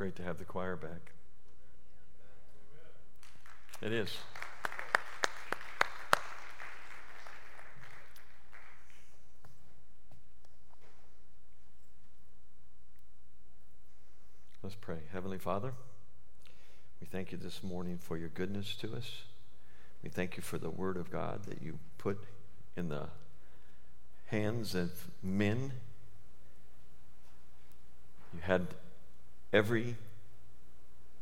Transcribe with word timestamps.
great 0.00 0.16
to 0.16 0.22
have 0.22 0.38
the 0.38 0.46
choir 0.46 0.76
back. 0.76 1.12
It 3.82 3.92
is. 3.92 4.16
Let's 14.62 14.74
pray. 14.74 15.00
Heavenly 15.12 15.36
Father, 15.36 15.74
we 16.98 17.06
thank 17.06 17.30
you 17.30 17.36
this 17.36 17.62
morning 17.62 17.98
for 18.00 18.16
your 18.16 18.30
goodness 18.30 18.74
to 18.76 18.96
us. 18.96 19.24
We 20.02 20.08
thank 20.08 20.38
you 20.38 20.42
for 20.42 20.56
the 20.56 20.70
Word 20.70 20.96
of 20.96 21.10
God 21.10 21.44
that 21.44 21.60
you 21.60 21.78
put 21.98 22.24
in 22.74 22.88
the 22.88 23.08
hands 24.28 24.74
of 24.74 25.10
men. 25.22 25.74
You 28.32 28.40
had 28.40 28.68
every 29.52 29.96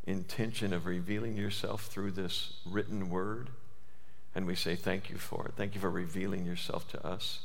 intention 0.07 0.73
of 0.73 0.87
revealing 0.87 1.37
yourself 1.37 1.87
through 1.87 2.13
this 2.13 2.55
written 2.65 3.11
word. 3.11 3.51
And 4.35 4.47
we 4.47 4.55
say 4.55 4.77
thank 4.77 5.11
you 5.11 5.17
for 5.17 5.47
it. 5.47 5.55
Thank 5.57 5.75
you 5.75 5.81
for 5.81 5.91
revealing 5.91 6.45
yourself 6.45 6.89
to 6.89 7.07
us. 7.07 7.41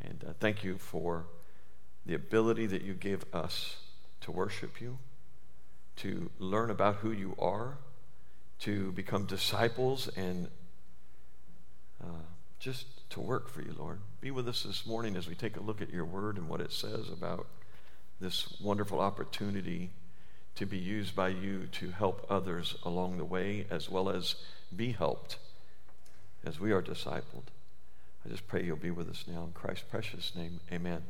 And 0.00 0.24
uh, 0.26 0.32
thank 0.38 0.62
you 0.62 0.78
for 0.78 1.26
the 2.06 2.14
ability 2.14 2.66
that 2.66 2.82
you 2.82 2.94
give 2.94 3.24
us 3.34 3.76
to 4.22 4.30
worship 4.30 4.80
you, 4.80 4.98
to 5.96 6.30
learn 6.38 6.70
about 6.70 6.96
who 6.96 7.10
you 7.10 7.34
are, 7.38 7.78
to 8.60 8.92
become 8.92 9.26
disciples, 9.26 10.08
and 10.16 10.48
uh, 12.02 12.24
just 12.58 13.08
to 13.10 13.20
work 13.20 13.48
for 13.48 13.62
you, 13.62 13.74
Lord. 13.78 14.00
Be 14.20 14.30
with 14.30 14.48
us 14.48 14.62
this 14.62 14.86
morning 14.86 15.16
as 15.16 15.28
we 15.28 15.34
take 15.34 15.56
a 15.56 15.60
look 15.60 15.82
at 15.82 15.92
your 15.92 16.04
word 16.04 16.38
and 16.38 16.48
what 16.48 16.60
it 16.60 16.72
says 16.72 17.08
about 17.08 17.46
this 18.20 18.54
wonderful 18.60 19.00
opportunity 19.00 19.90
to 20.56 20.66
be 20.66 20.78
used 20.78 21.14
by 21.14 21.28
you 21.28 21.68
to 21.72 21.90
help 21.90 22.26
others 22.28 22.76
along 22.82 23.16
the 23.16 23.24
way 23.24 23.66
as 23.70 23.88
well 23.88 24.08
as 24.08 24.34
be 24.74 24.92
helped 24.92 25.38
as 26.44 26.58
we 26.58 26.72
are 26.72 26.82
discipled. 26.82 27.50
I 28.24 28.28
just 28.28 28.46
pray 28.48 28.64
you'll 28.64 28.76
be 28.76 28.90
with 28.90 29.08
us 29.08 29.24
now 29.26 29.44
in 29.44 29.52
Christ's 29.52 29.84
precious 29.88 30.32
name. 30.34 30.60
Amen. 30.72 31.02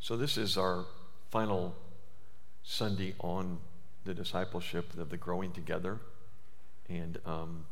So, 0.00 0.16
this 0.16 0.36
is 0.36 0.56
our 0.56 0.86
final 1.30 1.76
Sunday 2.62 3.14
on 3.20 3.58
the 4.04 4.14
discipleship 4.14 4.98
of 4.98 5.10
the 5.10 5.16
growing 5.16 5.52
together. 5.52 5.98
And 6.88 7.18
um, 7.24 7.66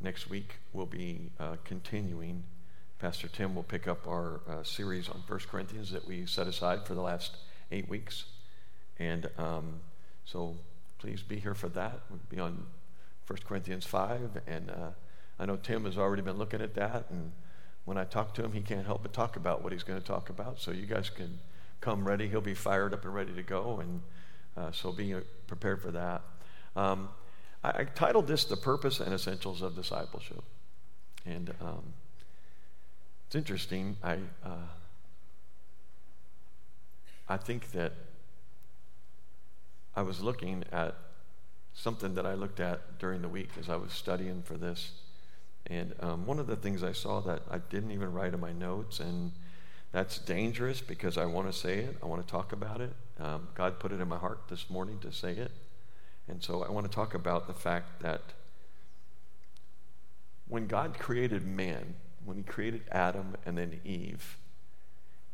next 0.00 0.28
week 0.28 0.56
we'll 0.72 0.86
be 0.86 1.30
uh, 1.38 1.56
continuing. 1.64 2.44
Pastor 3.00 3.28
Tim 3.28 3.54
will 3.54 3.62
pick 3.62 3.88
up 3.88 4.06
our 4.06 4.42
uh, 4.46 4.62
series 4.62 5.08
on 5.08 5.22
1 5.26 5.40
Corinthians 5.50 5.90
that 5.90 6.06
we 6.06 6.26
set 6.26 6.46
aside 6.46 6.84
for 6.84 6.94
the 6.94 7.00
last 7.00 7.34
eight 7.72 7.88
weeks. 7.88 8.26
And 8.98 9.30
um, 9.38 9.80
so 10.26 10.56
please 10.98 11.22
be 11.22 11.38
here 11.38 11.54
for 11.54 11.70
that. 11.70 12.00
We'll 12.10 12.20
be 12.28 12.38
on 12.38 12.66
1 13.26 13.38
Corinthians 13.46 13.86
5. 13.86 14.42
And 14.46 14.70
uh, 14.70 14.90
I 15.38 15.46
know 15.46 15.56
Tim 15.56 15.86
has 15.86 15.96
already 15.96 16.20
been 16.20 16.36
looking 16.36 16.60
at 16.60 16.74
that. 16.74 17.06
And 17.08 17.32
when 17.86 17.96
I 17.96 18.04
talk 18.04 18.34
to 18.34 18.44
him, 18.44 18.52
he 18.52 18.60
can't 18.60 18.84
help 18.84 19.00
but 19.00 19.14
talk 19.14 19.36
about 19.36 19.62
what 19.62 19.72
he's 19.72 19.82
going 19.82 19.98
to 19.98 20.06
talk 20.06 20.28
about. 20.28 20.60
So 20.60 20.70
you 20.70 20.84
guys 20.84 21.08
can 21.08 21.38
come 21.80 22.06
ready. 22.06 22.28
He'll 22.28 22.42
be 22.42 22.52
fired 22.52 22.92
up 22.92 23.06
and 23.06 23.14
ready 23.14 23.32
to 23.32 23.42
go. 23.42 23.80
And 23.80 24.02
uh, 24.58 24.72
so 24.72 24.92
be 24.92 25.14
prepared 25.46 25.80
for 25.80 25.90
that. 25.92 26.20
Um, 26.76 27.08
I, 27.64 27.70
I, 27.70 27.84
titled 27.84 28.26
this 28.26 28.44
The 28.44 28.58
Purpose 28.58 29.00
and 29.00 29.14
Essentials 29.14 29.62
of 29.62 29.74
Discipleship. 29.74 30.44
And 31.24 31.54
um, 31.62 31.94
it's 33.30 33.36
interesting. 33.36 33.96
I, 34.02 34.14
uh, 34.44 34.66
I 37.28 37.36
think 37.36 37.70
that 37.70 37.92
I 39.94 40.02
was 40.02 40.20
looking 40.20 40.64
at 40.72 40.96
something 41.72 42.16
that 42.16 42.26
I 42.26 42.34
looked 42.34 42.58
at 42.58 42.98
during 42.98 43.22
the 43.22 43.28
week 43.28 43.50
as 43.56 43.68
I 43.68 43.76
was 43.76 43.92
studying 43.92 44.42
for 44.42 44.54
this. 44.54 44.90
And 45.66 45.94
um, 46.00 46.26
one 46.26 46.40
of 46.40 46.48
the 46.48 46.56
things 46.56 46.82
I 46.82 46.90
saw 46.90 47.20
that 47.20 47.42
I 47.48 47.58
didn't 47.58 47.92
even 47.92 48.12
write 48.12 48.34
in 48.34 48.40
my 48.40 48.50
notes, 48.50 48.98
and 48.98 49.30
that's 49.92 50.18
dangerous 50.18 50.80
because 50.80 51.16
I 51.16 51.26
want 51.26 51.46
to 51.46 51.56
say 51.56 51.78
it. 51.78 51.98
I 52.02 52.06
want 52.06 52.26
to 52.26 52.28
talk 52.28 52.50
about 52.50 52.80
it. 52.80 52.94
Um, 53.20 53.46
God 53.54 53.78
put 53.78 53.92
it 53.92 54.00
in 54.00 54.08
my 54.08 54.18
heart 54.18 54.40
this 54.48 54.68
morning 54.68 54.98
to 55.02 55.12
say 55.12 55.34
it. 55.34 55.52
And 56.26 56.42
so 56.42 56.64
I 56.64 56.70
want 56.72 56.90
to 56.90 56.92
talk 56.92 57.14
about 57.14 57.46
the 57.46 57.54
fact 57.54 58.02
that 58.02 58.22
when 60.48 60.66
God 60.66 60.98
created 60.98 61.46
man, 61.46 61.94
when 62.24 62.36
he 62.36 62.42
created 62.42 62.82
Adam 62.90 63.36
and 63.46 63.56
then 63.56 63.80
Eve, 63.84 64.36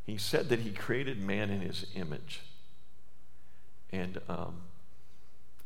he 0.05 0.17
said 0.17 0.49
that 0.49 0.61
he 0.61 0.71
created 0.71 1.21
man 1.21 1.51
in 1.51 1.61
his 1.61 1.87
image. 1.95 2.43
And 3.91 4.21
um, 4.29 4.63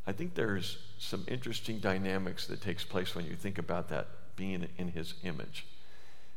I 0.07 0.11
think 0.11 0.33
there's 0.33 0.77
some 0.97 1.25
interesting 1.27 1.79
dynamics 1.79 2.47
that 2.47 2.61
takes 2.61 2.83
place 2.83 3.15
when 3.15 3.25
you 3.25 3.35
think 3.35 3.57
about 3.57 3.89
that 3.89 4.07
being 4.35 4.67
in 4.77 4.89
his 4.89 5.13
image. 5.23 5.67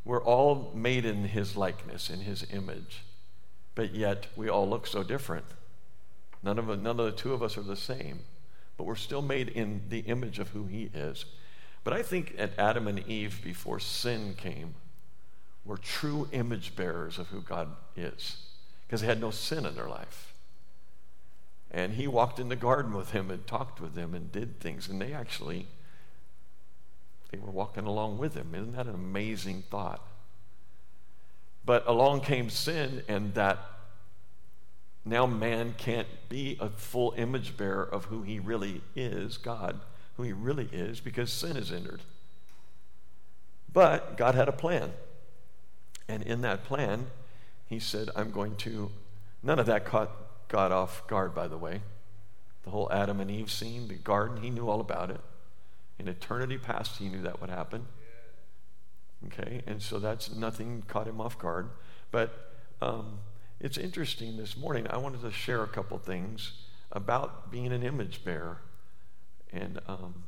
We're 0.05 0.23
all 0.23 0.71
made 0.75 1.07
in 1.07 1.25
his 1.25 1.57
likeness, 1.57 2.11
in 2.11 2.21
his 2.21 2.45
image, 2.53 3.05
but 3.75 3.95
yet 3.95 4.27
we 4.37 4.51
all 4.51 4.69
look 4.69 4.87
so 4.87 5.03
different. 5.03 5.47
None 6.43 6.59
of, 6.59 6.67
none 6.67 7.01
of 7.01 7.07
the 7.07 7.13
two 7.13 7.33
of 7.33 7.43
us 7.43 7.57
are 7.57 7.63
the 7.63 7.77
same, 7.77 8.21
but 8.77 8.85
we're 8.85 8.97
still 8.97 9.23
made 9.23 9.49
in 9.49 9.83
the 9.89 10.01
image 10.01 10.39
of 10.39 10.51
who 10.51 10.67
he 10.67 10.91
is. 10.93 11.25
But 11.85 11.93
I 11.93 12.03
think 12.03 12.35
at 12.39 12.59
Adam 12.59 12.89
and 12.89 13.07
Eve, 13.07 13.41
before 13.45 13.79
sin 13.79 14.35
came, 14.37 14.75
were 15.65 15.77
true 15.77 16.29
image 16.33 16.75
bearers 16.75 17.19
of 17.19 17.29
who 17.29 17.41
God 17.41 17.69
is 17.95 18.39
because 18.87 19.03
they 19.03 19.07
had 19.07 19.21
no 19.21 19.31
sin 19.31 19.65
in 19.67 19.75
their 19.75 19.89
life. 19.89 20.35
And 21.71 21.95
he 21.95 22.07
walked 22.07 22.39
in 22.39 22.49
the 22.49 22.57
garden 22.57 22.95
with 22.95 23.11
him 23.11 23.31
and 23.31 23.47
talked 23.47 23.81
with 23.81 23.95
them 23.95 24.15
and 24.15 24.33
did 24.33 24.61
things, 24.61 24.89
and 24.89 25.01
they 25.01 25.13
actually 25.13 25.67
they 27.31 27.39
were 27.39 27.51
walking 27.51 27.85
along 27.85 28.19
with 28.19 28.35
him. 28.35 28.55
Isn't 28.55 28.77
that 28.77 28.87
an 28.87 28.95
amazing 28.95 29.65
thought? 29.69 30.01
But 31.65 31.85
along 31.87 32.21
came 32.21 32.49
sin, 32.49 33.03
and 33.09 33.35
that 33.35 33.59
now 35.05 35.27
man 35.27 35.75
can't 35.77 36.07
be 36.29 36.57
a 36.61 36.69
full 36.69 37.13
image 37.17 37.57
bearer 37.57 37.83
of 37.83 38.05
who 38.05 38.23
he 38.23 38.39
really 38.39 38.83
is, 38.95 39.37
God, 39.37 39.81
who 40.17 40.23
he 40.23 40.33
really 40.33 40.69
is, 40.73 41.01
because 41.01 41.33
sin 41.33 41.57
has 41.57 41.73
entered. 41.73 42.03
But 43.73 44.17
God 44.17 44.35
had 44.35 44.49
a 44.49 44.53
plan. 44.53 44.93
And 46.09 46.23
in 46.23 46.43
that 46.43 46.65
plan, 46.65 47.07
he 47.67 47.79
said, 47.79 48.11
I'm 48.15 48.31
going 48.31 48.57
to. 48.57 48.91
None 49.43 49.59
of 49.59 49.67
that 49.67 49.85
caught 49.85 50.11
God 50.49 50.71
off 50.71 51.07
guard, 51.07 51.35
by 51.35 51.49
the 51.49 51.59
way. 51.59 51.83
The 52.63 52.71
whole 52.71 52.91
Adam 52.93 53.21
and 53.21 53.31
Eve 53.31 53.51
scene, 53.51 53.89
the 53.89 53.95
garden, 53.95 54.43
he 54.43 54.51
knew 54.51 54.69
all 54.69 54.81
about 54.81 55.11
it. 55.11 55.21
In 55.99 56.09
eternity 56.09 56.59
past, 56.59 56.99
he 56.99 57.09
knew 57.09 57.23
that 57.23 57.41
would 57.41 57.51
happen. 57.51 57.87
Okay, 59.27 59.63
and 59.67 59.81
so 59.83 59.99
that's 59.99 60.35
nothing 60.35 60.83
caught 60.87 61.07
him 61.07 61.21
off 61.21 61.39
guard. 61.39 61.71
But 62.11 62.53
um, 62.81 63.19
it's 63.61 63.79
interesting 63.79 64.37
this 64.37 64.57
morning. 64.57 64.87
I 64.89 64.99
wanted 64.99 65.23
to 65.23 65.31
share 65.31 65.63
a 65.63 65.69
couple 65.69 65.99
things 65.99 66.53
about 66.93 67.51
being 67.51 67.73
an 67.73 67.83
image 67.83 68.25
bearer. 68.25 68.59
And 69.55 69.81
um, 69.87 70.25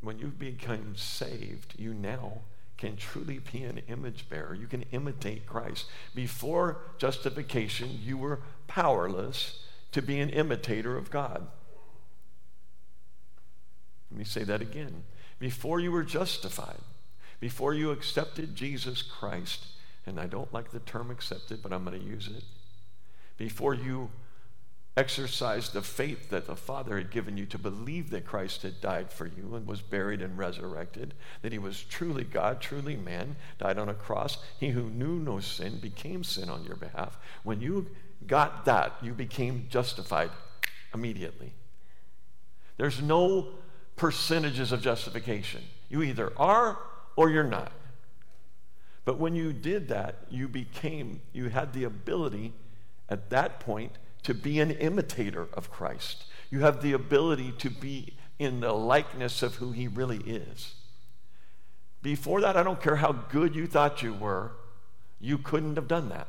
when 0.00 0.18
you 0.18 0.26
become 0.26 0.96
saved, 0.96 1.74
you 1.78 1.94
now 1.94 2.38
can 2.76 2.96
truly 2.96 3.38
be 3.52 3.62
an 3.62 3.80
image 3.88 4.28
bearer. 4.28 4.54
You 4.54 4.66
can 4.66 4.82
imitate 4.90 5.46
Christ. 5.46 5.86
Before 6.14 6.78
justification, 6.98 8.00
you 8.02 8.18
were 8.18 8.40
powerless 8.66 9.60
to 9.92 10.02
be 10.02 10.18
an 10.18 10.30
imitator 10.30 10.96
of 10.96 11.10
God. 11.10 11.46
Let 14.10 14.18
me 14.18 14.24
say 14.24 14.42
that 14.44 14.60
again. 14.60 15.04
Before 15.38 15.78
you 15.78 15.92
were 15.92 16.02
justified, 16.02 16.80
before 17.38 17.74
you 17.74 17.92
accepted 17.92 18.56
Jesus 18.56 19.02
Christ, 19.02 19.66
and 20.06 20.18
I 20.18 20.26
don't 20.26 20.52
like 20.52 20.72
the 20.72 20.80
term 20.80 21.10
accepted, 21.10 21.62
but 21.62 21.72
I'm 21.72 21.84
going 21.84 21.98
to 21.98 22.04
use 22.04 22.28
it. 22.28 22.44
Before 23.36 23.74
you 23.74 24.10
exercised 24.96 25.72
the 25.72 25.82
faith 25.82 26.30
that 26.30 26.46
the 26.46 26.54
Father 26.54 26.96
had 26.96 27.10
given 27.10 27.36
you 27.36 27.46
to 27.46 27.58
believe 27.58 28.10
that 28.10 28.24
Christ 28.24 28.62
had 28.62 28.80
died 28.80 29.10
for 29.12 29.26
you 29.26 29.56
and 29.56 29.66
was 29.66 29.80
buried 29.80 30.22
and 30.22 30.38
resurrected, 30.38 31.14
that 31.42 31.52
he 31.52 31.58
was 31.58 31.82
truly 31.82 32.22
God, 32.22 32.60
truly 32.60 32.94
man, 32.94 33.34
died 33.58 33.78
on 33.78 33.88
a 33.88 33.94
cross. 33.94 34.38
He 34.60 34.68
who 34.68 34.88
knew 34.90 35.18
no 35.18 35.40
sin 35.40 35.78
became 35.80 36.22
sin 36.22 36.48
on 36.48 36.64
your 36.64 36.76
behalf. 36.76 37.18
When 37.42 37.60
you 37.60 37.88
got 38.26 38.64
that, 38.66 38.92
you 39.02 39.14
became 39.14 39.66
justified 39.68 40.30
immediately. 40.94 41.52
There's 42.76 43.02
no 43.02 43.48
percentages 43.96 44.70
of 44.70 44.80
justification. 44.80 45.62
You 45.88 46.02
either 46.02 46.32
are 46.36 46.78
or 47.16 47.30
you're 47.30 47.44
not. 47.44 47.72
But 49.04 49.18
when 49.18 49.34
you 49.34 49.52
did 49.52 49.88
that, 49.88 50.18
you 50.30 50.48
became, 50.48 51.20
you 51.32 51.48
had 51.48 51.72
the 51.72 51.84
ability 51.84 52.52
at 53.08 53.30
that 53.30 53.60
point 53.60 53.98
to 54.24 54.34
be 54.34 54.60
an 54.60 54.70
imitator 54.72 55.48
of 55.52 55.70
Christ. 55.70 56.24
You 56.50 56.60
have 56.60 56.82
the 56.82 56.92
ability 56.92 57.52
to 57.58 57.70
be 57.70 58.14
in 58.38 58.60
the 58.60 58.72
likeness 58.72 59.42
of 59.42 59.56
who 59.56 59.72
he 59.72 59.86
really 59.86 60.18
is. 60.18 60.74
Before 62.02 62.40
that, 62.40 62.56
I 62.56 62.62
don't 62.62 62.82
care 62.82 62.96
how 62.96 63.12
good 63.12 63.54
you 63.54 63.66
thought 63.66 64.02
you 64.02 64.12
were, 64.12 64.52
you 65.20 65.38
couldn't 65.38 65.76
have 65.76 65.88
done 65.88 66.10
that. 66.10 66.28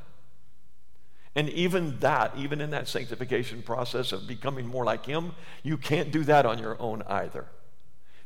And 1.36 1.50
even 1.50 2.00
that, 2.00 2.32
even 2.38 2.62
in 2.62 2.70
that 2.70 2.88
sanctification 2.88 3.62
process 3.62 4.14
of 4.14 4.26
becoming 4.26 4.68
more 4.68 4.86
like 4.86 5.06
Him, 5.06 5.34
you 5.64 5.78
can't 5.78 6.12
do 6.12 6.24
that 6.24 6.46
on 6.46 6.60
your 6.60 6.82
own 6.82 7.04
either. 7.08 7.48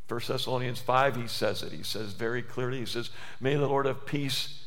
1 0.07 0.21
Thessalonians 0.27 0.79
5, 0.79 1.15
he 1.15 1.27
says 1.27 1.63
it. 1.63 1.71
He 1.71 1.83
says 1.83 2.13
very 2.13 2.43
clearly, 2.43 2.79
he 2.79 2.85
says, 2.85 3.09
May 3.39 3.55
the 3.55 3.67
Lord 3.67 3.87
of 3.87 4.05
peace, 4.05 4.63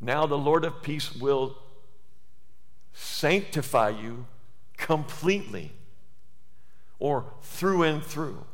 now 0.00 0.26
the 0.26 0.36
Lord 0.36 0.64
of 0.64 0.82
peace 0.82 1.14
will 1.14 1.56
sanctify 2.96 3.90
you 3.90 4.26
completely 4.78 5.72
or 6.98 7.26
through 7.42 7.82
and 7.82 8.02
through. 8.02 8.44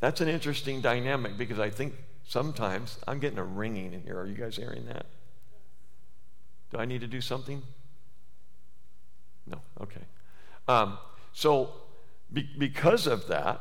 That's 0.00 0.22
an 0.22 0.28
interesting 0.28 0.80
dynamic 0.80 1.36
because 1.36 1.58
I 1.58 1.68
think 1.68 1.94
sometimes 2.26 2.98
I'm 3.06 3.18
getting 3.18 3.38
a 3.38 3.44
ringing 3.44 3.92
in 3.92 4.02
here. 4.02 4.18
Are 4.18 4.26
you 4.26 4.34
guys 4.34 4.56
hearing 4.56 4.86
that? 4.86 5.04
Do 6.70 6.78
I 6.78 6.86
need 6.86 7.02
to 7.02 7.06
do 7.06 7.20
something? 7.20 7.62
No. 9.46 9.60
Okay. 9.82 10.00
Um, 10.66 10.96
so, 11.34 11.70
be, 12.32 12.48
because 12.58 13.06
of 13.06 13.28
that, 13.28 13.60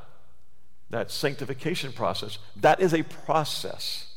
that 0.89 1.11
sanctification 1.11 1.91
process, 1.91 2.38
that 2.56 2.79
is 2.79 2.94
a 2.94 3.03
process. 3.03 4.13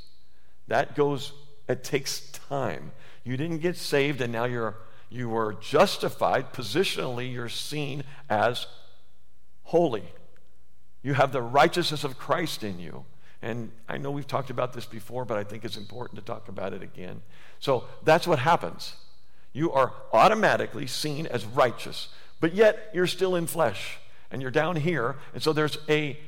That 0.69 0.95
goes, 0.95 1.33
it 1.69 1.83
takes 1.83 2.21
time. 2.31 2.93
You 3.25 3.37
didn't 3.37 3.59
get 3.59 3.77
saved 3.77 4.21
and 4.21 4.33
now 4.33 4.45
you're 4.45 4.77
you 5.13 5.29
were 5.29 5.55
justified 5.55 6.53
positionally 6.53 7.33
you're 7.33 7.49
seen 7.49 8.03
as 8.31 8.67
holy. 9.65 10.05
You 11.03 11.15
have 11.15 11.33
the 11.33 11.43
righteousness 11.43 12.05
of 12.05 12.19
christ 12.19 12.65
in 12.65 12.79
you. 12.79 13.05
And 13.43 13.73
i 13.89 13.99
know 13.99 14.11
we've 14.11 14.27
talked 14.27 14.51
about 14.51 14.73
this 14.73 14.87
before 14.87 15.25
but 15.25 15.37
i 15.37 15.45
think 15.45 15.65
it's 15.65 15.77
important 15.77 16.19
to 16.19 16.25
talk 16.25 16.49
about 16.49 16.73
it 16.73 16.83
again. 16.83 17.23
So 17.61 17.85
that's 18.03 18.27
what 18.27 18.39
happens. 18.39 18.95
You 19.53 19.71
are 19.73 19.93
automatically 20.13 20.87
seen 20.87 21.27
as 21.27 21.45
righteous 21.45 22.09
but 22.41 22.55
yet 22.55 22.91
you're 22.95 23.07
still 23.07 23.37
in 23.37 23.47
flesh 23.47 23.99
and 24.31 24.41
you're 24.41 24.51
down 24.51 24.77
here 24.77 25.17
and 25.35 25.43
so 25.43 25.53
there's 25.53 25.79
a 25.89 26.19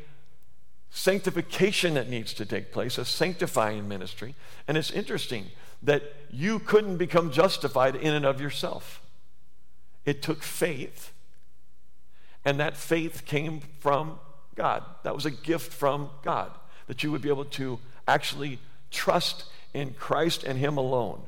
sanctification 0.91 1.95
that 1.95 2.09
needs 2.09 2.33
to 2.35 2.47
take 2.47 2.71
place, 2.71 2.99
a 2.99 3.05
sanctifying 3.05 3.89
ministry. 3.89 4.37
And 4.69 4.77
it's 4.77 4.93
interesting 4.93 5.47
that 5.85 6.03
you 6.31 6.59
couldn't 6.59 6.97
become 6.97 7.31
justified 7.31 7.95
in 7.95 8.15
and 8.15 8.25
of 8.25 8.41
yourself. 8.41 9.01
It 10.05 10.23
took 10.23 10.43
faith, 10.43 11.13
and 12.45 12.59
that 12.61 12.77
faith 12.77 13.25
came 13.25 13.61
from 13.79 14.19
God. 14.55 14.83
That 15.03 15.15
was 15.15 15.27
a 15.27 15.31
gift 15.31 15.73
from 15.73 16.11
God, 16.23 16.51
that 16.89 17.03
you 17.03 17.11
would 17.11 17.23
be 17.23 17.29
able 17.29 17.45
to 17.47 17.79
actually 18.07 18.59
trust 18.91 19.45
in 19.73 19.95
Christ 19.95 20.45
and 20.45 20.59
Him 20.59 20.77
alone. 20.77 21.23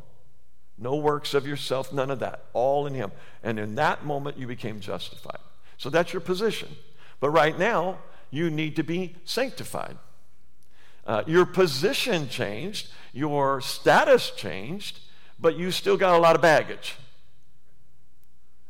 No 0.78 0.96
works 0.96 1.32
of 1.32 1.46
yourself, 1.46 1.92
none 1.92 2.10
of 2.10 2.18
that. 2.18 2.44
All 2.52 2.86
in 2.86 2.94
Him. 2.94 3.12
And 3.42 3.58
in 3.58 3.76
that 3.76 4.04
moment, 4.04 4.38
you 4.38 4.46
became 4.46 4.80
justified. 4.80 5.40
So 5.78 5.88
that's 5.88 6.12
your 6.12 6.20
position. 6.20 6.68
But 7.18 7.30
right 7.30 7.58
now, 7.58 7.98
you 8.30 8.50
need 8.50 8.76
to 8.76 8.82
be 8.82 9.16
sanctified. 9.24 9.96
Uh, 11.06 11.22
your 11.26 11.46
position 11.46 12.28
changed, 12.28 12.88
your 13.12 13.60
status 13.60 14.30
changed, 14.32 14.98
but 15.38 15.56
you 15.56 15.70
still 15.70 15.96
got 15.96 16.16
a 16.16 16.18
lot 16.18 16.34
of 16.34 16.42
baggage. 16.42 16.96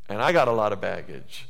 And 0.08 0.20
I 0.20 0.32
got 0.32 0.46
a 0.46 0.52
lot 0.52 0.72
of 0.72 0.80
baggage. 0.80 1.48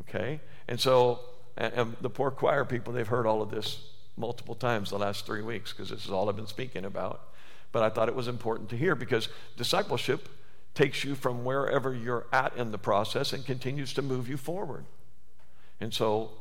Okay? 0.00 0.40
And 0.68 0.78
so, 0.78 1.20
and, 1.56 1.72
and 1.74 1.96
the 2.00 2.10
poor 2.10 2.30
choir 2.30 2.64
people, 2.64 2.92
they've 2.92 3.08
heard 3.08 3.26
all 3.26 3.42
of 3.42 3.50
this 3.50 3.82
multiple 4.16 4.54
times 4.54 4.90
the 4.90 4.98
last 4.98 5.24
three 5.24 5.42
weeks 5.42 5.72
because 5.72 5.90
this 5.90 6.04
is 6.04 6.10
all 6.10 6.28
I've 6.28 6.36
been 6.36 6.46
speaking 6.46 6.84
about. 6.84 7.22
But 7.72 7.82
I 7.82 7.88
thought 7.88 8.08
it 8.08 8.14
was 8.14 8.28
important 8.28 8.68
to 8.70 8.76
hear 8.76 8.94
because 8.94 9.28
discipleship 9.56 10.28
takes 10.74 11.02
you 11.04 11.14
from 11.14 11.44
wherever 11.44 11.94
you're 11.94 12.26
at 12.32 12.56
in 12.56 12.72
the 12.72 12.78
process 12.78 13.32
and 13.32 13.44
continues 13.44 13.92
to 13.94 14.02
move 14.02 14.28
you 14.28 14.36
forward. 14.36 14.84
And 15.80 15.92
so, 15.92 16.32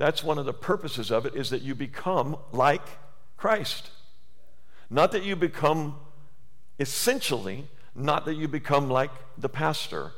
that's 0.00 0.24
one 0.24 0.38
of 0.38 0.46
the 0.46 0.54
purposes 0.54 1.10
of 1.10 1.26
it 1.26 1.34
is 1.34 1.50
that 1.50 1.60
you 1.60 1.74
become 1.74 2.38
like 2.52 2.80
Christ. 3.36 3.90
Not 4.88 5.12
that 5.12 5.24
you 5.24 5.36
become 5.36 5.96
essentially, 6.78 7.66
not 7.94 8.24
that 8.24 8.36
you 8.36 8.48
become 8.48 8.88
like 8.88 9.10
the 9.36 9.50
pastor 9.50 10.12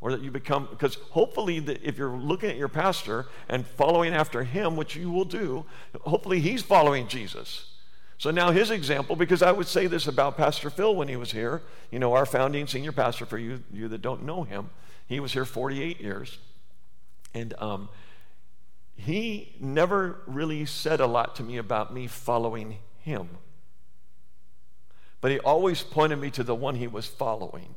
or 0.00 0.10
that 0.12 0.22
you 0.22 0.30
become 0.30 0.68
because 0.70 0.94
hopefully 1.10 1.60
the, 1.60 1.86
if 1.86 1.98
you're 1.98 2.16
looking 2.16 2.48
at 2.48 2.56
your 2.56 2.68
pastor 2.68 3.26
and 3.50 3.66
following 3.66 4.14
after 4.14 4.42
him 4.42 4.74
which 4.74 4.96
you 4.96 5.10
will 5.10 5.26
do 5.26 5.66
hopefully 6.02 6.38
he's 6.38 6.62
following 6.62 7.08
jesus 7.08 7.72
so 8.18 8.30
now 8.30 8.50
his 8.50 8.70
example 8.70 9.16
because 9.16 9.42
i 9.42 9.50
would 9.50 9.66
say 9.66 9.86
this 9.86 10.06
about 10.06 10.36
pastor 10.36 10.68
phil 10.68 10.94
when 10.94 11.08
he 11.08 11.16
was 11.16 11.32
here 11.32 11.62
you 11.90 11.98
know 11.98 12.12
our 12.12 12.26
founding 12.26 12.66
senior 12.66 12.92
pastor 12.92 13.24
for 13.24 13.38
you 13.38 13.62
you 13.72 13.88
that 13.88 14.02
don't 14.02 14.22
know 14.22 14.42
him 14.42 14.68
he 15.06 15.18
was 15.18 15.32
here 15.32 15.46
48 15.46 15.98
years 15.98 16.38
and 17.34 17.54
um, 17.58 17.88
he 18.96 19.54
never 19.60 20.22
really 20.26 20.64
said 20.64 21.00
a 21.00 21.06
lot 21.06 21.36
to 21.36 21.42
me 21.42 21.58
about 21.58 21.92
me 21.92 22.06
following 22.06 22.78
him. 22.98 23.28
But 25.20 25.30
he 25.30 25.38
always 25.40 25.82
pointed 25.82 26.16
me 26.16 26.30
to 26.30 26.42
the 26.42 26.54
one 26.54 26.76
he 26.76 26.86
was 26.86 27.06
following, 27.06 27.74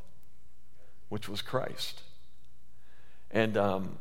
which 1.09 1.27
was 1.27 1.41
Christ. 1.41 2.03
And 3.31 3.57
um, 3.57 3.99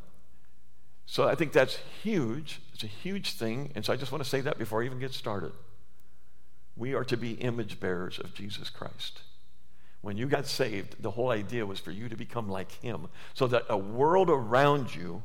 so 1.05 1.27
I 1.27 1.35
think 1.35 1.51
that's 1.51 1.77
huge. 2.01 2.61
It's 2.73 2.83
a 2.83 2.87
huge 2.87 3.33
thing. 3.33 3.71
And 3.75 3.85
so 3.85 3.91
I 3.91 3.95
just 3.95 4.11
want 4.11 4.23
to 4.23 4.29
say 4.29 4.41
that 4.41 4.57
before 4.57 4.81
I 4.81 4.85
even 4.85 4.99
get 4.99 5.13
started. 5.13 5.51
We 6.75 6.93
are 6.93 7.03
to 7.05 7.17
be 7.17 7.33
image 7.33 7.79
bearers 7.79 8.19
of 8.19 8.33
Jesus 8.33 8.69
Christ. 8.69 9.21
When 10.01 10.15
you 10.15 10.27
got 10.27 10.47
saved, 10.47 10.95
the 11.01 11.11
whole 11.11 11.29
idea 11.29 11.65
was 11.65 11.79
for 11.79 11.91
you 11.91 12.07
to 12.07 12.15
become 12.15 12.47
like 12.47 12.71
him 12.71 13.09
so 13.33 13.47
that 13.47 13.63
a 13.67 13.77
world 13.77 14.29
around 14.29 14.95
you 14.95 15.23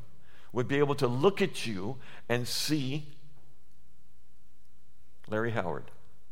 would 0.55 0.69
be 0.69 0.79
able 0.79 0.95
to 0.95 1.05
look 1.05 1.41
at 1.41 1.67
you 1.67 1.97
and 2.29 2.47
see 2.47 3.05
Larry 5.27 5.51
Howard. 5.51 5.91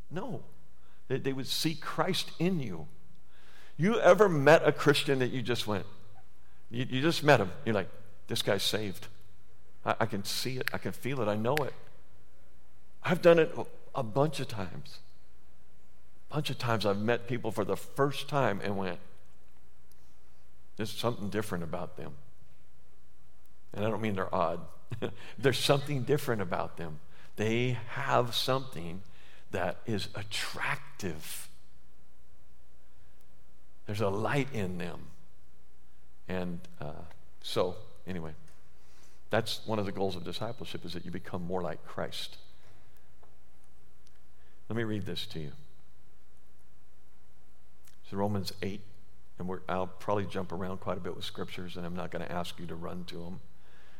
No, 0.09 0.43
they, 1.09 1.17
they 1.17 1.33
would 1.33 1.45
see 1.45 1.75
Christ 1.75 2.31
in 2.39 2.61
you. 2.61 2.87
You 3.75 3.99
ever 3.99 4.29
met 4.29 4.65
a 4.65 4.71
Christian 4.71 5.19
that 5.19 5.31
you 5.31 5.41
just 5.41 5.67
went, 5.67 5.85
you, 6.71 6.87
you 6.89 7.01
just 7.01 7.21
met 7.21 7.41
him, 7.41 7.51
you're 7.65 7.75
like, 7.75 7.89
this 8.27 8.41
guy's 8.41 8.63
saved. 8.63 9.07
I, 9.85 9.95
I 9.99 10.05
can 10.05 10.23
see 10.23 10.55
it, 10.55 10.69
I 10.71 10.77
can 10.77 10.93
feel 10.93 11.19
it, 11.21 11.27
I 11.27 11.35
know 11.35 11.55
it. 11.55 11.73
I've 13.03 13.21
done 13.21 13.39
it 13.39 13.53
a 13.93 14.03
bunch 14.03 14.39
of 14.39 14.47
times. 14.47 14.99
A 16.31 16.35
bunch 16.35 16.49
of 16.49 16.57
times 16.57 16.85
I've 16.85 17.01
met 17.01 17.27
people 17.27 17.51
for 17.51 17.65
the 17.65 17.75
first 17.75 18.29
time 18.29 18.61
and 18.63 18.77
went, 18.77 18.99
there's 20.77 20.91
something 20.91 21.29
different 21.29 21.65
about 21.65 21.97
them. 21.97 22.13
And 23.73 23.85
I 23.85 23.89
don't 23.89 24.01
mean 24.01 24.15
they're 24.15 24.33
odd. 24.33 24.59
There's 25.37 25.59
something 25.59 26.03
different 26.03 26.41
about 26.41 26.77
them. 26.77 26.99
They 27.35 27.77
have 27.89 28.35
something 28.35 29.01
that 29.51 29.77
is 29.85 30.09
attractive. 30.15 31.49
There's 33.85 34.01
a 34.01 34.09
light 34.09 34.47
in 34.53 34.77
them. 34.77 35.07
And 36.27 36.59
uh, 36.79 37.03
so, 37.41 37.75
anyway, 38.07 38.31
that's 39.29 39.61
one 39.65 39.79
of 39.79 39.85
the 39.85 39.91
goals 39.91 40.15
of 40.15 40.23
discipleship 40.23 40.85
is 40.85 40.93
that 40.93 41.05
you 41.05 41.11
become 41.11 41.43
more 41.45 41.61
like 41.61 41.83
Christ. 41.85 42.37
Let 44.69 44.77
me 44.77 44.83
read 44.83 45.05
this 45.05 45.25
to 45.27 45.39
you. 45.39 45.51
It's 48.03 48.13
Romans 48.13 48.53
8, 48.61 48.79
and 49.39 49.59
I'll 49.67 49.87
probably 49.87 50.25
jump 50.25 50.51
around 50.51 50.79
quite 50.79 50.97
a 50.97 51.01
bit 51.01 51.15
with 51.15 51.25
scriptures, 51.25 51.77
and 51.77 51.85
I'm 51.85 51.95
not 51.95 52.11
going 52.11 52.25
to 52.25 52.31
ask 52.31 52.59
you 52.59 52.65
to 52.67 52.75
run 52.75 53.03
to 53.05 53.15
them. 53.15 53.39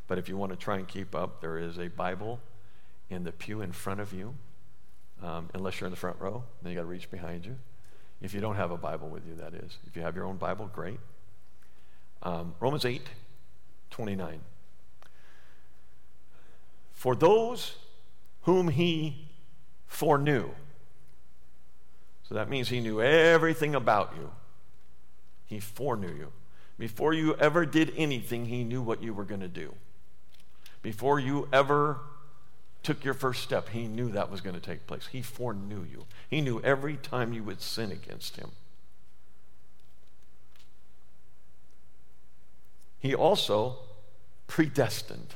But 0.07 0.17
if 0.17 0.29
you 0.29 0.37
want 0.37 0.51
to 0.51 0.57
try 0.57 0.77
and 0.77 0.87
keep 0.87 1.15
up, 1.15 1.41
there 1.41 1.57
is 1.57 1.77
a 1.79 1.87
Bible 1.87 2.39
in 3.09 3.23
the 3.23 3.31
pew 3.31 3.61
in 3.61 3.71
front 3.71 3.99
of 3.99 4.13
you, 4.13 4.35
um, 5.21 5.49
unless 5.53 5.79
you're 5.79 5.87
in 5.87 5.91
the 5.91 5.97
front 5.97 6.19
row, 6.19 6.43
then 6.61 6.71
you 6.71 6.77
got 6.77 6.83
to 6.83 6.87
reach 6.87 7.09
behind 7.09 7.45
you. 7.45 7.57
If 8.21 8.33
you 8.33 8.41
don't 8.41 8.55
have 8.55 8.71
a 8.71 8.77
Bible 8.77 9.09
with 9.09 9.25
you, 9.27 9.35
that 9.35 9.53
is. 9.53 9.77
If 9.87 9.95
you 9.95 10.01
have 10.01 10.15
your 10.15 10.25
own 10.25 10.37
Bible, 10.37 10.69
great. 10.73 10.99
Um, 12.21 12.55
Romans 12.59 12.85
8, 12.85 13.01
29. 13.91 14.39
For 16.93 17.15
those 17.15 17.75
whom 18.43 18.69
he 18.69 19.27
foreknew, 19.87 20.49
so 22.27 22.35
that 22.35 22.49
means 22.49 22.69
he 22.69 22.79
knew 22.79 23.01
everything 23.01 23.75
about 23.75 24.13
you. 24.17 24.31
He 25.45 25.59
foreknew 25.59 26.13
you. 26.13 26.31
Before 26.79 27.13
you 27.13 27.35
ever 27.35 27.65
did 27.65 27.93
anything, 27.95 28.45
he 28.45 28.63
knew 28.63 28.81
what 28.81 29.03
you 29.03 29.13
were 29.13 29.25
going 29.25 29.41
to 29.41 29.47
do. 29.47 29.75
Before 30.83 31.19
you 31.19 31.47
ever 31.51 31.99
took 32.83 33.03
your 33.03 33.15
first 33.15 33.41
step, 33.41 33.69
he 33.69 33.87
knew 33.87 34.09
that 34.11 34.29
was 34.29 34.41
going 34.41 34.53
to 34.53 34.61
take 34.61 34.85
place. 34.85 35.07
He 35.11 35.23
foreknew 35.23 35.83
you. 35.83 36.05
He 36.29 36.41
knew 36.41 36.61
every 36.61 36.97
time 36.97 37.33
you 37.33 37.43
would 37.43 37.61
sin 37.61 37.91
against 37.91 38.35
him. 38.35 38.51
He 42.99 43.15
also 43.15 43.77
predestined 44.45 45.33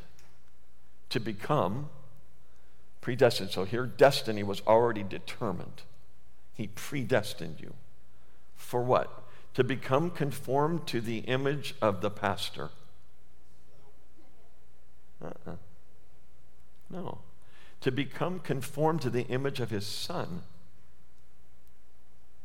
to 1.09 1.19
become 1.19 1.89
predestined. 3.01 3.49
So 3.49 3.63
here, 3.63 3.87
destiny 3.87 4.43
was 4.43 4.61
already 4.67 5.01
determined. 5.01 5.81
He 6.53 6.67
predestined 6.67 7.59
you. 7.59 7.73
For 8.55 8.83
what? 8.83 9.23
to 9.57 9.63
become 9.63 10.11
conformed 10.11 10.85
to 10.85 11.01
the 11.01 11.17
image 11.21 11.73
of 11.81 12.01
the 12.01 12.11
pastor. 12.11 12.69
Uh-uh. 15.23 15.55
No. 16.89 17.19
To 17.81 17.91
become 17.91 18.39
conformed 18.39 19.01
to 19.01 19.09
the 19.09 19.25
image 19.27 19.59
of 19.59 19.69
his 19.69 19.85
son. 19.85 20.43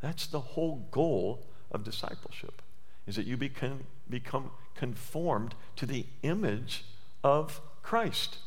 That's 0.00 0.26
the 0.26 0.40
whole 0.40 0.88
goal 0.90 1.46
of 1.70 1.84
discipleship, 1.84 2.60
is 3.06 3.16
that 3.16 3.26
you 3.26 3.36
become, 3.36 3.84
become 4.10 4.50
conformed 4.74 5.54
to 5.76 5.86
the 5.86 6.06
image 6.22 6.84
of 7.22 7.60
Christ, 7.82 8.38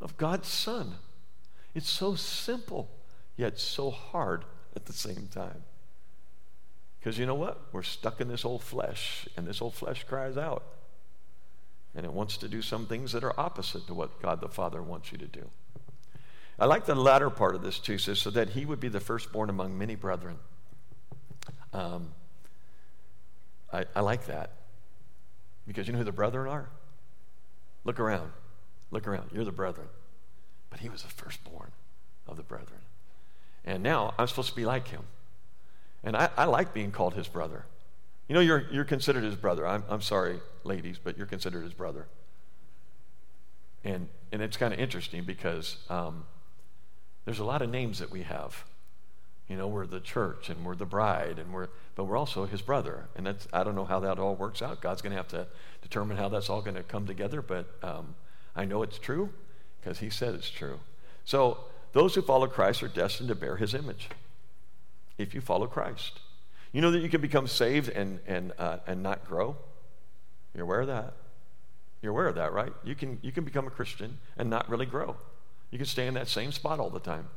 of 0.00 0.16
God's 0.16 0.48
Son. 0.48 0.94
It's 1.74 1.90
so 1.90 2.14
simple, 2.14 2.90
yet 3.36 3.58
so 3.58 3.90
hard 3.90 4.44
at 4.74 4.86
the 4.86 4.92
same 4.92 5.28
time. 5.32 5.62
Because 6.98 7.18
you 7.18 7.26
know 7.26 7.34
what? 7.34 7.60
We're 7.70 7.82
stuck 7.82 8.20
in 8.20 8.28
this 8.28 8.44
old 8.44 8.62
flesh, 8.62 9.28
and 9.36 9.46
this 9.46 9.60
old 9.60 9.74
flesh 9.74 10.04
cries 10.04 10.38
out. 10.38 10.64
And 11.94 12.04
it 12.04 12.12
wants 12.12 12.36
to 12.38 12.48
do 12.48 12.60
some 12.60 12.86
things 12.86 13.12
that 13.12 13.22
are 13.22 13.38
opposite 13.38 13.86
to 13.86 13.94
what 13.94 14.20
God 14.20 14.40
the 14.40 14.48
Father 14.48 14.82
wants 14.82 15.12
you 15.12 15.18
to 15.18 15.26
do. 15.26 15.48
I 16.58 16.66
like 16.66 16.86
the 16.86 16.94
latter 16.94 17.30
part 17.30 17.54
of 17.54 17.62
this 17.62 17.78
too, 17.78 17.98
says, 17.98 18.18
so 18.18 18.30
that 18.30 18.50
he 18.50 18.64
would 18.64 18.80
be 18.80 18.88
the 18.88 19.00
firstborn 19.00 19.50
among 19.50 19.76
many 19.76 19.94
brethren. 19.94 20.38
Um, 21.72 22.12
I, 23.72 23.84
I 23.94 24.00
like 24.00 24.26
that. 24.26 24.50
Because 25.66 25.86
you 25.86 25.92
know 25.92 25.98
who 25.98 26.04
the 26.04 26.12
brethren 26.12 26.48
are? 26.48 26.68
Look 27.84 27.98
around. 27.98 28.30
Look 28.90 29.08
around. 29.08 29.30
You're 29.32 29.44
the 29.44 29.52
brethren. 29.52 29.88
But 30.70 30.80
he 30.80 30.88
was 30.88 31.02
the 31.02 31.08
firstborn 31.08 31.72
of 32.26 32.36
the 32.36 32.42
brethren. 32.42 32.80
And 33.64 33.82
now 33.82 34.14
I'm 34.18 34.26
supposed 34.28 34.50
to 34.50 34.56
be 34.56 34.64
like 34.64 34.88
him. 34.88 35.02
And 36.02 36.16
I, 36.16 36.28
I 36.36 36.44
like 36.44 36.74
being 36.74 36.92
called 36.92 37.14
his 37.14 37.28
brother. 37.28 37.64
You 38.28 38.34
know, 38.34 38.40
you're, 38.40 38.64
you're 38.70 38.84
considered 38.84 39.24
his 39.24 39.36
brother. 39.36 39.66
I'm, 39.66 39.84
I'm 39.88 40.00
sorry, 40.00 40.40
ladies, 40.64 40.98
but 41.02 41.16
you're 41.16 41.26
considered 41.26 41.62
his 41.62 41.74
brother. 41.74 42.06
And, 43.84 44.08
and 44.32 44.40
it's 44.40 44.56
kind 44.56 44.72
of 44.72 44.80
interesting 44.80 45.24
because 45.24 45.76
um, 45.90 46.24
there's 47.26 47.38
a 47.38 47.44
lot 47.44 47.60
of 47.60 47.68
names 47.68 47.98
that 47.98 48.10
we 48.10 48.22
have. 48.22 48.64
You 49.48 49.56
know, 49.56 49.68
we're 49.68 49.86
the 49.86 50.00
church 50.00 50.48
and 50.48 50.64
we're 50.64 50.74
the 50.74 50.86
bride, 50.86 51.38
and 51.38 51.52
we're, 51.52 51.68
but 51.96 52.04
we're 52.04 52.16
also 52.16 52.46
his 52.46 52.62
brother. 52.62 53.08
And 53.14 53.26
that's, 53.26 53.46
I 53.52 53.62
don't 53.62 53.74
know 53.74 53.84
how 53.84 54.00
that 54.00 54.18
all 54.18 54.34
works 54.34 54.62
out. 54.62 54.80
God's 54.80 55.02
going 55.02 55.10
to 55.10 55.18
have 55.18 55.28
to 55.28 55.46
determine 55.82 56.16
how 56.16 56.30
that's 56.30 56.48
all 56.48 56.62
going 56.62 56.76
to 56.76 56.82
come 56.82 57.06
together, 57.06 57.42
but 57.42 57.66
um, 57.82 58.14
I 58.56 58.64
know 58.64 58.82
it's 58.82 58.98
true 58.98 59.28
because 59.80 59.98
he 59.98 60.08
said 60.08 60.34
it's 60.34 60.48
true. 60.48 60.80
So, 61.24 61.58
those 61.92 62.14
who 62.14 62.22
follow 62.22 62.48
Christ 62.48 62.82
are 62.82 62.88
destined 62.88 63.28
to 63.28 63.36
bear 63.36 63.56
his 63.56 63.72
image 63.72 64.08
if 65.16 65.32
you 65.32 65.40
follow 65.40 65.68
Christ. 65.68 66.20
You 66.74 66.80
know 66.80 66.90
that 66.90 66.98
you 66.98 67.08
can 67.08 67.20
become 67.20 67.46
saved 67.46 67.88
and, 67.88 68.18
and, 68.26 68.52
uh, 68.58 68.78
and 68.88 69.00
not 69.00 69.24
grow? 69.24 69.56
You're 70.54 70.64
aware 70.64 70.80
of 70.80 70.88
that? 70.88 71.14
You're 72.02 72.10
aware 72.10 72.26
of 72.26 72.34
that, 72.34 72.52
right? 72.52 72.72
You 72.82 72.96
can, 72.96 73.20
you 73.22 73.30
can 73.30 73.44
become 73.44 73.68
a 73.68 73.70
Christian 73.70 74.18
and 74.36 74.50
not 74.50 74.68
really 74.68 74.84
grow. 74.84 75.16
You 75.70 75.78
can 75.78 75.86
stay 75.86 76.08
in 76.08 76.14
that 76.14 76.26
same 76.26 76.50
spot 76.50 76.80
all 76.80 76.90
the 76.90 76.98
time. 76.98 77.28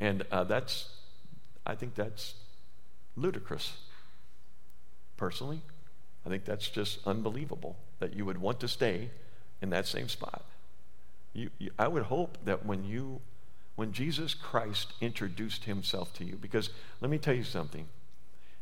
And 0.00 0.24
uh, 0.32 0.42
that's, 0.42 0.88
I 1.64 1.76
think 1.76 1.94
that's 1.94 2.34
ludicrous. 3.14 3.74
Personally, 5.16 5.62
I 6.26 6.28
think 6.28 6.44
that's 6.44 6.68
just 6.68 7.06
unbelievable 7.06 7.76
that 8.00 8.16
you 8.16 8.24
would 8.24 8.38
want 8.38 8.58
to 8.60 8.68
stay 8.68 9.10
in 9.62 9.70
that 9.70 9.86
same 9.86 10.08
spot. 10.08 10.42
You, 11.34 11.50
you, 11.60 11.70
I 11.78 11.86
would 11.86 12.04
hope 12.04 12.38
that 12.44 12.66
when 12.66 12.84
you, 12.84 13.20
when 13.76 13.92
Jesus 13.92 14.34
Christ 14.34 14.92
introduced 15.00 15.64
himself 15.64 16.12
to 16.14 16.24
you, 16.24 16.34
because 16.34 16.70
let 17.00 17.12
me 17.12 17.18
tell 17.18 17.34
you 17.34 17.44
something, 17.44 17.86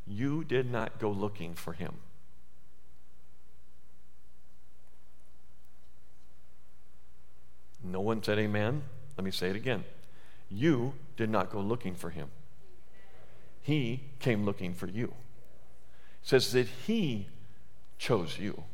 you 0.06 0.44
did 0.44 0.71
not 0.71 0.99
go 0.99 1.11
looking 1.11 1.54
for 1.54 1.73
him. 1.73 1.94
No 7.85 8.00
one 8.00 8.23
said 8.23 8.38
amen. 8.38 8.82
Let 9.16 9.25
me 9.25 9.30
say 9.30 9.50
it 9.50 9.56
again. 9.56 9.85
You 10.49 10.94
did 11.16 11.30
not 11.30 11.50
go 11.50 11.61
looking 11.61 11.94
for 11.94 12.11
him. 12.11 12.28
He 13.61 14.02
came 14.18 14.44
looking 14.44 14.75
for 14.75 14.87
you. 14.88 15.14
It 16.23 16.28
says 16.28 16.52
that 16.52 16.66
he 16.87 17.28
chose 17.99 18.38
you. 18.38 18.64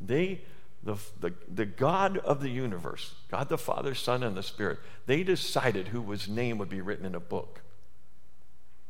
They, 0.00 0.42
the, 0.82 0.96
the, 1.20 1.32
the 1.52 1.64
God 1.64 2.18
of 2.18 2.40
the 2.40 2.50
universe, 2.50 3.14
God 3.30 3.48
the 3.48 3.58
Father, 3.58 3.94
Son, 3.94 4.22
and 4.22 4.36
the 4.36 4.42
Spirit, 4.42 4.78
they 5.06 5.22
decided 5.22 5.88
who 5.88 6.02
whose 6.02 6.28
name 6.28 6.58
would 6.58 6.68
be 6.68 6.80
written 6.80 7.06
in 7.06 7.14
a 7.14 7.20
book. 7.20 7.60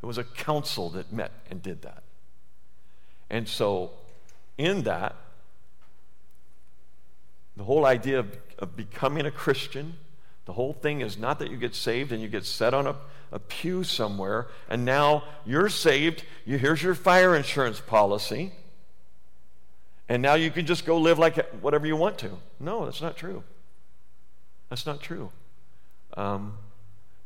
It 0.05 0.07
was 0.07 0.19
a 0.19 0.23
council 0.23 0.91
that 0.91 1.11
met 1.11 1.31
and 1.49 1.63
did 1.63 1.81
that. 1.81 2.03
And 3.27 3.47
so, 3.47 3.89
in 4.55 4.83
that, 4.83 5.15
the 7.57 7.63
whole 7.63 7.87
idea 7.87 8.19
of, 8.19 8.37
of 8.59 8.75
becoming 8.75 9.25
a 9.25 9.31
Christian, 9.31 9.95
the 10.45 10.53
whole 10.53 10.73
thing 10.73 11.01
is 11.01 11.17
not 11.17 11.39
that 11.39 11.49
you 11.49 11.57
get 11.57 11.73
saved 11.73 12.11
and 12.11 12.21
you 12.21 12.27
get 12.27 12.45
set 12.45 12.71
on 12.75 12.85
a, 12.85 12.95
a 13.31 13.39
pew 13.39 13.83
somewhere, 13.83 14.45
and 14.69 14.85
now 14.85 15.23
you're 15.43 15.69
saved. 15.69 16.23
You, 16.45 16.59
here's 16.59 16.83
your 16.83 16.93
fire 16.93 17.35
insurance 17.35 17.79
policy, 17.79 18.51
and 20.07 20.21
now 20.21 20.35
you 20.35 20.51
can 20.51 20.67
just 20.67 20.85
go 20.85 20.99
live 20.99 21.17
like 21.17 21.49
whatever 21.63 21.87
you 21.87 21.95
want 21.95 22.19
to. 22.19 22.29
No, 22.59 22.85
that's 22.85 23.01
not 23.01 23.17
true. 23.17 23.43
That's 24.69 24.85
not 24.85 25.01
true. 25.01 25.31
Um, 26.15 26.59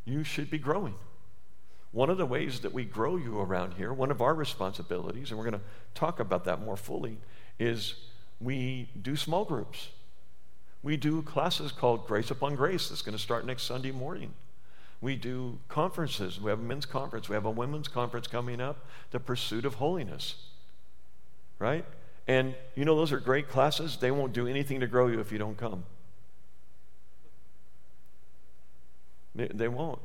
you 0.06 0.24
should 0.24 0.50
be 0.50 0.60
growing. 0.60 0.96
One 1.92 2.10
of 2.10 2.18
the 2.18 2.26
ways 2.26 2.60
that 2.60 2.74
we 2.74 2.86
grow 2.86 3.16
you 3.18 3.40
around 3.40 3.74
here, 3.74 3.92
one 3.92 4.12
of 4.12 4.22
our 4.22 4.36
responsibilities, 4.36 5.32
and 5.32 5.40
we're 5.40 5.50
going 5.50 5.60
to 5.60 5.66
talk 5.96 6.20
about 6.20 6.46
that 6.46 6.62
more 6.62 6.78
fully, 6.78 7.18
is 7.58 7.96
we 8.40 8.90
do 9.02 9.16
small 9.16 9.44
groups. 9.44 9.90
We 10.84 10.98
do 10.98 11.22
classes 11.24 11.72
called 11.72 12.08
Grace 12.08 12.32
Upon 12.32 12.56
Grace 12.56 12.90
that's 12.90 13.02
going 13.02 13.18
to 13.18 13.22
start 13.22 13.46
next 13.46 13.64
Sunday 13.64 13.92
morning. 13.92 14.34
We 15.02 15.16
do 15.16 15.60
conferences. 15.68 16.40
We 16.40 16.50
have 16.52 16.60
a 16.60 16.64
men's 16.64 16.86
conference. 16.86 17.28
We 17.28 17.34
have 17.34 17.46
a 17.46 17.52
women's 17.52 17.88
conference 17.88 18.28
coming 18.28 18.62
up, 18.62 18.86
The 19.12 19.20
Pursuit 19.20 19.66
of 19.66 19.76
Holiness. 19.76 20.36
Right? 21.58 21.86
And 22.28 22.54
you 22.76 22.86
know, 22.86 22.96
those 22.96 23.12
are 23.12 23.20
great 23.20 23.50
classes. 23.50 23.98
They 23.98 24.12
won't 24.12 24.34
do 24.34 24.48
anything 24.48 24.80
to 24.82 24.88
grow 24.88 25.08
you 25.08 25.20
if 25.20 25.32
you 25.32 25.38
don't 25.38 25.58
come. 25.58 25.86
They, 29.34 29.48
they 29.48 29.68
won't. 29.68 30.00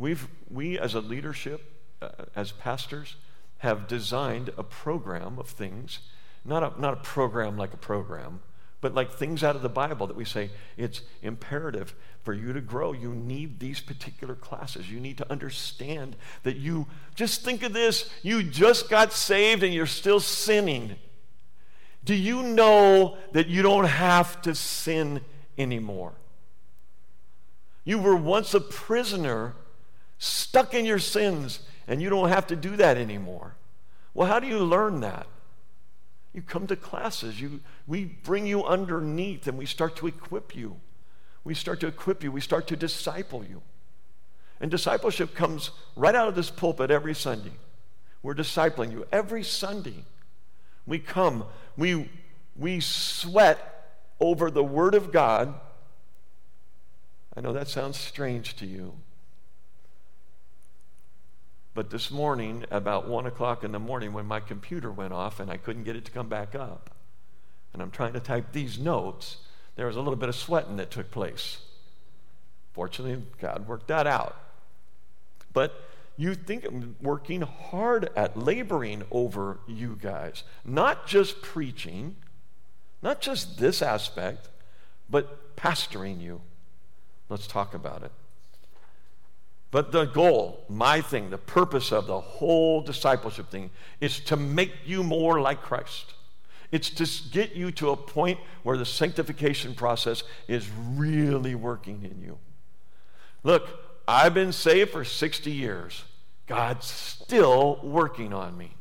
We've, 0.00 0.28
we, 0.48 0.78
as 0.78 0.94
a 0.94 1.00
leadership, 1.00 1.62
uh, 2.00 2.08
as 2.34 2.52
pastors, 2.52 3.16
have 3.58 3.86
designed 3.86 4.50
a 4.56 4.62
program 4.62 5.38
of 5.38 5.46
things, 5.46 5.98
not 6.42 6.62
a, 6.62 6.80
not 6.80 6.94
a 6.94 6.96
program 6.96 7.58
like 7.58 7.74
a 7.74 7.76
program, 7.76 8.40
but 8.80 8.94
like 8.94 9.12
things 9.12 9.44
out 9.44 9.56
of 9.56 9.60
the 9.60 9.68
Bible 9.68 10.06
that 10.06 10.16
we 10.16 10.24
say 10.24 10.48
it's 10.78 11.02
imperative 11.20 11.94
for 12.22 12.32
you 12.32 12.54
to 12.54 12.62
grow. 12.62 12.92
You 12.92 13.12
need 13.12 13.60
these 13.60 13.80
particular 13.80 14.34
classes. 14.34 14.90
You 14.90 15.00
need 15.00 15.18
to 15.18 15.30
understand 15.30 16.16
that 16.44 16.56
you 16.56 16.86
just 17.14 17.44
think 17.44 17.62
of 17.62 17.74
this 17.74 18.08
you 18.22 18.42
just 18.42 18.88
got 18.88 19.12
saved 19.12 19.62
and 19.62 19.74
you're 19.74 19.84
still 19.84 20.18
sinning. 20.18 20.96
Do 22.06 22.14
you 22.14 22.42
know 22.42 23.18
that 23.32 23.48
you 23.48 23.60
don't 23.60 23.84
have 23.84 24.40
to 24.42 24.54
sin 24.54 25.20
anymore? 25.58 26.14
You 27.84 27.98
were 27.98 28.16
once 28.16 28.54
a 28.54 28.60
prisoner, 28.60 29.56
stuck 30.20 30.74
in 30.74 30.84
your 30.84 30.98
sins, 31.00 31.60
and 31.88 32.00
you 32.00 32.10
don't 32.10 32.28
have 32.28 32.46
to 32.48 32.56
do 32.56 32.76
that 32.76 32.96
anymore. 32.96 33.56
Well, 34.14 34.28
how 34.28 34.38
do 34.38 34.46
you 34.46 34.58
learn 34.58 35.00
that? 35.00 35.26
You 36.32 36.42
come 36.42 36.66
to 36.68 36.76
classes. 36.76 37.40
You, 37.40 37.60
we 37.86 38.04
bring 38.04 38.46
you 38.46 38.64
underneath 38.64 39.48
and 39.48 39.58
we 39.58 39.66
start 39.66 39.96
to 39.96 40.06
equip 40.06 40.54
you. 40.54 40.76
We 41.42 41.54
start 41.54 41.80
to 41.80 41.88
equip 41.88 42.22
you. 42.22 42.30
We 42.30 42.40
start 42.40 42.68
to 42.68 42.76
disciple 42.76 43.44
you. 43.44 43.62
And 44.60 44.70
discipleship 44.70 45.34
comes 45.34 45.70
right 45.96 46.14
out 46.14 46.28
of 46.28 46.34
this 46.34 46.50
pulpit 46.50 46.90
every 46.90 47.14
Sunday. 47.14 47.52
We're 48.22 48.34
discipling 48.34 48.92
you 48.92 49.06
every 49.10 49.42
Sunday. 49.42 50.04
We 50.86 50.98
come, 50.98 51.44
we, 51.76 52.10
we 52.54 52.80
sweat 52.80 54.02
over 54.20 54.50
the 54.50 54.62
Word 54.62 54.94
of 54.94 55.12
God. 55.12 55.54
I 57.34 57.40
know 57.40 57.54
that 57.54 57.68
sounds 57.68 57.98
strange 57.98 58.54
to 58.56 58.66
you. 58.66 58.94
But 61.72 61.90
this 61.90 62.10
morning, 62.10 62.64
about 62.70 63.06
1 63.08 63.26
o'clock 63.26 63.62
in 63.62 63.72
the 63.72 63.78
morning, 63.78 64.12
when 64.12 64.26
my 64.26 64.40
computer 64.40 64.90
went 64.90 65.12
off 65.12 65.38
and 65.38 65.50
I 65.50 65.56
couldn't 65.56 65.84
get 65.84 65.96
it 65.96 66.04
to 66.06 66.10
come 66.10 66.28
back 66.28 66.54
up, 66.54 66.90
and 67.72 67.80
I'm 67.80 67.90
trying 67.90 68.12
to 68.14 68.20
type 68.20 68.52
these 68.52 68.78
notes, 68.78 69.36
there 69.76 69.86
was 69.86 69.96
a 69.96 70.00
little 70.00 70.16
bit 70.16 70.28
of 70.28 70.34
sweating 70.34 70.76
that 70.78 70.90
took 70.90 71.10
place. 71.10 71.58
Fortunately, 72.72 73.22
God 73.40 73.68
worked 73.68 73.88
that 73.88 74.06
out. 74.06 74.36
But 75.52 75.80
you 76.16 76.34
think 76.34 76.64
I'm 76.64 76.96
working 77.00 77.42
hard 77.42 78.10
at 78.16 78.36
laboring 78.36 79.04
over 79.10 79.60
you 79.66 79.96
guys, 80.00 80.42
not 80.64 81.06
just 81.06 81.40
preaching, 81.40 82.16
not 83.00 83.20
just 83.20 83.58
this 83.58 83.80
aspect, 83.80 84.48
but 85.08 85.56
pastoring 85.56 86.20
you. 86.20 86.40
Let's 87.28 87.46
talk 87.46 87.74
about 87.74 88.02
it. 88.02 88.12
But 89.70 89.92
the 89.92 90.04
goal, 90.04 90.64
my 90.68 91.00
thing, 91.00 91.30
the 91.30 91.38
purpose 91.38 91.92
of 91.92 92.06
the 92.06 92.20
whole 92.20 92.80
discipleship 92.80 93.50
thing 93.50 93.70
is 94.00 94.18
to 94.20 94.36
make 94.36 94.72
you 94.84 95.02
more 95.02 95.40
like 95.40 95.62
Christ. 95.62 96.14
It's 96.72 96.90
to 96.90 97.30
get 97.30 97.54
you 97.54 97.70
to 97.72 97.90
a 97.90 97.96
point 97.96 98.38
where 98.62 98.76
the 98.76 98.84
sanctification 98.84 99.74
process 99.74 100.22
is 100.48 100.68
really 100.94 101.54
working 101.54 102.02
in 102.02 102.20
you. 102.20 102.38
Look, 103.42 103.68
I've 104.06 104.34
been 104.34 104.52
saved 104.52 104.90
for 104.90 105.04
60 105.04 105.50
years. 105.50 106.04
God's 106.46 106.86
still 106.86 107.78
working 107.82 108.32
on 108.32 108.56
me. 108.56 108.74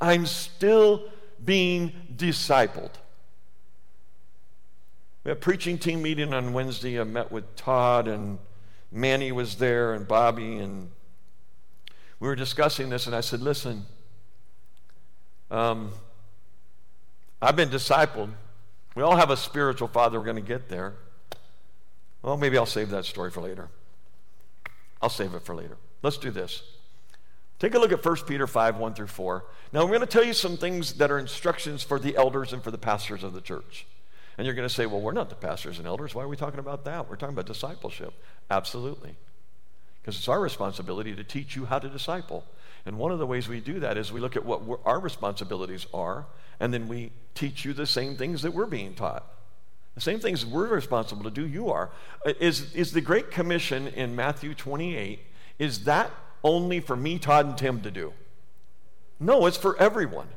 I'm 0.00 0.26
still 0.26 1.04
being 1.44 1.92
discipled. 2.14 2.90
We 5.22 5.30
had 5.30 5.38
a 5.38 5.40
preaching 5.40 5.78
team 5.78 6.02
meeting 6.02 6.34
on 6.34 6.52
Wednesday. 6.52 7.00
I 7.00 7.04
met 7.04 7.32
with 7.32 7.56
Todd 7.56 8.08
and 8.08 8.38
Manny 8.90 9.32
was 9.32 9.56
there 9.56 9.94
and 9.94 10.06
Bobby, 10.06 10.56
and 10.56 10.90
we 12.20 12.28
were 12.28 12.36
discussing 12.36 12.88
this, 12.88 13.06
and 13.06 13.14
I 13.14 13.20
said, 13.20 13.40
Listen, 13.40 13.86
um, 15.50 15.90
I've 17.40 17.56
been 17.56 17.68
discipled. 17.68 18.30
We 18.94 19.02
all 19.02 19.16
have 19.16 19.30
a 19.30 19.36
spiritual 19.36 19.88
father. 19.88 20.18
We're 20.18 20.24
going 20.24 20.36
to 20.36 20.42
get 20.42 20.68
there. 20.68 20.94
Well, 22.22 22.36
maybe 22.36 22.56
I'll 22.56 22.66
save 22.66 22.90
that 22.90 23.04
story 23.04 23.30
for 23.30 23.42
later. 23.42 23.68
I'll 25.02 25.10
save 25.10 25.34
it 25.34 25.42
for 25.42 25.54
later. 25.54 25.76
Let's 26.02 26.16
do 26.16 26.30
this. 26.30 26.62
Take 27.58 27.74
a 27.74 27.78
look 27.78 27.92
at 27.92 28.04
1 28.04 28.16
Peter 28.26 28.46
5 28.46 28.76
1 28.76 28.94
through 28.94 29.06
4. 29.06 29.44
Now, 29.72 29.82
I'm 29.82 29.88
going 29.88 30.00
to 30.00 30.06
tell 30.06 30.24
you 30.24 30.32
some 30.32 30.56
things 30.56 30.94
that 30.94 31.10
are 31.10 31.18
instructions 31.18 31.82
for 31.82 31.98
the 31.98 32.16
elders 32.16 32.52
and 32.52 32.62
for 32.62 32.70
the 32.70 32.78
pastors 32.78 33.22
of 33.22 33.32
the 33.32 33.40
church. 33.40 33.86
And 34.38 34.46
you're 34.46 34.54
going 34.54 34.68
to 34.68 34.74
say, 34.74 34.86
well, 34.86 35.00
we're 35.00 35.12
not 35.12 35.30
the 35.30 35.34
pastors 35.34 35.78
and 35.78 35.86
elders. 35.86 36.14
Why 36.14 36.22
are 36.22 36.28
we 36.28 36.36
talking 36.36 36.60
about 36.60 36.84
that? 36.84 37.08
We're 37.08 37.16
talking 37.16 37.34
about 37.34 37.46
discipleship. 37.46 38.12
Absolutely. 38.50 39.16
Because 40.00 40.18
it's 40.18 40.28
our 40.28 40.40
responsibility 40.40 41.14
to 41.14 41.24
teach 41.24 41.56
you 41.56 41.64
how 41.64 41.78
to 41.78 41.88
disciple. 41.88 42.44
And 42.84 42.98
one 42.98 43.10
of 43.10 43.18
the 43.18 43.26
ways 43.26 43.48
we 43.48 43.60
do 43.60 43.80
that 43.80 43.96
is 43.96 44.12
we 44.12 44.20
look 44.20 44.36
at 44.36 44.44
what 44.44 44.62
our 44.84 45.00
responsibilities 45.00 45.86
are, 45.92 46.26
and 46.60 46.72
then 46.72 46.86
we 46.86 47.10
teach 47.34 47.64
you 47.64 47.72
the 47.72 47.86
same 47.86 48.16
things 48.16 48.42
that 48.42 48.52
we're 48.52 48.66
being 48.66 48.94
taught. 48.94 49.24
The 49.96 50.00
same 50.00 50.20
things 50.20 50.44
we're 50.44 50.68
responsible 50.68 51.24
to 51.24 51.30
do, 51.30 51.46
you 51.46 51.70
are. 51.70 51.90
Is, 52.38 52.72
is 52.74 52.92
the 52.92 53.00
Great 53.00 53.30
Commission 53.30 53.88
in 53.88 54.14
Matthew 54.14 54.54
28, 54.54 55.20
is 55.58 55.84
that 55.84 56.10
only 56.44 56.80
for 56.80 56.94
me, 56.94 57.18
Todd, 57.18 57.46
and 57.46 57.58
Tim 57.58 57.80
to 57.80 57.90
do? 57.90 58.12
No, 59.18 59.46
it's 59.46 59.56
for 59.56 59.76
everyone. 59.78 60.28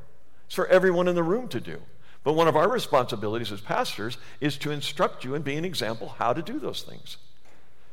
It's 0.45 0.55
for 0.55 0.65
everyone 0.67 1.07
in 1.07 1.15
the 1.15 1.23
room 1.23 1.49
to 1.49 1.59
do. 1.59 1.81
But 2.23 2.33
one 2.33 2.47
of 2.47 2.55
our 2.55 2.69
responsibilities 2.69 3.51
as 3.51 3.61
pastors 3.61 4.17
is 4.41 4.57
to 4.57 4.71
instruct 4.71 5.23
you 5.23 5.35
and 5.35 5.43
be 5.43 5.55
an 5.55 5.65
example 5.65 6.15
how 6.17 6.33
to 6.33 6.41
do 6.41 6.59
those 6.59 6.83
things. 6.83 7.17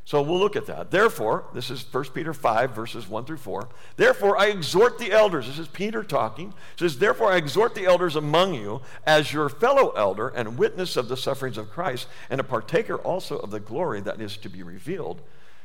So 0.07 0.21
we'll 0.21 0.39
look 0.39 0.55
at 0.55 0.67
that. 0.67 0.89
Therefore, 0.89 1.43
this 1.53 1.69
is 1.69 1.85
1 1.91 2.05
Peter 2.13 2.33
5, 2.33 2.71
verses 2.71 3.09
1 3.09 3.25
through 3.25 3.37
4. 3.37 3.67
Therefore, 3.97 4.37
I 4.37 4.45
exhort 4.45 4.99
the 4.99 5.11
elders. 5.11 5.47
This 5.47 5.59
is 5.59 5.67
Peter 5.67 6.01
talking. 6.01 6.53
Says, 6.77 6.97
Therefore, 6.97 7.33
I 7.33 7.35
exhort 7.35 7.75
the 7.75 7.83
elders 7.83 8.15
among 8.15 8.53
you 8.53 8.79
as 9.05 9.33
your 9.33 9.49
fellow 9.49 9.89
elder 9.97 10.29
and 10.29 10.57
witness 10.57 10.95
of 10.95 11.09
the 11.09 11.17
sufferings 11.17 11.57
of 11.57 11.69
Christ, 11.69 12.07
and 12.29 12.39
a 12.39 12.45
partaker 12.45 12.95
also 12.95 13.37
of 13.39 13.51
the 13.51 13.59
glory 13.59 13.99
that 13.99 14.21
is 14.21 14.37
to 14.37 14.49
be 14.49 14.63
revealed. 14.63 15.21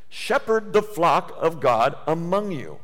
Shepherd 0.09 0.73
the 0.73 0.83
flock 0.83 1.33
of 1.39 1.61
God 1.61 1.95
among 2.09 2.51
you. 2.51 2.81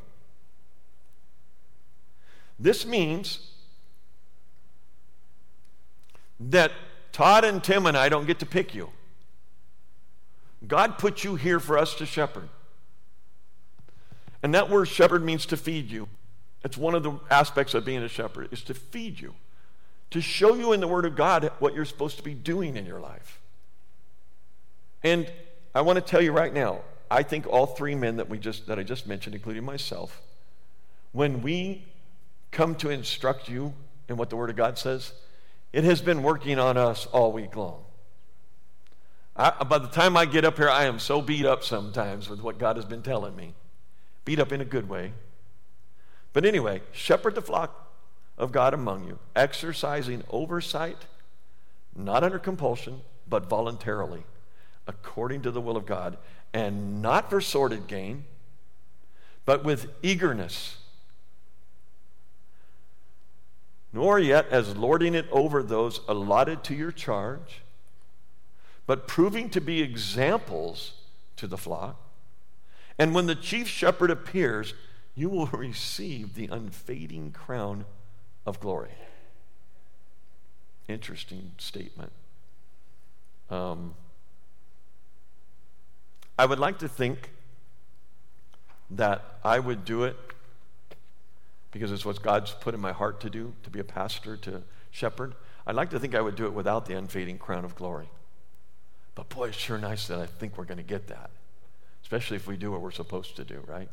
This 2.57 2.87
means 2.87 3.48
that 6.41 6.73
Todd 7.13 7.45
and 7.45 7.63
Tim 7.63 7.87
and 7.87 7.97
I 7.97 8.09
don't 8.09 8.27
get 8.27 8.39
to 8.41 8.47
pick 8.47 8.75
you. 8.75 8.91
God 10.67 10.99
put 10.99 11.25
you 11.25 11.37
here 11.37 11.61
for 11.61 11.79
us 11.79 11.95
to 11.97 12.07
shepherd. 12.07 12.49
And 14.43 14.55
that 14.55 14.71
word 14.71 14.87
shepherd 14.87 15.25
means 15.25 15.47
to 15.47 15.57
feed 15.57 15.91
you. 15.91 16.09
It's 16.65 16.77
one 16.77 16.95
of 16.95 17.03
the 17.03 17.19
aspects 17.31 17.75
of 17.75 17.85
being 17.85 18.03
a 18.03 18.09
shepherd 18.09 18.49
is 18.53 18.63
to 18.63 18.75
feed 18.75 19.21
you, 19.21 19.35
to 20.11 20.21
show 20.21 20.55
you 20.55 20.73
in 20.73 20.81
the 20.81 20.89
word 20.89 21.05
of 21.05 21.17
God 21.17 21.51
what 21.59 21.75
you're 21.75 21.85
supposed 21.85 22.17
to 22.19 22.23
be 22.23 22.35
doing 22.35 22.77
in 22.77 22.87
your 22.87 23.01
life. 23.01 23.41
And 25.03 25.31
I 25.75 25.81
want 25.83 25.97
to 25.97 26.01
tell 26.01 26.21
you 26.21 26.33
right 26.33 26.53
now, 26.53 26.81
I 27.11 27.23
think 27.23 27.47
all 27.47 27.67
three 27.67 27.95
men 27.95 28.17
that 28.17 28.29
we 28.29 28.39
just 28.39 28.67
that 28.67 28.79
I 28.79 28.83
just 28.83 29.07
mentioned, 29.07 29.35
including 29.35 29.65
myself, 29.65 30.21
when 31.13 31.41
we 31.43 31.85
come 32.51 32.75
to 32.77 32.91
instruct 32.91 33.49
you 33.49 33.73
in 34.09 34.17
what 34.17 34.31
the 34.31 34.37
word 34.37 34.51
of 34.51 34.57
God 34.57 34.79
says, 34.79 35.13
it 35.73 35.85
has 35.85 36.01
been 36.01 36.23
working 36.23 36.59
on 36.59 36.77
us 36.77 37.07
all 37.07 37.33
week 37.33 37.57
long. 37.57 37.85
I, 39.37 39.51
by 39.65 39.79
the 39.79 39.89
time 39.89 40.17
I 40.17 40.25
get 40.25 40.45
up 40.45 40.57
here, 40.57 40.69
I 40.69 40.85
am 40.85 40.99
so 40.99 41.23
beat 41.23 41.47
up 41.47 41.63
sometimes 41.63 42.29
with 42.29 42.43
what 42.43 42.59
God 42.59 42.77
has 42.77 42.85
been 42.85 43.03
telling 43.03 43.37
me. 43.37 43.55
Beat 44.25 44.41
up 44.41 44.51
in 44.51 44.61
a 44.61 44.65
good 44.65 44.89
way. 44.89 45.13
But 46.33 46.45
anyway, 46.45 46.83
shepherd 46.93 47.35
the 47.35 47.43
flock 47.43 47.93
of 48.37 48.53
God 48.53 48.75
among 48.75 49.07
you, 49.07 49.19
exercising 49.37 50.25
oversight, 50.31 51.07
not 51.95 52.25
under 52.25 52.39
compulsion, 52.39 53.01
but 53.29 53.49
voluntarily, 53.49 54.25
according 54.87 55.43
to 55.43 55.51
the 55.51 55.61
will 55.61 55.77
of 55.77 55.87
God, 55.87 56.17
and 56.53 57.03
not 57.03 57.31
for 57.31 57.41
sordid 57.41 57.87
gain, 57.87 58.25
but 59.45 59.65
with 59.65 59.91
eagerness 60.03 60.79
nor 63.93 64.19
yet 64.19 64.49
as 64.51 64.77
lording 64.77 65.15
it 65.15 65.27
over 65.31 65.63
those 65.63 66.01
allotted 66.09 66.63
to 66.65 66.75
your 66.75 66.93
charge, 66.93 67.63
but 68.87 69.07
proving 69.09 69.49
to 69.51 69.61
be 69.61 69.83
examples 69.83 70.93
to 71.37 71.47
the 71.47 71.57
flock. 71.57 71.97
And 72.99 73.15
when 73.15 73.27
the 73.27 73.35
chief 73.35 73.69
shepherd 73.69 74.11
appears, 74.11 74.75
you 75.15 75.29
will 75.29 75.47
receive 75.53 76.35
the 76.35 76.47
unfading 76.47 77.33
crown 77.33 77.85
of 78.45 78.61
glory. 78.61 78.95
Interesting 80.89 81.53
statement. 81.59 82.13
Um, 83.51 83.95
I 86.39 86.47
would 86.47 86.59
like 86.59 86.79
to 86.79 86.89
think 86.89 87.31
that 88.91 89.39
I 89.45 89.59
would 89.59 89.85
do 89.85 90.05
it 90.05 90.17
because 91.71 91.93
it's 91.93 92.05
what 92.05 92.23
God's 92.23 92.53
put 92.53 92.75
in 92.75 92.81
my 92.81 92.93
heart 92.93 93.21
to 93.21 93.31
do, 93.31 93.55
to 93.63 93.71
be 93.71 93.79
a 93.79 93.85
pastor, 93.85 94.37
to 94.39 94.63
shepherd. 94.91 95.35
I'd 95.67 95.75
like 95.75 95.91
to 95.91 95.99
think 96.01 96.15
I 96.15 96.21
would 96.21 96.37
do 96.37 96.47
it 96.47 96.53
without 96.53 96.87
the 96.87 96.97
unfading 96.97 97.39
crown 97.39 97.65
of 97.65 97.75
glory. 97.75 98.09
But 99.15 99.29
boy, 99.29 99.49
it's 99.49 99.57
sure 99.57 99.79
nice 99.79 100.07
that 100.09 100.19
I 100.19 100.27
think 100.27 100.57
we're 100.57 100.65
going 100.65 100.79
to 100.79 100.85
get 100.85 101.09
that, 101.09 101.31
especially 102.03 102.37
if 102.37 102.47
we 102.47 102.57
do 102.57 102.71
what 102.71 102.81
we're 102.81 102.91
supposed 102.91 103.37
to 103.37 103.45
do, 103.45 103.63
right? 103.67 103.89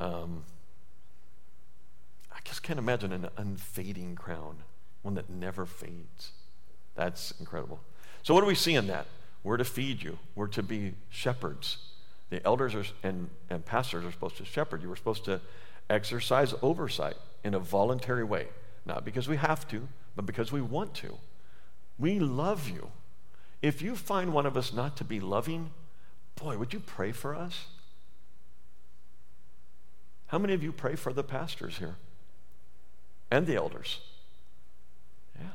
Um, 0.00 0.44
I 2.32 2.38
just 2.44 2.62
can't 2.62 2.78
imagine 2.78 3.12
an 3.12 3.28
unfading 3.36 4.14
crown, 4.14 4.58
one 5.02 5.14
that 5.14 5.28
never 5.28 5.66
fades. 5.66 6.32
That's 6.94 7.32
incredible. 7.40 7.80
So, 8.22 8.34
what 8.34 8.40
do 8.40 8.46
we 8.46 8.54
see 8.54 8.74
in 8.74 8.86
that? 8.86 9.06
We're 9.42 9.58
to 9.58 9.64
feed 9.64 10.02
you, 10.02 10.18
we're 10.34 10.46
to 10.48 10.62
be 10.62 10.94
shepherds. 11.10 11.78
The 12.30 12.44
elders 12.46 12.74
are, 12.74 12.84
and, 13.02 13.28
and 13.50 13.64
pastors 13.64 14.04
are 14.04 14.10
supposed 14.10 14.38
to 14.38 14.44
shepherd 14.44 14.82
you. 14.82 14.88
We're 14.88 14.96
supposed 14.96 15.26
to 15.26 15.40
exercise 15.90 16.54
oversight 16.62 17.16
in 17.42 17.54
a 17.54 17.58
voluntary 17.58 18.24
way, 18.24 18.48
not 18.86 19.04
because 19.04 19.28
we 19.28 19.36
have 19.36 19.68
to, 19.68 19.88
but 20.16 20.26
because 20.26 20.50
we 20.50 20.60
want 20.60 20.94
to. 20.94 21.18
We 21.98 22.18
love 22.18 22.68
you. 22.68 22.90
If 23.62 23.82
you 23.82 23.96
find 23.96 24.32
one 24.32 24.46
of 24.46 24.56
us 24.56 24.72
not 24.72 24.96
to 24.98 25.04
be 25.04 25.20
loving, 25.20 25.70
boy, 26.36 26.58
would 26.58 26.72
you 26.72 26.80
pray 26.80 27.12
for 27.12 27.34
us? 27.34 27.66
How 30.28 30.38
many 30.38 30.54
of 30.54 30.62
you 30.62 30.72
pray 30.72 30.96
for 30.96 31.12
the 31.12 31.22
pastors 31.22 31.78
here 31.78 31.96
and 33.30 33.46
the 33.46 33.56
elders? 33.56 34.00
Yeah. 35.38 35.46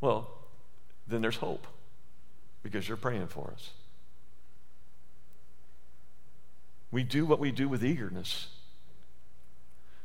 Well, 0.00 0.30
then 1.06 1.22
there's 1.22 1.36
hope 1.36 1.66
because 2.62 2.88
you're 2.88 2.96
praying 2.96 3.28
for 3.28 3.52
us. 3.54 3.70
We 6.90 7.02
do 7.04 7.26
what 7.26 7.38
we 7.38 7.52
do 7.52 7.68
with 7.68 7.84
eagerness 7.84 8.48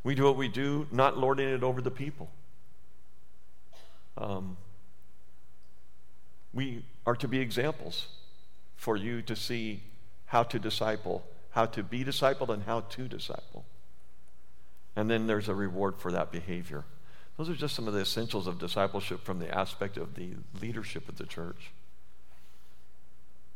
we 0.03 0.15
do 0.15 0.23
what 0.23 0.35
we 0.35 0.47
do, 0.47 0.87
not 0.91 1.17
lording 1.17 1.49
it 1.49 1.63
over 1.63 1.81
the 1.81 1.91
people. 1.91 2.29
Um, 4.17 4.57
we 6.53 6.85
are 7.05 7.15
to 7.15 7.27
be 7.27 7.39
examples 7.39 8.07
for 8.75 8.95
you 8.97 9.21
to 9.23 9.35
see 9.35 9.81
how 10.25 10.43
to 10.43 10.59
disciple, 10.59 11.23
how 11.51 11.65
to 11.67 11.83
be 11.83 12.03
discipled, 12.03 12.49
and 12.49 12.63
how 12.63 12.81
to 12.81 13.07
disciple. 13.07 13.65
And 14.95 15.09
then 15.09 15.25
there's 15.25 15.49
a 15.49 15.55
reward 15.55 15.97
for 15.97 16.11
that 16.11 16.31
behavior. 16.31 16.83
Those 17.37 17.49
are 17.49 17.55
just 17.55 17.75
some 17.75 17.87
of 17.87 17.93
the 17.93 18.01
essentials 18.01 18.45
of 18.45 18.59
discipleship 18.59 19.23
from 19.23 19.39
the 19.39 19.49
aspect 19.55 19.97
of 19.97 20.13
the 20.15 20.33
leadership 20.61 21.09
of 21.09 21.17
the 21.17 21.25
church. 21.25 21.71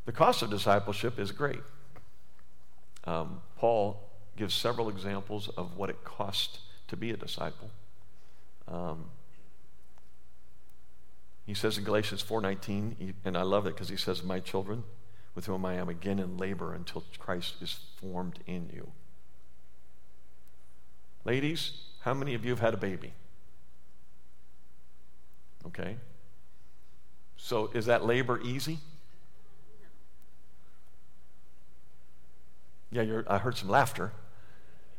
The 0.05 0.11
cost 0.11 0.41
of 0.41 0.49
discipleship 0.49 1.19
is 1.19 1.31
great. 1.31 1.61
Um, 3.03 3.41
Paul 3.57 4.06
gives 4.37 4.53
several 4.53 4.89
examples 4.89 5.49
of 5.49 5.75
what 5.75 5.89
it 5.89 6.03
costs 6.03 6.59
to 6.87 6.95
be 6.95 7.11
a 7.11 7.17
disciple. 7.17 7.69
Um, 8.67 9.05
he 11.45 11.53
says 11.53 11.77
in 11.77 11.83
Galatians 11.83 12.21
4:19, 12.23 13.13
and 13.25 13.37
I 13.37 13.41
love 13.41 13.65
it 13.65 13.73
because 13.73 13.89
he 13.89 13.97
says, 13.97 14.23
"My 14.23 14.39
children, 14.39 14.83
with 15.37 15.45
whom 15.45 15.63
I 15.67 15.75
am 15.75 15.87
again 15.87 16.17
in 16.17 16.35
labor 16.35 16.73
until 16.73 17.03
Christ 17.19 17.61
is 17.61 17.79
formed 18.01 18.39
in 18.47 18.71
you. 18.73 18.91
Ladies, 21.25 21.73
how 21.99 22.15
many 22.15 22.33
of 22.33 22.43
you 22.43 22.49
have 22.49 22.59
had 22.59 22.73
a 22.73 22.77
baby? 22.77 23.13
Okay. 25.67 25.97
So 27.37 27.69
is 27.75 27.85
that 27.85 28.03
labor 28.03 28.41
easy? 28.41 28.79
Yeah, 32.89 33.21
I 33.27 33.37
heard 33.37 33.57
some 33.57 33.69
laughter, 33.69 34.13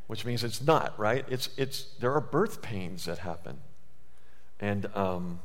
which 0.09 0.25
means 0.25 0.43
it's 0.43 0.61
not, 0.63 0.99
right? 0.99 1.25
It's, 1.29 1.51
it's, 1.57 1.83
there 2.01 2.13
are 2.13 2.21
birth 2.21 2.61
pains 2.63 3.05
that 3.05 3.19
happen. 3.19 3.59
And 4.59 4.87
um, 4.97 5.41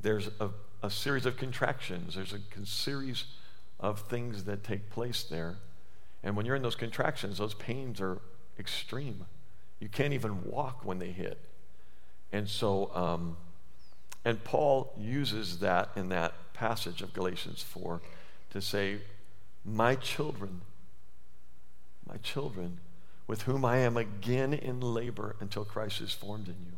there's 0.00 0.30
a, 0.40 0.48
a, 0.82 0.90
series 0.90 1.26
of 1.26 1.36
contractions, 1.36 2.14
there's 2.16 2.32
a 2.32 2.66
series 2.66 3.24
of 3.78 4.00
things 4.00 4.44
that 4.44 4.64
take 4.64 4.90
place 4.90 5.22
there. 5.22 5.56
And 6.24 6.34
when 6.34 6.46
you're 6.46 6.56
in 6.56 6.62
those 6.62 6.74
contractions, 6.74 7.38
those 7.38 7.54
pains 7.54 8.00
are 8.00 8.18
extreme. 8.58 9.26
You 9.80 9.88
can't 9.88 10.14
even 10.14 10.44
walk 10.44 10.84
when 10.84 10.98
they 10.98 11.12
hit. 11.12 11.38
And 12.32 12.48
so, 12.48 12.90
um, 12.94 13.36
and 14.24 14.42
Paul 14.42 14.94
uses 14.98 15.58
that 15.58 15.90
in 15.94 16.08
that 16.08 16.32
passage 16.54 17.02
of 17.02 17.12
Galatians 17.12 17.62
4 17.62 18.00
to 18.50 18.60
say, 18.62 18.98
My 19.74 19.94
children, 19.96 20.62
my 22.06 22.16
children, 22.18 22.80
with 23.26 23.42
whom 23.42 23.64
I 23.64 23.78
am 23.78 23.96
again 23.96 24.54
in 24.54 24.80
labor 24.80 25.36
until 25.40 25.64
Christ 25.64 26.00
is 26.00 26.12
formed 26.12 26.48
in 26.48 26.56
you. 26.64 26.72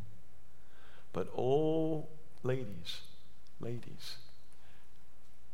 But, 1.13 1.29
oh, 1.37 2.07
ladies, 2.43 3.01
ladies, 3.59 4.17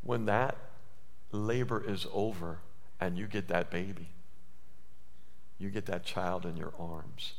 when 0.01 0.25
that 0.25 0.57
labor 1.31 1.83
is 1.87 2.07
over 2.11 2.59
and 2.99 3.17
you 3.17 3.27
get 3.27 3.47
that 3.49 3.69
baby, 3.69 4.09
you 5.59 5.69
get 5.69 5.85
that 5.85 6.03
child 6.03 6.45
in 6.45 6.57
your 6.57 6.73
arms. 6.79 7.33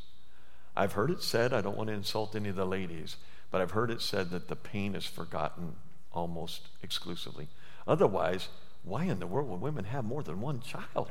I've 0.76 0.92
heard 0.92 1.10
it 1.10 1.22
said, 1.22 1.52
I 1.52 1.60
don't 1.60 1.76
want 1.76 1.88
to 1.88 1.94
insult 1.94 2.36
any 2.36 2.50
of 2.50 2.56
the 2.56 2.64
ladies, 2.64 3.16
but 3.50 3.60
I've 3.60 3.72
heard 3.72 3.90
it 3.90 4.00
said 4.00 4.30
that 4.30 4.48
the 4.48 4.56
pain 4.56 4.94
is 4.94 5.06
forgotten 5.06 5.74
almost 6.12 6.68
exclusively. 6.82 7.48
Otherwise, 7.86 8.48
why 8.88 9.04
in 9.04 9.20
the 9.20 9.26
world 9.26 9.48
would 9.48 9.60
women 9.60 9.84
have 9.84 10.04
more 10.04 10.22
than 10.22 10.40
one 10.40 10.60
child? 10.60 11.08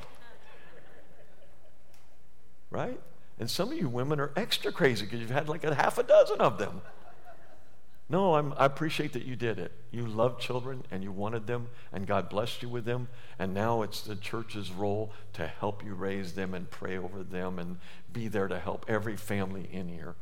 Right? 2.69 2.99
And 3.39 3.49
some 3.49 3.71
of 3.71 3.77
you 3.77 3.87
women 3.87 4.19
are 4.19 4.31
extra 4.35 4.71
crazy 4.71 5.05
because 5.05 5.19
you've 5.19 5.29
had 5.29 5.47
like 5.47 5.63
a 5.63 5.73
half 5.73 5.97
a 5.97 6.03
dozen 6.03 6.41
of 6.41 6.57
them. 6.57 6.81
No, 8.09 8.35
I'm, 8.35 8.53
i 8.53 8.65
appreciate 8.65 9.11
that 9.13 9.25
you 9.25 9.35
did 9.35 9.59
it. 9.59 9.73
You 9.91 10.05
loved 10.05 10.39
children 10.39 10.83
and 10.91 11.03
you 11.03 11.11
wanted 11.11 11.45
them, 11.45 11.67
and 11.91 12.07
God 12.07 12.29
blessed 12.29 12.61
you 12.61 12.69
with 12.69 12.85
them. 12.85 13.09
And 13.37 13.53
now 13.53 13.81
it's 13.81 14.01
the 14.01 14.15
church's 14.15 14.71
role 14.71 15.11
to 15.33 15.45
help 15.45 15.83
you 15.83 15.93
raise 15.93 16.33
them 16.33 16.53
and 16.53 16.69
pray 16.69 16.97
over 16.97 17.21
them 17.21 17.59
and 17.59 17.77
be 18.11 18.29
there 18.29 18.47
to 18.47 18.59
help 18.59 18.85
every 18.87 19.17
family 19.17 19.67
in 19.71 19.89
here. 19.89 20.15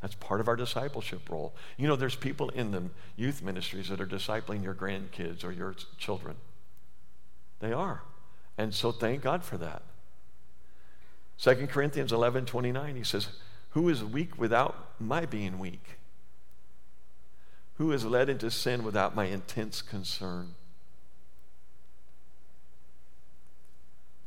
That's 0.00 0.14
part 0.14 0.40
of 0.40 0.48
our 0.48 0.56
discipleship 0.56 1.28
role. 1.28 1.54
You 1.76 1.88
know, 1.88 1.96
there's 1.96 2.16
people 2.16 2.48
in 2.50 2.70
the 2.70 2.84
youth 3.16 3.42
ministries 3.42 3.88
that 3.88 4.00
are 4.00 4.06
discipling 4.06 4.62
your 4.62 4.74
grandkids 4.74 5.44
or 5.44 5.52
your 5.52 5.74
children. 5.98 6.36
They 7.62 7.72
are. 7.72 8.02
And 8.58 8.74
so 8.74 8.90
thank 8.90 9.22
God 9.22 9.44
for 9.44 9.56
that. 9.56 9.82
2 11.38 11.68
Corinthians 11.68 12.12
11 12.12 12.44
29, 12.44 12.96
he 12.96 13.04
says, 13.04 13.28
Who 13.70 13.88
is 13.88 14.04
weak 14.04 14.36
without 14.36 15.00
my 15.00 15.24
being 15.24 15.58
weak? 15.58 15.98
Who 17.78 17.92
is 17.92 18.04
led 18.04 18.28
into 18.28 18.50
sin 18.50 18.82
without 18.82 19.14
my 19.14 19.26
intense 19.26 19.80
concern? 19.80 20.54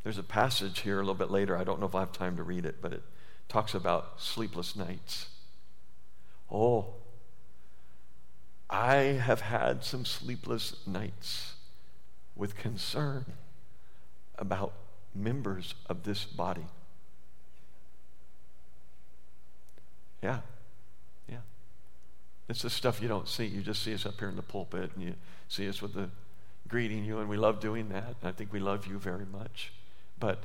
There's 0.03 0.17
a 0.17 0.23
passage 0.23 0.79
here 0.79 0.95
a 0.95 1.01
little 1.01 1.13
bit 1.13 1.29
later. 1.29 1.57
I 1.57 1.65
don't 1.65 1.79
know 1.79 1.87
if 1.87 1.95
I 1.95 1.99
have 1.99 2.13
time 2.13 2.37
to 2.37 2.43
read 2.43 2.65
it, 2.65 2.77
but 2.81 2.93
it 2.93 3.03
talks 3.49 3.73
about 3.73 4.21
sleepless 4.21 4.77
nights. 4.77 5.27
Oh, 6.49 6.93
I 8.69 8.95
have 8.95 9.41
had 9.41 9.83
some 9.83 10.05
sleepless 10.05 10.75
nights 10.87 11.54
with 12.35 12.55
concern 12.55 13.25
about 14.37 14.73
members 15.13 15.75
of 15.87 16.03
this 16.03 16.25
body. 16.25 16.65
Yeah, 20.21 20.39
yeah. 21.29 21.37
It's 22.49 22.61
the 22.61 22.69
stuff 22.69 23.01
you 23.01 23.07
don't 23.07 23.27
see. 23.27 23.45
You 23.45 23.61
just 23.61 23.83
see 23.83 23.93
us 23.93 24.05
up 24.05 24.19
here 24.19 24.29
in 24.29 24.35
the 24.35 24.41
pulpit 24.41 24.91
and 24.95 25.03
you 25.03 25.15
see 25.47 25.69
us 25.69 25.81
with 25.81 25.93
the 25.93 26.09
greeting 26.67 27.05
you, 27.05 27.19
and 27.19 27.29
we 27.29 27.37
love 27.37 27.59
doing 27.59 27.89
that. 27.89 28.15
I 28.23 28.31
think 28.31 28.51
we 28.51 28.59
love 28.59 28.87
you 28.87 28.97
very 28.97 29.25
much. 29.25 29.71
But 30.19 30.43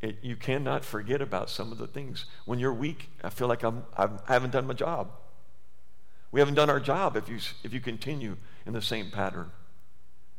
it, 0.00 0.18
you 0.22 0.36
cannot 0.36 0.84
forget 0.84 1.20
about 1.20 1.50
some 1.50 1.72
of 1.72 1.78
the 1.78 1.86
things. 1.86 2.24
When 2.44 2.58
you're 2.58 2.72
weak, 2.72 3.10
I 3.22 3.30
feel 3.30 3.48
like 3.48 3.62
I'm, 3.62 3.84
I'm, 3.96 4.20
I 4.28 4.32
haven't 4.32 4.52
done 4.52 4.66
my 4.66 4.74
job. 4.74 5.10
We 6.32 6.40
haven't 6.40 6.54
done 6.54 6.70
our 6.70 6.80
job 6.80 7.16
if 7.16 7.28
you, 7.28 7.38
if 7.64 7.74
you 7.74 7.80
continue 7.80 8.36
in 8.64 8.72
the 8.72 8.82
same 8.82 9.10
pattern. 9.10 9.50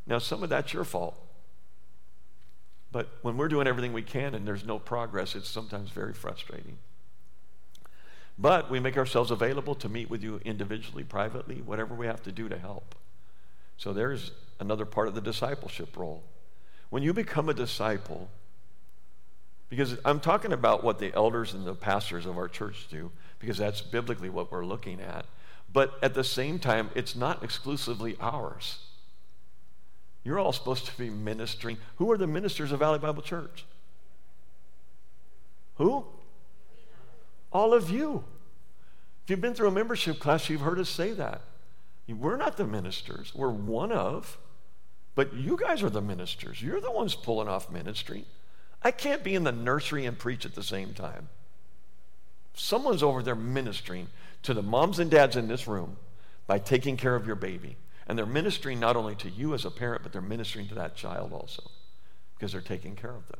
Now, 0.07 0.17
some 0.17 0.43
of 0.43 0.49
that's 0.49 0.73
your 0.73 0.83
fault. 0.83 1.17
But 2.91 3.07
when 3.21 3.37
we're 3.37 3.47
doing 3.47 3.67
everything 3.67 3.93
we 3.93 4.01
can 4.01 4.35
and 4.35 4.47
there's 4.47 4.65
no 4.65 4.77
progress, 4.79 5.35
it's 5.35 5.49
sometimes 5.49 5.91
very 5.91 6.13
frustrating. 6.13 6.77
But 8.37 8.69
we 8.69 8.79
make 8.79 8.97
ourselves 8.97 9.31
available 9.31 9.75
to 9.75 9.89
meet 9.89 10.09
with 10.09 10.23
you 10.23 10.41
individually, 10.43 11.03
privately, 11.03 11.61
whatever 11.61 11.93
we 11.93 12.07
have 12.07 12.23
to 12.23 12.31
do 12.31 12.49
to 12.49 12.57
help. 12.57 12.95
So 13.77 13.93
there's 13.93 14.31
another 14.59 14.85
part 14.85 15.07
of 15.07 15.15
the 15.15 15.21
discipleship 15.21 15.95
role. 15.95 16.23
When 16.89 17.03
you 17.03 17.13
become 17.13 17.49
a 17.49 17.53
disciple, 17.53 18.29
because 19.69 19.97
I'm 20.03 20.19
talking 20.19 20.51
about 20.51 20.83
what 20.83 20.99
the 20.99 21.13
elders 21.13 21.53
and 21.53 21.65
the 21.65 21.73
pastors 21.73 22.25
of 22.25 22.37
our 22.37 22.49
church 22.49 22.87
do, 22.89 23.11
because 23.39 23.57
that's 23.57 23.81
biblically 23.81 24.29
what 24.29 24.51
we're 24.51 24.65
looking 24.65 24.99
at. 24.99 25.25
But 25.71 25.93
at 26.01 26.13
the 26.13 26.23
same 26.23 26.59
time, 26.59 26.89
it's 26.93 27.15
not 27.15 27.43
exclusively 27.43 28.17
ours. 28.19 28.79
You're 30.23 30.39
all 30.39 30.53
supposed 30.53 30.85
to 30.85 30.97
be 30.97 31.09
ministering. 31.09 31.77
Who 31.97 32.11
are 32.11 32.17
the 32.17 32.27
ministers 32.27 32.71
of 32.71 32.79
Valley 32.79 32.99
Bible 32.99 33.23
Church? 33.23 33.65
Who? 35.75 36.05
All 37.51 37.73
of 37.73 37.89
you. 37.89 38.23
If 39.23 39.29
you've 39.29 39.41
been 39.41 39.53
through 39.53 39.69
a 39.69 39.71
membership 39.71 40.19
class, 40.19 40.49
you've 40.49 40.61
heard 40.61 40.79
us 40.79 40.89
say 40.89 41.11
that. 41.13 41.41
We're 42.07 42.37
not 42.37 42.57
the 42.57 42.67
ministers, 42.67 43.33
we're 43.33 43.49
one 43.49 43.91
of, 43.93 44.37
but 45.15 45.33
you 45.33 45.57
guys 45.57 45.81
are 45.81 45.89
the 45.89 46.01
ministers. 46.01 46.61
You're 46.61 46.81
the 46.81 46.91
ones 46.91 47.15
pulling 47.15 47.47
off 47.47 47.71
ministry. 47.71 48.25
I 48.83 48.91
can't 48.91 49.23
be 49.23 49.33
in 49.33 49.43
the 49.45 49.51
nursery 49.51 50.05
and 50.05 50.17
preach 50.17 50.45
at 50.45 50.53
the 50.53 50.63
same 50.63 50.93
time. 50.93 51.29
Someone's 52.53 53.03
over 53.03 53.23
there 53.23 53.35
ministering 53.35 54.07
to 54.43 54.53
the 54.53 54.61
moms 54.61 54.99
and 54.99 55.09
dads 55.09 55.37
in 55.37 55.47
this 55.47 55.67
room 55.67 55.95
by 56.47 56.59
taking 56.59 56.97
care 56.97 57.15
of 57.15 57.25
your 57.25 57.37
baby. 57.37 57.77
And 58.07 58.17
they're 58.17 58.25
ministering 58.25 58.79
not 58.79 58.95
only 58.95 59.15
to 59.15 59.29
you 59.29 59.53
as 59.53 59.65
a 59.65 59.71
parent, 59.71 60.03
but 60.03 60.11
they're 60.11 60.21
ministering 60.21 60.67
to 60.69 60.75
that 60.75 60.95
child 60.95 61.33
also 61.33 61.63
because 62.35 62.51
they're 62.51 62.61
taking 62.61 62.95
care 62.95 63.11
of 63.11 63.27
them. 63.27 63.39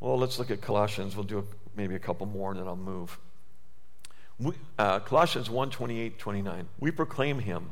Well, 0.00 0.18
let's 0.18 0.38
look 0.38 0.50
at 0.50 0.60
Colossians. 0.60 1.16
We'll 1.16 1.24
do 1.24 1.38
a, 1.38 1.44
maybe 1.76 1.94
a 1.94 1.98
couple 1.98 2.26
more 2.26 2.50
and 2.50 2.60
then 2.60 2.66
I'll 2.66 2.76
move. 2.76 3.18
We, 4.38 4.52
uh, 4.78 5.00
Colossians 5.00 5.48
1 5.48 5.70
28, 5.70 6.18
29. 6.18 6.68
We 6.78 6.90
proclaim 6.90 7.38
him, 7.38 7.70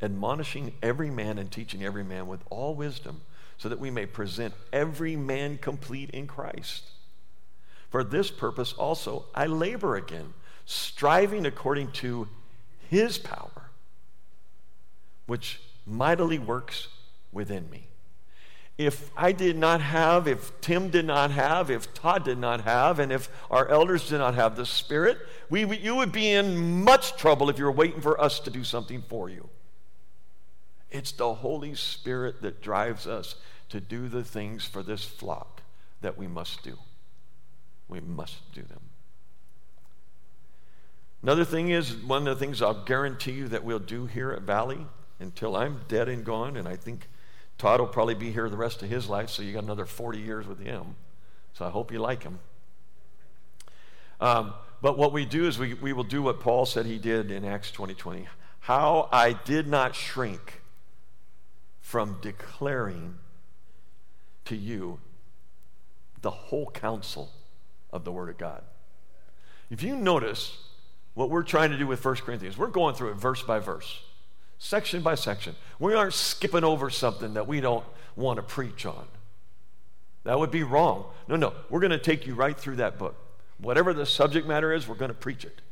admonishing 0.00 0.72
every 0.82 1.10
man 1.10 1.38
and 1.38 1.50
teaching 1.50 1.84
every 1.84 2.04
man 2.04 2.26
with 2.26 2.40
all 2.48 2.74
wisdom, 2.74 3.20
so 3.58 3.68
that 3.68 3.78
we 3.78 3.90
may 3.90 4.06
present 4.06 4.54
every 4.72 5.16
man 5.16 5.58
complete 5.58 6.10
in 6.10 6.26
Christ. 6.26 6.84
For 7.90 8.02
this 8.02 8.30
purpose 8.30 8.72
also 8.72 9.26
I 9.34 9.46
labor 9.46 9.96
again, 9.96 10.32
striving 10.64 11.44
according 11.44 11.92
to 11.92 12.28
his 12.88 13.18
power, 13.18 13.70
which 15.26 15.60
mightily 15.86 16.38
works 16.38 16.88
within 17.32 17.68
me. 17.70 17.88
If 18.78 19.10
I 19.16 19.32
did 19.32 19.56
not 19.56 19.80
have, 19.80 20.28
if 20.28 20.60
Tim 20.60 20.90
did 20.90 21.06
not 21.06 21.30
have, 21.30 21.70
if 21.70 21.94
Todd 21.94 22.24
did 22.24 22.38
not 22.38 22.62
have, 22.62 22.98
and 22.98 23.10
if 23.10 23.30
our 23.50 23.66
elders 23.68 24.08
did 24.08 24.18
not 24.18 24.34
have 24.34 24.54
the 24.54 24.66
Spirit, 24.66 25.18
we, 25.48 25.64
you 25.78 25.94
would 25.94 26.12
be 26.12 26.30
in 26.30 26.84
much 26.84 27.16
trouble 27.16 27.48
if 27.48 27.58
you 27.58 27.64
were 27.64 27.72
waiting 27.72 28.02
for 28.02 28.20
us 28.20 28.38
to 28.40 28.50
do 28.50 28.64
something 28.64 29.02
for 29.08 29.30
you. 29.30 29.48
It's 30.90 31.12
the 31.12 31.34
Holy 31.34 31.74
Spirit 31.74 32.42
that 32.42 32.60
drives 32.60 33.06
us 33.06 33.36
to 33.70 33.80
do 33.80 34.08
the 34.08 34.24
things 34.24 34.66
for 34.66 34.82
this 34.82 35.04
flock 35.04 35.62
that 36.02 36.18
we 36.18 36.26
must 36.26 36.62
do. 36.62 36.76
We 37.88 38.00
must 38.00 38.52
do 38.52 38.62
them. 38.62 38.85
Another 41.26 41.44
thing 41.44 41.70
is, 41.70 41.92
one 41.92 42.28
of 42.28 42.38
the 42.38 42.46
things 42.46 42.62
I'll 42.62 42.84
guarantee 42.84 43.32
you 43.32 43.48
that 43.48 43.64
we'll 43.64 43.80
do 43.80 44.06
here 44.06 44.30
at 44.30 44.42
Valley 44.42 44.86
until 45.18 45.56
I'm 45.56 45.80
dead 45.88 46.08
and 46.08 46.24
gone, 46.24 46.56
and 46.56 46.68
I 46.68 46.76
think 46.76 47.08
Todd 47.58 47.80
will 47.80 47.88
probably 47.88 48.14
be 48.14 48.30
here 48.30 48.48
the 48.48 48.56
rest 48.56 48.80
of 48.84 48.88
his 48.88 49.08
life, 49.08 49.28
so 49.30 49.42
you 49.42 49.52
got 49.52 49.64
another 49.64 49.86
40 49.86 50.20
years 50.20 50.46
with 50.46 50.60
him. 50.60 50.94
So 51.52 51.64
I 51.64 51.70
hope 51.70 51.90
you 51.90 51.98
like 51.98 52.22
him. 52.22 52.38
Um, 54.20 54.54
but 54.80 54.96
what 54.96 55.12
we 55.12 55.24
do 55.24 55.48
is 55.48 55.58
we, 55.58 55.74
we 55.74 55.92
will 55.92 56.04
do 56.04 56.22
what 56.22 56.38
Paul 56.38 56.64
said 56.64 56.86
he 56.86 56.96
did 56.96 57.32
in 57.32 57.44
Acts 57.44 57.72
20 57.72 57.94
20. 57.94 58.28
How 58.60 59.08
I 59.10 59.32
did 59.32 59.66
not 59.66 59.96
shrink 59.96 60.62
from 61.80 62.18
declaring 62.22 63.18
to 64.44 64.54
you 64.54 65.00
the 66.22 66.30
whole 66.30 66.70
counsel 66.70 67.32
of 67.92 68.04
the 68.04 68.12
Word 68.12 68.28
of 68.28 68.38
God. 68.38 68.62
If 69.70 69.82
you 69.82 69.96
notice 69.96 70.58
what 71.16 71.30
we're 71.30 71.42
trying 71.42 71.70
to 71.70 71.78
do 71.78 71.86
with 71.86 72.04
1 72.04 72.16
Corinthians, 72.16 72.58
we're 72.58 72.66
going 72.66 72.94
through 72.94 73.10
it 73.10 73.14
verse 73.14 73.42
by 73.42 73.58
verse, 73.58 74.02
section 74.58 75.00
by 75.00 75.14
section. 75.14 75.56
We 75.78 75.94
aren't 75.94 76.12
skipping 76.12 76.62
over 76.62 76.90
something 76.90 77.32
that 77.34 77.48
we 77.48 77.62
don't 77.62 77.84
want 78.16 78.36
to 78.36 78.42
preach 78.42 78.84
on. 78.84 79.08
That 80.24 80.38
would 80.38 80.50
be 80.50 80.62
wrong. 80.62 81.06
No, 81.26 81.36
no, 81.36 81.54
we're 81.70 81.80
going 81.80 81.90
to 81.90 81.98
take 81.98 82.26
you 82.26 82.34
right 82.34 82.56
through 82.56 82.76
that 82.76 82.98
book. 82.98 83.16
Whatever 83.56 83.94
the 83.94 84.04
subject 84.04 84.46
matter 84.46 84.74
is, 84.74 84.86
we're 84.86 84.94
going 84.94 85.08
to 85.08 85.14
preach 85.14 85.46
it. 85.46 85.62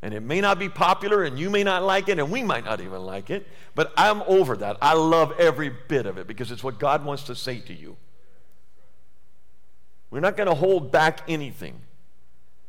And 0.00 0.14
it 0.14 0.20
may 0.20 0.40
not 0.40 0.60
be 0.60 0.68
popular, 0.68 1.24
and 1.24 1.36
you 1.36 1.50
may 1.50 1.64
not 1.64 1.82
like 1.82 2.08
it, 2.08 2.20
and 2.20 2.30
we 2.30 2.44
might 2.44 2.64
not 2.64 2.80
even 2.80 3.02
like 3.02 3.30
it, 3.30 3.48
but 3.74 3.92
I'm 3.96 4.22
over 4.28 4.56
that. 4.58 4.76
I 4.80 4.94
love 4.94 5.32
every 5.40 5.72
bit 5.88 6.06
of 6.06 6.18
it 6.18 6.28
because 6.28 6.52
it's 6.52 6.62
what 6.62 6.78
God 6.78 7.04
wants 7.04 7.24
to 7.24 7.34
say 7.34 7.58
to 7.58 7.74
you. 7.74 7.96
We're 10.12 10.20
not 10.20 10.36
going 10.36 10.48
to 10.48 10.54
hold 10.54 10.92
back 10.92 11.22
anything. 11.26 11.80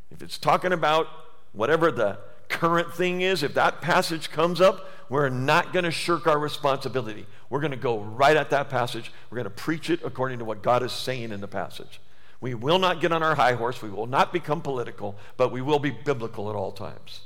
If 0.09 0.23
it's 0.23 0.39
talking 0.39 0.73
about 0.73 1.07
whatever 1.53 1.91
the 1.91 2.17
current 2.47 2.93
thing 2.93 3.21
is, 3.21 3.43
if 3.43 3.53
that 3.53 3.81
passage 3.81 4.31
comes 4.31 4.59
up, 4.59 4.89
we're 5.09 5.29
not 5.29 5.73
going 5.73 5.85
to 5.85 5.91
shirk 5.91 6.27
our 6.27 6.37
responsibility. 6.37 7.25
We're 7.49 7.61
going 7.61 7.71
to 7.71 7.77
go 7.77 7.99
right 7.99 8.37
at 8.37 8.49
that 8.51 8.69
passage. 8.69 9.11
We're 9.29 9.37
going 9.37 9.45
to 9.45 9.49
preach 9.49 9.89
it 9.89 10.01
according 10.03 10.39
to 10.39 10.45
what 10.45 10.61
God 10.61 10.83
is 10.83 10.91
saying 10.91 11.31
in 11.31 11.41
the 11.41 11.47
passage. 11.47 11.99
We 12.41 12.53
will 12.53 12.79
not 12.79 13.01
get 13.01 13.11
on 13.11 13.23
our 13.23 13.35
high 13.35 13.53
horse. 13.53 13.81
We 13.81 13.89
will 13.89 14.07
not 14.07 14.31
become 14.31 14.61
political, 14.61 15.15
but 15.35 15.51
we 15.51 15.61
will 15.61 15.79
be 15.79 15.91
biblical 15.91 16.49
at 16.49 16.55
all 16.55 16.71
times. 16.71 17.21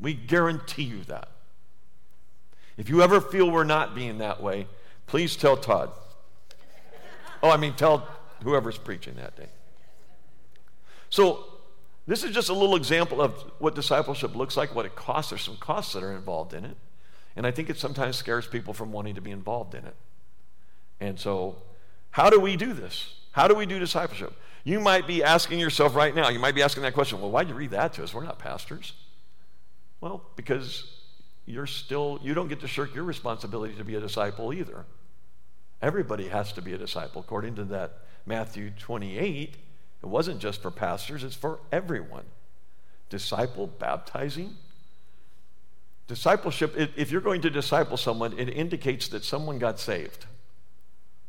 We 0.00 0.14
guarantee 0.14 0.84
you 0.84 1.04
that. 1.04 1.28
If 2.76 2.88
you 2.88 3.02
ever 3.02 3.20
feel 3.20 3.50
we're 3.50 3.64
not 3.64 3.94
being 3.94 4.18
that 4.18 4.42
way, 4.42 4.66
please 5.06 5.36
tell 5.36 5.56
Todd. 5.56 5.90
Oh, 7.42 7.50
I 7.50 7.56
mean, 7.56 7.74
tell 7.74 8.08
whoever's 8.42 8.78
preaching 8.78 9.14
that 9.16 9.36
day. 9.36 9.48
So, 11.10 11.44
this 12.12 12.24
is 12.24 12.30
just 12.32 12.50
a 12.50 12.52
little 12.52 12.76
example 12.76 13.22
of 13.22 13.32
what 13.58 13.74
discipleship 13.74 14.36
looks 14.36 14.54
like, 14.54 14.74
what 14.74 14.84
it 14.84 14.94
costs. 14.94 15.30
There's 15.30 15.40
some 15.40 15.56
costs 15.56 15.94
that 15.94 16.02
are 16.02 16.12
involved 16.12 16.52
in 16.52 16.66
it. 16.66 16.76
And 17.36 17.46
I 17.46 17.50
think 17.50 17.70
it 17.70 17.78
sometimes 17.78 18.16
scares 18.16 18.46
people 18.46 18.74
from 18.74 18.92
wanting 18.92 19.14
to 19.14 19.22
be 19.22 19.30
involved 19.30 19.74
in 19.74 19.86
it. 19.86 19.96
And 21.00 21.18
so, 21.18 21.62
how 22.10 22.28
do 22.28 22.38
we 22.38 22.54
do 22.56 22.74
this? 22.74 23.14
How 23.30 23.48
do 23.48 23.54
we 23.54 23.64
do 23.64 23.78
discipleship? 23.78 24.34
You 24.62 24.78
might 24.78 25.06
be 25.06 25.24
asking 25.24 25.58
yourself 25.58 25.94
right 25.94 26.14
now, 26.14 26.28
you 26.28 26.38
might 26.38 26.54
be 26.54 26.62
asking 26.62 26.82
that 26.82 26.92
question, 26.92 27.18
well, 27.18 27.30
why'd 27.30 27.48
you 27.48 27.54
read 27.54 27.70
that 27.70 27.94
to 27.94 28.04
us? 28.04 28.12
We're 28.12 28.24
not 28.24 28.38
pastors. 28.38 28.92
Well, 30.02 30.22
because 30.36 30.84
you're 31.46 31.66
still, 31.66 32.20
you 32.22 32.34
don't 32.34 32.48
get 32.48 32.60
to 32.60 32.68
shirk 32.68 32.94
your 32.94 33.04
responsibility 33.04 33.74
to 33.76 33.84
be 33.84 33.94
a 33.94 34.00
disciple 34.00 34.52
either. 34.52 34.84
Everybody 35.80 36.28
has 36.28 36.52
to 36.52 36.60
be 36.60 36.74
a 36.74 36.78
disciple. 36.78 37.22
According 37.22 37.54
to 37.54 37.64
that 37.64 38.00
Matthew 38.26 38.70
28, 38.78 39.56
it 40.02 40.06
wasn't 40.06 40.40
just 40.40 40.60
for 40.60 40.70
pastors, 40.70 41.22
it's 41.22 41.36
for 41.36 41.60
everyone. 41.70 42.24
Disciple, 43.08 43.66
baptizing. 43.66 44.56
Discipleship, 46.08 46.74
if 46.76 47.10
you're 47.10 47.20
going 47.20 47.40
to 47.42 47.50
disciple 47.50 47.96
someone, 47.96 48.38
it 48.38 48.48
indicates 48.48 49.08
that 49.08 49.24
someone 49.24 49.58
got 49.58 49.78
saved, 49.78 50.26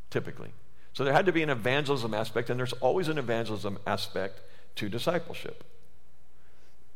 typically. 0.09 0.51
So 0.93 1.03
there 1.03 1.13
had 1.13 1.25
to 1.27 1.31
be 1.31 1.43
an 1.43 1.49
evangelism 1.49 2.13
aspect, 2.13 2.49
and 2.49 2.59
there's 2.59 2.73
always 2.73 3.07
an 3.07 3.17
evangelism 3.17 3.77
aspect 3.85 4.41
to 4.75 4.89
discipleship. 4.89 5.63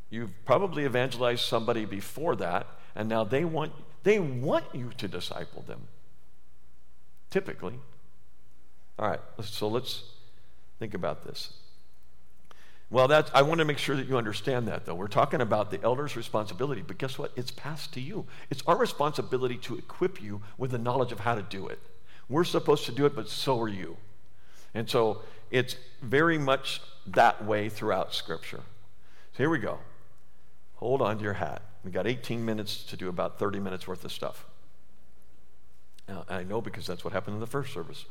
You've 0.09 0.31
probably 0.45 0.85
evangelized 0.85 1.43
somebody 1.43 1.85
before 1.85 2.35
that, 2.37 2.67
and 2.95 3.07
now 3.07 3.23
they 3.23 3.45
want, 3.45 3.73
they 4.03 4.19
want 4.19 4.65
you 4.73 4.91
to 4.97 5.07
disciple 5.07 5.63
them. 5.67 5.87
Typically. 7.29 7.75
All 8.97 9.09
right, 9.09 9.19
so 9.41 9.67
let's 9.67 10.03
think 10.79 10.93
about 10.93 11.23
this. 11.23 11.53
Well, 12.89 13.09
that's, 13.09 13.29
I 13.33 13.41
want 13.41 13.59
to 13.59 13.65
make 13.65 13.77
sure 13.77 13.97
that 13.97 14.07
you 14.07 14.17
understand 14.17 14.67
that, 14.69 14.85
though. 14.85 14.95
We're 14.95 15.07
talking 15.07 15.41
about 15.41 15.71
the 15.71 15.81
elder's 15.83 16.15
responsibility, 16.15 16.81
but 16.81 16.97
guess 16.97 17.19
what? 17.19 17.33
It's 17.35 17.51
passed 17.51 17.93
to 17.93 18.01
you. 18.01 18.25
It's 18.49 18.63
our 18.65 18.77
responsibility 18.77 19.57
to 19.57 19.77
equip 19.77 20.21
you 20.21 20.41
with 20.57 20.71
the 20.71 20.77
knowledge 20.77 21.11
of 21.11 21.19
how 21.19 21.35
to 21.35 21.41
do 21.41 21.67
it. 21.67 21.79
We're 22.29 22.45
supposed 22.45 22.85
to 22.85 22.93
do 22.93 23.05
it, 23.05 23.15
but 23.15 23.27
so 23.27 23.59
are 23.59 23.67
you. 23.67 23.97
And 24.73 24.89
so 24.89 25.21
it's 25.51 25.75
very 26.01 26.37
much 26.37 26.81
that 27.07 27.43
way 27.43 27.67
throughout 27.67 28.13
Scripture. 28.13 28.61
So 29.33 29.37
here 29.37 29.49
we 29.49 29.59
go. 29.59 29.79
Hold 30.75 31.01
on 31.01 31.17
to 31.17 31.23
your 31.23 31.33
hat. 31.33 31.61
We 31.83 31.91
got 31.91 32.07
18 32.07 32.43
minutes 32.43 32.83
to 32.85 32.97
do 32.97 33.09
about 33.09 33.39
30 33.39 33.59
minutes 33.59 33.87
worth 33.87 34.05
of 34.05 34.11
stuff. 34.11 34.45
Now, 36.07 36.25
I 36.29 36.43
know 36.43 36.61
because 36.61 36.87
that's 36.87 37.03
what 37.03 37.11
happened 37.11 37.35
in 37.35 37.39
the 37.41 37.47
first 37.47 37.73
service. 37.73 38.05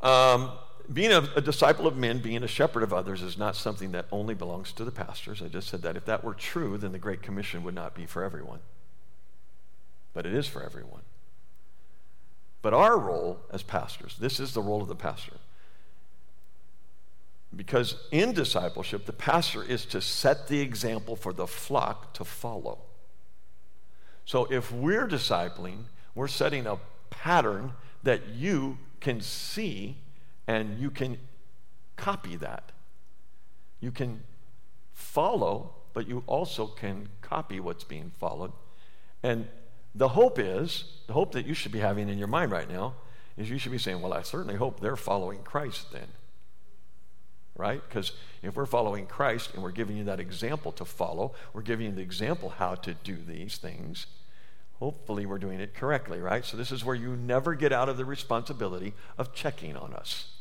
Um, 0.00 0.50
being 0.92 1.12
a, 1.12 1.28
a, 1.36 1.40
disciple 1.40 1.86
of 1.86 1.96
men, 1.96 2.18
being 2.18 2.42
a 2.42 2.48
shepherd 2.48 2.82
of 2.82 2.92
others, 2.92 3.22
is 3.22 3.38
not 3.38 3.56
something 3.56 3.92
that 3.92 4.06
only 4.12 4.34
belongs 4.34 4.72
to 4.72 4.84
the 4.84 4.90
pastors. 4.90 5.40
I 5.40 5.48
just 5.48 5.68
said 5.68 5.82
that. 5.82 5.96
If 5.96 6.04
that 6.04 6.22
were 6.22 6.34
true, 6.34 6.76
then 6.76 6.92
the 6.92 6.98
Great 6.98 7.22
Commission 7.22 7.62
would 7.64 7.74
not 7.74 7.94
be 7.94 8.06
for 8.06 8.22
everyone. 8.22 8.60
But 10.12 10.26
it 10.26 10.34
is 10.34 10.46
for 10.46 10.62
everyone. 10.62 11.02
But 12.60 12.74
our 12.74 12.98
role 12.98 13.40
as 13.50 13.62
pastors, 13.62 14.16
this 14.18 14.38
is 14.40 14.54
the 14.54 14.62
role 14.62 14.82
of 14.82 14.88
the 14.88 14.94
pastor. 14.94 15.36
Because 17.54 17.96
in 18.10 18.32
discipleship, 18.32 19.06
the 19.06 19.12
pastor 19.12 19.62
is 19.62 19.84
to 19.86 20.00
set 20.00 20.48
the 20.48 20.60
example 20.60 21.16
for 21.16 21.32
the 21.32 21.46
flock 21.46 22.14
to 22.14 22.24
follow. 22.24 22.78
So 24.24 24.46
if 24.46 24.72
we're 24.72 25.06
discipling, 25.06 25.84
we're 26.14 26.28
setting 26.28 26.66
a 26.66 26.78
pattern 27.10 27.72
that 28.02 28.28
you 28.28 28.78
can 29.00 29.20
see 29.20 29.96
and 30.46 30.78
you 30.78 30.90
can 30.90 31.18
copy 31.96 32.36
that. 32.36 32.72
You 33.80 33.90
can 33.90 34.22
follow, 34.92 35.74
but 35.92 36.08
you 36.08 36.22
also 36.26 36.66
can 36.66 37.08
copy 37.20 37.60
what's 37.60 37.84
being 37.84 38.12
followed. 38.18 38.52
And 39.22 39.48
the 39.94 40.08
hope 40.08 40.38
is, 40.38 40.84
the 41.06 41.12
hope 41.12 41.32
that 41.32 41.46
you 41.46 41.54
should 41.54 41.72
be 41.72 41.78
having 41.78 42.08
in 42.08 42.18
your 42.18 42.28
mind 42.28 42.50
right 42.50 42.68
now, 42.68 42.94
is 43.36 43.50
you 43.50 43.58
should 43.58 43.72
be 43.72 43.78
saying, 43.78 44.00
Well, 44.00 44.12
I 44.12 44.22
certainly 44.22 44.56
hope 44.56 44.80
they're 44.80 44.96
following 44.96 45.42
Christ 45.42 45.92
then. 45.92 46.08
Right? 47.56 47.80
Because 47.88 48.12
if 48.42 48.56
we're 48.56 48.66
following 48.66 49.06
Christ 49.06 49.54
and 49.54 49.62
we're 49.62 49.70
giving 49.70 49.96
you 49.96 50.04
that 50.04 50.18
example 50.18 50.72
to 50.72 50.84
follow, 50.84 51.34
we're 51.52 51.62
giving 51.62 51.86
you 51.86 51.92
the 51.92 52.02
example 52.02 52.48
how 52.48 52.74
to 52.74 52.94
do 52.94 53.16
these 53.16 53.58
things, 53.58 54.06
hopefully 54.80 55.24
we're 55.24 55.38
doing 55.38 55.60
it 55.60 55.72
correctly, 55.72 56.18
right? 56.18 56.44
So 56.44 56.56
this 56.56 56.72
is 56.72 56.84
where 56.84 56.96
you 56.96 57.14
never 57.16 57.54
get 57.54 57.72
out 57.72 57.88
of 57.88 57.96
the 57.96 58.04
responsibility 58.04 58.92
of 59.16 59.32
checking 59.32 59.76
on 59.76 59.94
us. 59.94 60.33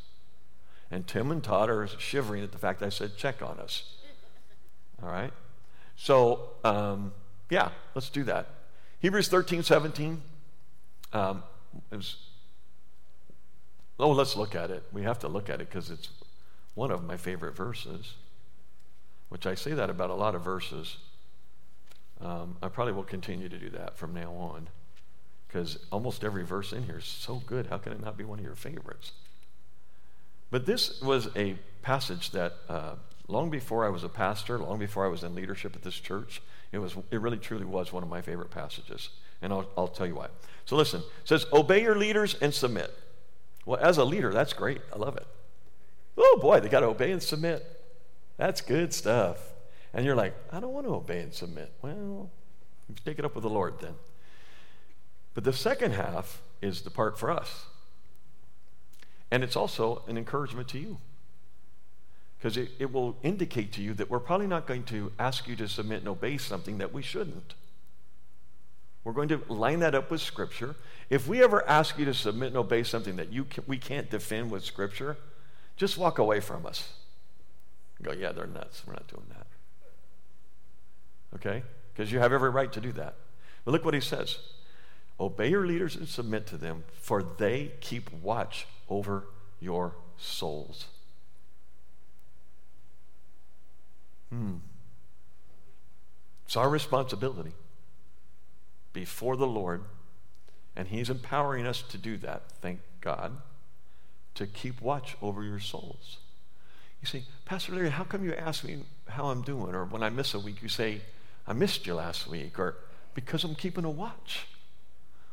And 0.93 1.07
Tim 1.07 1.31
and 1.31 1.43
Todd 1.43 1.71
are 1.71 1.87
shivering 1.87 2.43
at 2.43 2.51
the 2.51 2.59
fact 2.59 2.83
I 2.83 2.89
said 2.89 3.17
check 3.17 3.41
on 3.41 3.59
us. 3.59 3.95
All 5.01 5.09
right? 5.09 5.33
So, 5.95 6.51
um, 6.63 7.13
yeah, 7.49 7.69
let's 7.95 8.11
do 8.11 8.23
that. 8.25 8.47
Hebrews 8.99 9.27
13, 9.27 9.63
17. 9.63 10.21
Um, 11.11 11.41
was, 11.91 12.17
oh, 13.99 14.11
let's 14.11 14.35
look 14.35 14.53
at 14.53 14.69
it. 14.69 14.83
We 14.91 15.01
have 15.01 15.17
to 15.19 15.27
look 15.27 15.49
at 15.49 15.61
it 15.61 15.69
because 15.69 15.89
it's 15.89 16.09
one 16.75 16.91
of 16.91 17.03
my 17.03 17.17
favorite 17.17 17.55
verses, 17.55 18.13
which 19.29 19.47
I 19.47 19.55
say 19.55 19.73
that 19.73 19.89
about 19.89 20.11
a 20.11 20.15
lot 20.15 20.35
of 20.35 20.43
verses. 20.43 20.97
Um, 22.21 22.57
I 22.61 22.67
probably 22.67 22.93
will 22.93 23.03
continue 23.03 23.49
to 23.49 23.57
do 23.57 23.71
that 23.71 23.97
from 23.97 24.13
now 24.13 24.31
on 24.31 24.69
because 25.47 25.79
almost 25.91 26.23
every 26.23 26.45
verse 26.45 26.71
in 26.71 26.83
here 26.83 26.99
is 26.99 27.05
so 27.05 27.41
good. 27.47 27.65
How 27.67 27.79
can 27.79 27.93
it 27.93 27.99
not 27.99 28.15
be 28.15 28.23
one 28.23 28.37
of 28.37 28.45
your 28.45 28.53
favorites? 28.53 29.13
But 30.53 30.67
this 30.67 31.01
was 31.01 31.29
a 31.35 31.55
passage 31.81 32.29
that 32.29 32.53
uh, 32.69 32.93
long 33.27 33.49
before 33.49 33.87
I 33.87 33.89
was 33.89 34.03
a 34.03 34.07
pastor, 34.07 34.59
long 34.59 34.77
before 34.77 35.03
I 35.03 35.07
was 35.07 35.23
in 35.23 35.33
leadership 35.33 35.75
at 35.75 35.81
this 35.81 35.95
church, 35.95 36.43
it, 36.71 36.77
was, 36.77 36.95
it 37.09 37.19
really 37.19 37.39
truly 37.39 37.65
was 37.65 37.91
one 37.91 38.03
of 38.03 38.09
my 38.09 38.21
favorite 38.21 38.51
passages. 38.51 39.09
And 39.41 39.51
I'll, 39.51 39.67
I'll 39.75 39.87
tell 39.87 40.05
you 40.05 40.13
why. 40.13 40.27
So 40.65 40.75
listen, 40.75 40.99
it 40.99 41.27
says, 41.27 41.47
Obey 41.51 41.81
your 41.81 41.95
leaders 41.95 42.35
and 42.39 42.53
submit. 42.53 42.95
Well, 43.65 43.79
as 43.79 43.97
a 43.97 44.05
leader, 44.05 44.31
that's 44.31 44.53
great. 44.53 44.79
I 44.93 44.99
love 44.99 45.17
it. 45.17 45.25
Oh 46.19 46.37
boy, 46.39 46.59
they 46.59 46.69
got 46.69 46.81
to 46.81 46.85
obey 46.85 47.11
and 47.11 47.23
submit. 47.23 47.65
That's 48.37 48.61
good 48.61 48.93
stuff. 48.93 49.39
And 49.91 50.05
you're 50.05 50.15
like, 50.15 50.35
I 50.51 50.59
don't 50.59 50.73
want 50.73 50.85
to 50.85 50.93
obey 50.93 51.21
and 51.21 51.33
submit. 51.33 51.71
Well, 51.81 52.29
take 53.03 53.17
it 53.17 53.25
up 53.25 53.33
with 53.33 53.41
the 53.41 53.49
Lord 53.49 53.79
then. 53.81 53.95
But 55.33 55.45
the 55.45 55.53
second 55.53 55.93
half 55.93 56.43
is 56.61 56.83
the 56.83 56.91
part 56.91 57.17
for 57.17 57.31
us. 57.31 57.65
And 59.33 59.43
it's 59.43 59.55
also 59.55 60.03
an 60.07 60.15
encouragement 60.15 60.67
to 60.69 60.77
you 60.77 60.99
because 62.37 62.55
it, 62.55 62.69
it 62.77 62.93
will 62.93 63.17
indicate 63.23 63.73
to 63.73 63.81
you 63.81 63.95
that 63.95 64.07
we're 64.07 64.19
probably 64.19 64.45
not 64.45 64.67
going 64.67 64.83
to 64.83 65.11
ask 65.17 65.47
you 65.47 65.55
to 65.55 65.67
submit 65.67 66.01
and 66.01 66.07
obey 66.07 66.37
something 66.37 66.77
that 66.77 66.93
we 66.93 67.01
shouldn't. 67.01 67.55
We're 69.03 69.13
going 69.13 69.29
to 69.29 69.41
line 69.47 69.79
that 69.79 69.95
up 69.95 70.11
with 70.11 70.21
Scripture. 70.21 70.75
If 71.09 71.27
we 71.27 71.41
ever 71.41 71.67
ask 71.67 71.97
you 71.97 72.05
to 72.05 72.13
submit 72.13 72.49
and 72.49 72.57
obey 72.57 72.83
something 72.83 73.15
that 73.15 73.33
you 73.33 73.45
can, 73.45 73.63
we 73.65 73.79
can't 73.79 74.07
defend 74.07 74.51
with 74.51 74.63
Scripture, 74.63 75.17
just 75.77 75.97
walk 75.97 76.19
away 76.19 76.39
from 76.39 76.67
us. 76.67 76.93
Go, 78.03 78.11
yeah, 78.11 78.33
they're 78.33 78.45
nuts. 78.45 78.83
We're 78.85 78.93
not 78.93 79.07
doing 79.07 79.25
that. 79.29 79.47
okay? 81.37 81.63
Because 81.91 82.11
you 82.11 82.19
have 82.19 82.33
every 82.33 82.51
right 82.51 82.71
to 82.71 82.79
do 82.79 82.91
that. 82.91 83.15
But 83.65 83.71
look 83.71 83.83
what 83.83 83.95
he 83.95 83.99
says 83.99 84.37
Obey 85.19 85.49
your 85.49 85.65
leaders 85.65 85.95
and 85.95 86.07
submit 86.07 86.45
to 86.47 86.57
them, 86.57 86.83
for 87.01 87.23
they 87.23 87.71
keep 87.81 88.13
watch 88.13 88.67
over 88.93 89.25
your 89.59 89.95
souls. 90.17 90.85
Hmm. 94.29 94.57
It's 96.45 96.55
our 96.55 96.69
responsibility 96.69 97.53
before 98.93 99.35
the 99.35 99.47
Lord, 99.47 99.83
and 100.75 100.87
He's 100.87 101.09
empowering 101.09 101.65
us 101.65 101.81
to 101.81 101.97
do 101.97 102.17
that, 102.17 102.43
thank 102.61 102.79
God, 103.01 103.37
to 104.35 104.45
keep 104.45 104.81
watch 104.81 105.17
over 105.21 105.43
your 105.43 105.59
souls. 105.59 106.17
You 107.01 107.07
say, 107.07 107.23
Pastor 107.45 107.73
Larry, 107.73 107.89
how 107.89 108.03
come 108.03 108.23
you 108.23 108.33
ask 108.33 108.63
me 108.63 108.83
how 109.09 109.25
I'm 109.25 109.41
doing? 109.41 109.75
Or 109.75 109.85
when 109.85 110.03
I 110.03 110.09
miss 110.09 110.33
a 110.33 110.39
week, 110.39 110.61
you 110.61 110.69
say, 110.69 111.01
I 111.45 111.53
missed 111.53 111.85
you 111.85 111.95
last 111.95 112.27
week. 112.27 112.57
Or 112.57 112.77
because 113.13 113.43
I'm 113.43 113.55
keeping 113.55 113.83
a 113.83 113.89
watch. 113.89 114.47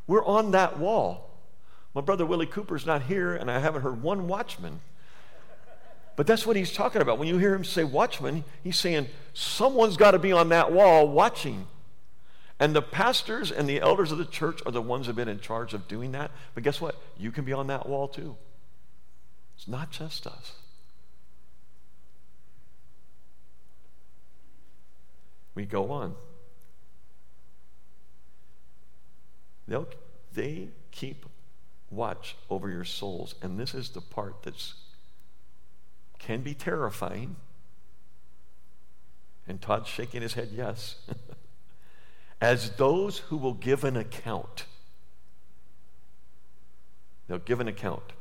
We're 0.06 0.24
on 0.24 0.50
that 0.50 0.78
wall. 0.78 1.29
My 1.94 2.00
brother 2.00 2.24
Willie 2.24 2.46
Cooper's 2.46 2.87
not 2.87 3.03
here, 3.03 3.35
and 3.35 3.50
I 3.50 3.59
haven't 3.59 3.83
heard 3.83 4.03
one 4.03 4.29
watchman. 4.29 4.81
But 6.16 6.26
that's 6.26 6.46
what 6.46 6.57
he's 6.57 6.72
talking 6.72 7.03
about. 7.03 7.18
When 7.18 7.29
you 7.29 7.38
hear 7.38 7.55
him 7.55 7.64
say 7.64 7.83
watchman, 7.83 8.44
he's 8.62 8.76
saying 8.76 9.09
someone's 9.33 9.96
got 9.96 10.11
to 10.11 10.18
be 10.18 10.33
on 10.33 10.50
that 10.50 10.70
wall 10.70 11.09
watching. 11.09 11.66
And 12.59 12.76
the 12.76 12.83
pastors 12.83 13.50
and 13.50 13.66
the 13.66 13.81
elders 13.81 14.12
of 14.12 14.18
the 14.18 14.26
church 14.26 14.61
are 14.66 14.72
the 14.72 14.83
ones 14.83 15.07
that 15.07 15.11
have 15.11 15.16
been 15.16 15.29
in 15.29 15.40
charge 15.40 15.72
of 15.72 15.88
doing 15.88 16.12
that. 16.12 16.31
But 16.55 16.62
guess 16.62 16.81
what? 16.81 17.00
You 17.16 17.33
can 17.33 17.44
be 17.44 17.55
on 17.55 17.68
that 17.68 17.88
wall 17.88 18.07
too. 18.07 18.37
It's 19.57 19.66
not 19.66 19.90
just 19.90 20.26
us. 20.26 20.53
We 25.55 25.64
go 25.64 25.90
on. 25.90 26.14
They'll, 29.66 29.88
they 30.35 30.68
keep 30.90 31.24
watch 31.90 32.37
over 32.48 32.70
your 32.70 32.85
souls. 32.85 33.35
And 33.42 33.59
this 33.59 33.74
is 33.74 33.90
the 33.90 34.00
part 34.00 34.42
that's 34.42 34.74
can 36.18 36.42
be 36.42 36.55
terrifying. 36.55 37.37
And 39.48 39.61
Todd's 39.61 39.88
shaking 39.88 40.22
his 40.22 40.35
head, 40.35 40.50
yes. 40.55 40.96
As 42.40 42.70
those 42.72 43.18
who 43.18 43.37
will 43.37 43.55
give 43.55 43.85
an 43.85 43.96
account. 43.96 44.66
They'll 47.26 47.38
give 47.38 47.61
an 47.61 47.68
account. 47.68 48.12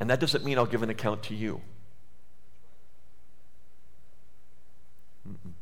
And 0.00 0.08
that 0.10 0.20
doesn't 0.20 0.44
mean 0.44 0.58
I'll 0.58 0.66
give 0.66 0.82
an 0.82 0.90
account 0.90 1.22
to 1.24 1.34
you. 1.34 1.60
Mm-mm. 5.28 5.52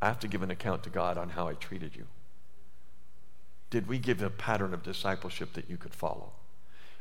I 0.00 0.06
have 0.06 0.20
to 0.20 0.28
give 0.28 0.42
an 0.42 0.50
account 0.50 0.82
to 0.84 0.90
God 0.90 1.16
on 1.16 1.30
how 1.30 1.48
I 1.48 1.54
treated 1.54 1.96
you. 1.96 2.06
Did 3.74 3.88
we 3.88 3.98
give 3.98 4.22
a 4.22 4.30
pattern 4.30 4.72
of 4.72 4.84
discipleship 4.84 5.54
that 5.54 5.68
you 5.68 5.76
could 5.76 5.92
follow? 5.92 6.30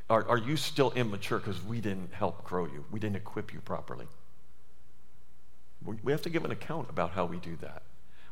Are, 0.10 0.28
are 0.28 0.40
you 0.40 0.58
still 0.58 0.90
immature 0.94 1.38
because 1.38 1.64
we 1.64 1.80
didn't 1.80 2.16
help 2.16 2.44
grow 2.44 2.66
you? 2.66 2.84
We 2.90 3.00
didn't 3.00 3.18
equip 3.18 3.54
you 3.54 3.62
properly? 3.62 4.08
We, 5.86 6.12
have 6.12 6.24
to 6.24 6.32
give 6.32 6.46
an 6.46 6.50
account 6.50 6.90
about 6.90 7.12
how 7.12 7.26
we 7.26 7.38
do 7.38 7.56
that. 7.58 7.84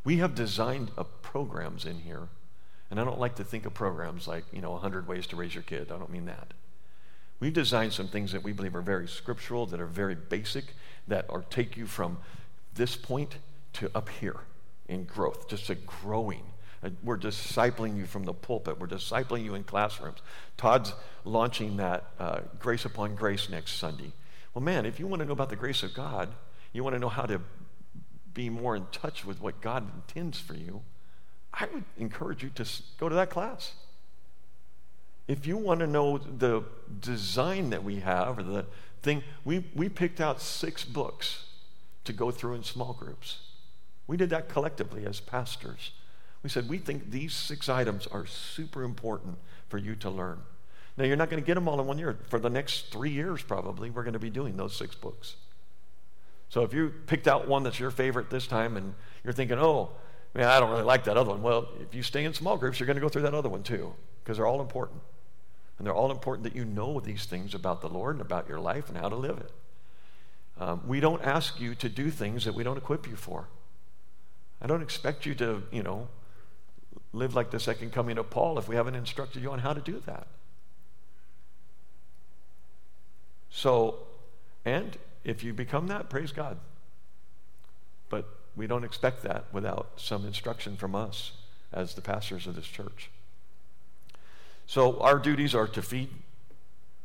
We 0.03 0.17
have 0.17 0.33
designed 0.33 0.89
programs 1.21 1.85
in 1.85 1.99
here, 1.99 2.29
and 2.89 2.99
I 2.99 3.03
don't 3.03 3.19
like 3.19 3.35
to 3.35 3.43
think 3.43 3.67
of 3.67 3.75
programs 3.75 4.27
like, 4.27 4.45
you 4.51 4.59
know, 4.59 4.71
100 4.71 5.07
ways 5.07 5.27
to 5.27 5.35
raise 5.35 5.53
your 5.53 5.61
kid. 5.61 5.91
I 5.91 5.99
don't 5.99 6.09
mean 6.09 6.25
that. 6.25 6.55
We've 7.39 7.53
designed 7.53 7.93
some 7.93 8.07
things 8.07 8.31
that 8.31 8.41
we 8.41 8.53
believe 8.53 8.75
are 8.75 8.81
very 8.81 9.07
scriptural, 9.07 9.67
that 9.67 9.79
are 9.79 9.85
very 9.85 10.15
basic, 10.15 10.73
that 11.07 11.27
are 11.29 11.43
take 11.51 11.77
you 11.77 11.85
from 11.85 12.17
this 12.73 12.95
point 12.95 13.35
to 13.73 13.91
up 13.93 14.09
here 14.09 14.39
in 14.87 15.03
growth, 15.03 15.47
just 15.47 15.69
a 15.69 15.75
growing. 15.75 16.41
We're 17.03 17.17
discipling 17.17 17.95
you 17.95 18.05
from 18.05 18.23
the 18.23 18.33
pulpit. 18.33 18.79
We're 18.79 18.87
discipling 18.87 19.43
you 19.43 19.53
in 19.53 19.63
classrooms. 19.63 20.17
Todd's 20.57 20.93
launching 21.25 21.77
that 21.77 22.05
uh, 22.19 22.39
Grace 22.59 22.85
Upon 22.85 23.15
Grace 23.15 23.49
next 23.49 23.73
Sunday. 23.73 24.13
Well, 24.53 24.63
man, 24.63 24.85
if 24.85 24.99
you 24.99 25.07
want 25.07 25.21
to 25.21 25.25
know 25.25 25.33
about 25.33 25.49
the 25.49 25.55
grace 25.55 25.83
of 25.83 25.93
God, 25.93 26.29
you 26.73 26.83
want 26.83 26.95
to 26.95 26.99
know 26.99 27.09
how 27.09 27.23
to 27.23 27.41
be 28.33 28.49
more 28.49 28.75
in 28.75 28.87
touch 28.91 29.25
with 29.25 29.41
what 29.41 29.61
God 29.61 29.89
intends 29.93 30.39
for 30.39 30.55
you, 30.55 30.81
I 31.53 31.67
would 31.73 31.83
encourage 31.97 32.43
you 32.43 32.49
to 32.55 32.65
go 32.97 33.09
to 33.09 33.15
that 33.15 33.29
class. 33.29 33.73
If 35.27 35.45
you 35.45 35.57
want 35.57 35.81
to 35.81 35.87
know 35.87 36.17
the 36.17 36.63
design 36.99 37.69
that 37.69 37.83
we 37.83 37.99
have 37.99 38.39
or 38.39 38.43
the 38.43 38.65
thing, 39.03 39.23
we, 39.45 39.65
we 39.75 39.87
picked 39.87 40.19
out 40.19 40.41
six 40.41 40.83
books 40.83 41.45
to 42.05 42.13
go 42.13 42.31
through 42.31 42.55
in 42.55 42.63
small 42.63 42.93
groups. 42.93 43.39
We 44.07 44.17
did 44.17 44.29
that 44.31 44.49
collectively 44.49 45.05
as 45.05 45.19
pastors. 45.19 45.91
We 46.43 46.49
said, 46.49 46.67
we 46.67 46.79
think 46.79 47.11
these 47.11 47.33
six 47.33 47.69
items 47.69 48.07
are 48.07 48.25
super 48.25 48.83
important 48.83 49.37
for 49.69 49.77
you 49.77 49.95
to 49.97 50.09
learn. 50.09 50.39
Now, 50.97 51.05
you're 51.05 51.15
not 51.15 51.29
going 51.29 51.41
to 51.41 51.45
get 51.45 51.55
them 51.55 51.67
all 51.67 51.79
in 51.79 51.87
one 51.87 51.97
year. 51.97 52.17
For 52.29 52.39
the 52.39 52.49
next 52.49 52.91
three 52.91 53.11
years, 53.11 53.41
probably, 53.41 53.89
we're 53.89 54.03
going 54.03 54.13
to 54.13 54.19
be 54.19 54.29
doing 54.29 54.57
those 54.57 54.75
six 54.75 54.95
books. 54.95 55.35
So 56.49 56.63
if 56.63 56.73
you 56.73 56.93
picked 57.07 57.27
out 57.27 57.47
one 57.47 57.63
that's 57.63 57.79
your 57.79 57.91
favorite 57.91 58.29
this 58.29 58.45
time 58.45 58.75
and 58.75 58.93
you're 59.23 59.33
thinking, 59.33 59.57
oh, 59.57 59.91
man, 60.33 60.47
I 60.47 60.59
don't 60.59 60.69
really 60.69 60.83
like 60.83 61.05
that 61.05 61.15
other 61.15 61.29
one, 61.31 61.41
well, 61.41 61.69
if 61.79 61.95
you 61.95 62.03
stay 62.03 62.25
in 62.25 62.33
small 62.33 62.57
groups, 62.57 62.79
you're 62.79 62.87
going 62.87 62.97
to 62.97 63.01
go 63.01 63.07
through 63.07 63.21
that 63.21 63.33
other 63.33 63.49
one 63.49 63.63
too, 63.63 63.93
because 64.23 64.37
they're 64.37 64.47
all 64.47 64.59
important. 64.59 65.01
And 65.77 65.87
they're 65.87 65.95
all 65.95 66.11
important 66.11 66.43
that 66.43 66.55
you 66.55 66.65
know 66.65 66.99
these 66.99 67.25
things 67.25 67.55
about 67.55 67.81
the 67.81 67.89
Lord 67.89 68.15
and 68.15 68.21
about 68.21 68.49
your 68.49 68.59
life 68.59 68.89
and 68.89 68.97
how 68.97 69.09
to 69.09 69.15
live 69.15 69.37
it. 69.37 69.51
Um, 70.59 70.81
we 70.85 70.99
don't 70.99 71.23
ask 71.23 71.59
you 71.59 71.73
to 71.75 71.87
do 71.87 72.11
things 72.11 72.45
that 72.45 72.53
we 72.53 72.63
don't 72.63 72.77
equip 72.77 73.07
you 73.07 73.15
for. 73.15 73.47
I 74.61 74.67
don't 74.67 74.83
expect 74.83 75.25
you 75.25 75.33
to, 75.35 75.63
you 75.71 75.81
know, 75.81 76.09
live 77.13 77.35
like 77.35 77.51
the 77.51 77.59
second 77.59 77.91
coming 77.91 78.17
of 78.17 78.29
Paul 78.29 78.57
if 78.57 78.67
we 78.67 78.75
haven't 78.75 78.95
instructed 78.95 79.41
you 79.41 79.51
on 79.51 79.59
how 79.59 79.73
to 79.73 79.81
do 79.81 80.01
that. 80.05 80.27
So, 83.49 83.99
and 84.63 84.97
if 85.23 85.43
you 85.43 85.53
become 85.53 85.87
that, 85.87 86.09
praise 86.09 86.31
God. 86.31 86.57
But 88.09 88.25
we 88.55 88.65
don't 88.65 88.83
expect 88.83 89.23
that 89.23 89.45
without 89.51 89.91
some 89.97 90.25
instruction 90.25 90.77
from 90.77 90.95
us 90.95 91.33
as 91.73 91.93
the 91.93 92.01
pastors 92.01 92.47
of 92.47 92.55
this 92.55 92.67
church. 92.67 93.09
So, 94.65 94.99
our 94.99 95.19
duties 95.19 95.53
are 95.53 95.67
to 95.67 95.81
feed, 95.81 96.09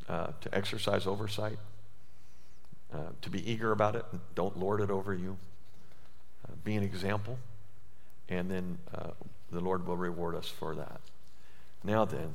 uh, 0.08 0.28
to 0.40 0.54
exercise 0.54 1.06
oversight, 1.06 1.58
uh, 2.94 3.10
to 3.22 3.30
be 3.30 3.50
eager 3.50 3.72
about 3.72 3.96
it, 3.96 4.04
don't 4.36 4.56
lord 4.56 4.80
it 4.80 4.90
over 4.90 5.12
you, 5.12 5.36
uh, 6.46 6.52
be 6.62 6.76
an 6.76 6.84
example, 6.84 7.38
and 8.28 8.48
then 8.48 8.78
uh, 8.94 9.10
the 9.50 9.60
Lord 9.60 9.86
will 9.86 9.96
reward 9.96 10.34
us 10.34 10.48
for 10.48 10.74
that. 10.74 11.00
Now 11.84 12.04
then, 12.04 12.34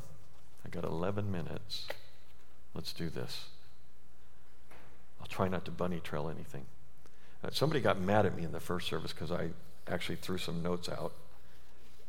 I 0.65 0.69
got 0.69 0.84
11 0.84 1.32
minutes. 1.32 1.88
Let's 2.74 2.93
do 2.93 3.10
this. 3.10 3.50
I'll 5.19 5.28
try 5.28 5.47
not 5.47 5.65
to 5.65 5.71
bunny 5.71 6.00
trail 6.00 6.30
anything. 6.30 6.65
Uh, 7.43 7.50
somebody 7.52 7.82
got 7.82 8.00
mad 8.00 8.26
at 8.26 8.36
me 8.36 8.43
in 8.43 8.52
the 8.52 8.60
first 8.60 8.88
service 8.88 9.13
because 9.13 9.32
I 9.32 9.50
actually 9.88 10.15
threw 10.15 10.38
some 10.38 10.62
notes 10.62 10.89
out 10.89 11.13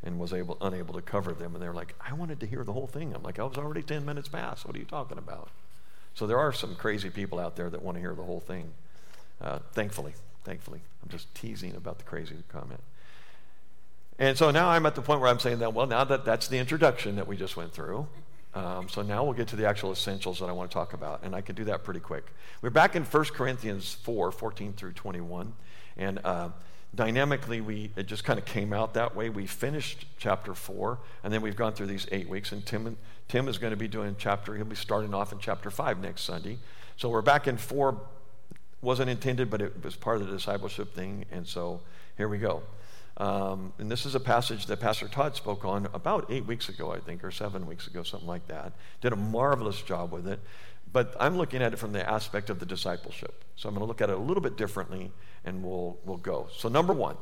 and 0.04 0.18
was 0.18 0.32
able 0.32 0.56
unable 0.60 0.94
to 0.94 1.02
cover 1.02 1.32
them. 1.32 1.54
And 1.54 1.62
they're 1.62 1.72
like, 1.72 1.94
I 2.00 2.12
wanted 2.14 2.40
to 2.40 2.46
hear 2.46 2.64
the 2.64 2.72
whole 2.72 2.86
thing. 2.86 3.14
I'm 3.14 3.22
like, 3.22 3.38
I 3.38 3.44
was 3.44 3.56
already 3.56 3.82
10 3.82 4.04
minutes 4.04 4.28
past. 4.28 4.66
What 4.66 4.76
are 4.76 4.78
you 4.78 4.84
talking 4.84 5.18
about? 5.18 5.48
So 6.14 6.26
there 6.26 6.38
are 6.38 6.52
some 6.52 6.74
crazy 6.74 7.10
people 7.10 7.38
out 7.38 7.56
there 7.56 7.70
that 7.70 7.82
want 7.82 7.96
to 7.96 8.00
hear 8.00 8.14
the 8.14 8.24
whole 8.24 8.40
thing. 8.40 8.72
Uh, 9.40 9.60
thankfully, 9.72 10.14
thankfully. 10.44 10.80
I'm 11.02 11.08
just 11.08 11.34
teasing 11.34 11.74
about 11.74 11.98
the 11.98 12.04
crazy 12.04 12.36
comment. 12.48 12.80
And 14.18 14.36
so 14.36 14.50
now 14.50 14.68
I'm 14.68 14.86
at 14.86 14.94
the 14.94 15.02
point 15.02 15.20
where 15.20 15.30
I'm 15.30 15.38
saying 15.38 15.60
that, 15.60 15.74
well, 15.74 15.86
now 15.86 16.04
that 16.04 16.24
that's 16.24 16.48
the 16.48 16.58
introduction 16.58 17.16
that 17.16 17.26
we 17.26 17.36
just 17.36 17.56
went 17.56 17.72
through. 17.72 18.06
Um, 18.54 18.88
so 18.88 19.00
now 19.00 19.24
we'll 19.24 19.32
get 19.32 19.48
to 19.48 19.56
the 19.56 19.66
actual 19.66 19.92
essentials 19.92 20.38
that 20.40 20.46
I 20.46 20.52
want 20.52 20.70
to 20.70 20.74
talk 20.74 20.92
about, 20.92 21.22
and 21.22 21.34
I 21.34 21.40
can 21.40 21.54
do 21.54 21.64
that 21.64 21.84
pretty 21.84 22.00
quick. 22.00 22.26
We're 22.60 22.70
back 22.70 22.94
in 22.94 23.02
1 23.02 23.24
Corinthians 23.26 23.94
4 24.02 24.30
14 24.30 24.74
through 24.74 24.92
21. 24.92 25.54
And 25.96 26.20
uh, 26.22 26.50
dynamically, 26.94 27.62
we 27.62 27.90
it 27.96 28.06
just 28.06 28.24
kind 28.24 28.38
of 28.38 28.44
came 28.44 28.74
out 28.74 28.94
that 28.94 29.16
way. 29.16 29.30
We 29.30 29.46
finished 29.46 30.04
chapter 30.18 30.54
4, 30.54 30.98
and 31.24 31.32
then 31.32 31.40
we've 31.40 31.56
gone 31.56 31.72
through 31.72 31.86
these 31.86 32.06
eight 32.12 32.28
weeks. 32.28 32.52
And 32.52 32.64
Tim, 32.66 32.98
Tim 33.28 33.48
is 33.48 33.56
going 33.56 33.70
to 33.70 33.76
be 33.76 33.88
doing 33.88 34.16
chapter, 34.18 34.54
he'll 34.54 34.66
be 34.66 34.76
starting 34.76 35.14
off 35.14 35.32
in 35.32 35.38
chapter 35.38 35.70
5 35.70 36.00
next 36.00 36.22
Sunday. 36.22 36.58
So 36.98 37.08
we're 37.08 37.22
back 37.22 37.48
in 37.48 37.56
4, 37.56 37.98
wasn't 38.82 39.08
intended, 39.08 39.48
but 39.48 39.62
it 39.62 39.82
was 39.82 39.96
part 39.96 40.20
of 40.20 40.26
the 40.26 40.32
discipleship 40.32 40.94
thing. 40.94 41.24
And 41.32 41.46
so 41.46 41.80
here 42.18 42.28
we 42.28 42.36
go. 42.36 42.62
Um, 43.18 43.72
and 43.78 43.90
this 43.90 44.06
is 44.06 44.14
a 44.14 44.20
passage 44.20 44.66
that 44.66 44.80
Pastor 44.80 45.06
Todd 45.06 45.36
spoke 45.36 45.64
on 45.64 45.86
about 45.92 46.26
eight 46.30 46.46
weeks 46.46 46.68
ago, 46.68 46.92
I 46.92 46.98
think, 46.98 47.22
or 47.22 47.30
seven 47.30 47.66
weeks 47.66 47.86
ago, 47.86 48.02
something 48.02 48.28
like 48.28 48.46
that. 48.48 48.72
Did 49.00 49.12
a 49.12 49.16
marvelous 49.16 49.82
job 49.82 50.12
with 50.12 50.26
it. 50.26 50.40
But 50.92 51.14
I'm 51.18 51.36
looking 51.36 51.62
at 51.62 51.72
it 51.72 51.78
from 51.78 51.92
the 51.92 52.08
aspect 52.08 52.50
of 52.50 52.58
the 52.58 52.66
discipleship. 52.66 53.44
So 53.56 53.68
I'm 53.68 53.74
going 53.74 53.84
to 53.84 53.88
look 53.88 54.00
at 54.00 54.10
it 54.10 54.16
a 54.16 54.20
little 54.20 54.42
bit 54.42 54.56
differently 54.56 55.10
and 55.44 55.62
we'll, 55.62 55.98
we'll 56.04 56.18
go. 56.18 56.48
So, 56.54 56.68
number 56.68 56.92
one, 56.92 57.16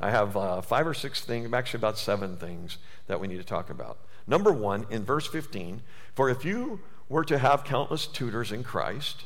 I 0.00 0.10
have 0.10 0.36
uh, 0.36 0.60
five 0.62 0.86
or 0.86 0.94
six 0.94 1.20
things, 1.22 1.52
actually 1.52 1.78
about 1.78 1.98
seven 1.98 2.36
things 2.36 2.78
that 3.06 3.20
we 3.20 3.28
need 3.28 3.36
to 3.36 3.44
talk 3.44 3.70
about. 3.70 3.98
Number 4.26 4.52
one, 4.52 4.86
in 4.90 5.04
verse 5.04 5.26
15, 5.26 5.82
for 6.14 6.30
if 6.30 6.44
you 6.44 6.80
were 7.08 7.24
to 7.24 7.38
have 7.38 7.64
countless 7.64 8.06
tutors 8.06 8.50
in 8.50 8.64
Christ, 8.64 9.24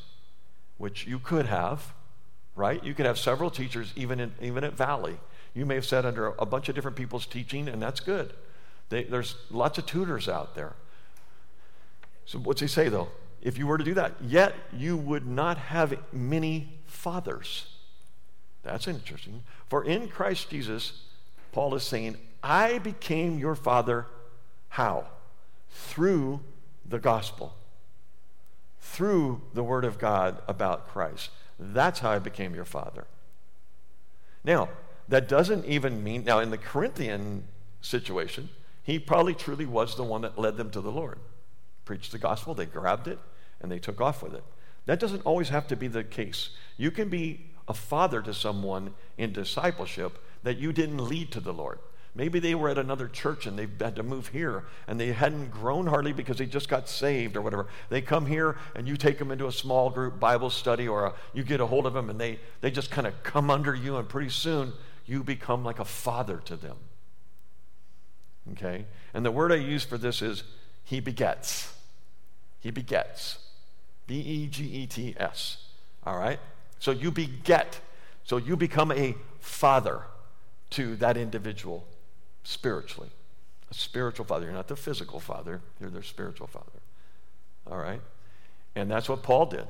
which 0.78 1.06
you 1.06 1.18
could 1.18 1.46
have, 1.46 1.94
right? 2.54 2.82
You 2.82 2.94
could 2.94 3.06
have 3.06 3.18
several 3.18 3.50
teachers 3.50 3.92
even, 3.96 4.20
in, 4.20 4.32
even 4.40 4.64
at 4.64 4.74
Valley 4.74 5.18
You 5.56 5.64
may 5.64 5.74
have 5.74 5.86
sat 5.86 6.04
under 6.04 6.34
a 6.38 6.44
bunch 6.44 6.68
of 6.68 6.74
different 6.74 6.98
people's 6.98 7.24
teaching, 7.24 7.66
and 7.66 7.80
that's 7.80 7.98
good. 7.98 8.34
They, 8.90 9.04
there's 9.04 9.36
lots 9.50 9.78
of 9.78 9.86
tutors 9.86 10.28
out 10.28 10.54
there. 10.54 10.74
So, 12.26 12.38
what's 12.38 12.60
he 12.60 12.66
say 12.66 12.90
though? 12.90 13.08
If 13.40 13.56
you 13.56 13.66
were 13.66 13.78
to 13.78 13.84
do 13.84 13.94
that, 13.94 14.12
yet 14.20 14.54
you 14.76 14.98
would 14.98 15.26
not 15.26 15.56
have 15.56 15.96
many 16.12 16.78
fathers. 16.84 17.72
That's 18.64 18.86
interesting. 18.86 19.44
For 19.68 19.82
in 19.82 20.08
Christ 20.08 20.50
Jesus, 20.50 21.04
Paul 21.52 21.74
is 21.74 21.84
saying, 21.84 22.18
I 22.42 22.78
became 22.78 23.38
your 23.38 23.54
father. 23.54 24.06
How? 24.68 25.06
Through 25.70 26.40
the 26.84 26.98
gospel, 26.98 27.56
through 28.80 29.40
the 29.54 29.62
word 29.62 29.86
of 29.86 29.98
God 29.98 30.42
about 30.46 30.88
Christ. 30.88 31.30
That's 31.58 32.00
how 32.00 32.10
I 32.10 32.18
became 32.18 32.54
your 32.54 32.64
father. 32.66 33.06
Now, 34.44 34.68
that 35.08 35.28
doesn't 35.28 35.64
even 35.66 36.02
mean, 36.02 36.24
now 36.24 36.40
in 36.40 36.50
the 36.50 36.58
Corinthian 36.58 37.44
situation, 37.80 38.48
he 38.82 38.98
probably 38.98 39.34
truly 39.34 39.66
was 39.66 39.96
the 39.96 40.04
one 40.04 40.22
that 40.22 40.38
led 40.38 40.56
them 40.56 40.70
to 40.70 40.80
the 40.80 40.90
Lord. 40.90 41.18
Preached 41.84 42.12
the 42.12 42.18
gospel, 42.18 42.54
they 42.54 42.66
grabbed 42.66 43.08
it, 43.08 43.18
and 43.60 43.70
they 43.70 43.78
took 43.78 44.00
off 44.00 44.22
with 44.22 44.34
it. 44.34 44.44
That 44.86 45.00
doesn't 45.00 45.26
always 45.26 45.48
have 45.48 45.66
to 45.68 45.76
be 45.76 45.88
the 45.88 46.04
case. 46.04 46.50
You 46.76 46.90
can 46.90 47.08
be 47.08 47.50
a 47.68 47.74
father 47.74 48.22
to 48.22 48.32
someone 48.32 48.94
in 49.18 49.32
discipleship 49.32 50.18
that 50.44 50.58
you 50.58 50.72
didn't 50.72 50.98
lead 50.98 51.32
to 51.32 51.40
the 51.40 51.52
Lord. 51.52 51.80
Maybe 52.14 52.38
they 52.38 52.54
were 52.54 52.70
at 52.70 52.78
another 52.78 53.08
church 53.08 53.46
and 53.46 53.58
they 53.58 53.68
had 53.84 53.96
to 53.96 54.02
move 54.02 54.28
here 54.28 54.64
and 54.86 54.98
they 54.98 55.12
hadn't 55.12 55.50
grown 55.50 55.86
hardly 55.86 56.14
because 56.14 56.38
they 56.38 56.46
just 56.46 56.68
got 56.68 56.88
saved 56.88 57.36
or 57.36 57.42
whatever. 57.42 57.66
They 57.90 58.00
come 58.00 58.24
here 58.24 58.56
and 58.74 58.88
you 58.88 58.96
take 58.96 59.18
them 59.18 59.30
into 59.30 59.48
a 59.48 59.52
small 59.52 59.90
group 59.90 60.18
Bible 60.18 60.48
study 60.48 60.88
or 60.88 61.06
a, 61.06 61.14
you 61.34 61.42
get 61.42 61.60
a 61.60 61.66
hold 61.66 61.84
of 61.84 61.92
them 61.92 62.08
and 62.08 62.18
they, 62.18 62.38
they 62.62 62.70
just 62.70 62.90
kind 62.90 63.06
of 63.06 63.22
come 63.22 63.50
under 63.50 63.74
you 63.74 63.98
and 63.98 64.08
pretty 64.08 64.30
soon 64.30 64.72
you 65.06 65.22
become 65.22 65.64
like 65.64 65.78
a 65.78 65.84
father 65.84 66.38
to 66.44 66.56
them. 66.56 66.76
Okay? 68.52 68.86
And 69.14 69.24
the 69.24 69.30
word 69.30 69.52
I 69.52 69.56
use 69.56 69.84
for 69.84 69.98
this 69.98 70.22
is 70.22 70.42
he 70.84 71.00
begets. 71.00 71.74
He 72.60 72.70
begets. 72.70 73.38
B 74.06 74.18
E 74.20 74.46
G 74.46 74.64
E 74.64 74.86
T 74.86 75.14
S. 75.18 75.64
All 76.04 76.18
right? 76.18 76.38
So 76.78 76.90
you 76.90 77.10
beget. 77.10 77.80
So 78.24 78.36
you 78.36 78.56
become 78.56 78.92
a 78.92 79.14
father 79.40 80.02
to 80.70 80.96
that 80.96 81.16
individual 81.16 81.86
spiritually. 82.42 83.10
A 83.70 83.74
spiritual 83.74 84.24
father. 84.24 84.46
You're 84.46 84.54
not 84.54 84.68
the 84.68 84.76
physical 84.76 85.20
father, 85.20 85.60
you're 85.80 85.90
their 85.90 86.02
spiritual 86.02 86.46
father. 86.46 86.80
All 87.70 87.78
right? 87.78 88.00
And 88.74 88.90
that's 88.90 89.08
what 89.08 89.22
Paul 89.22 89.46
did. 89.46 89.66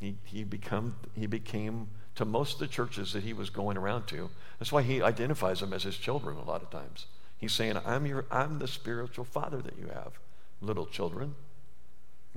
He, 0.00 0.16
he, 0.24 0.44
become, 0.44 0.96
he 1.14 1.26
became, 1.26 1.88
to 2.14 2.24
most 2.24 2.54
of 2.54 2.58
the 2.60 2.68
churches 2.68 3.12
that 3.12 3.24
he 3.24 3.32
was 3.32 3.50
going 3.50 3.76
around 3.76 4.06
to, 4.08 4.30
that's 4.58 4.72
why 4.72 4.82
he 4.82 5.02
identifies 5.02 5.60
them 5.60 5.72
as 5.72 5.82
his 5.82 5.96
children 5.96 6.36
a 6.36 6.44
lot 6.44 6.62
of 6.62 6.70
times. 6.70 7.06
He's 7.38 7.52
saying, 7.52 7.78
I'm, 7.84 8.06
your, 8.06 8.24
I'm 8.30 8.58
the 8.58 8.68
spiritual 8.68 9.24
father 9.24 9.60
that 9.62 9.76
you 9.78 9.88
have, 9.88 10.18
little 10.60 10.86
children. 10.86 11.34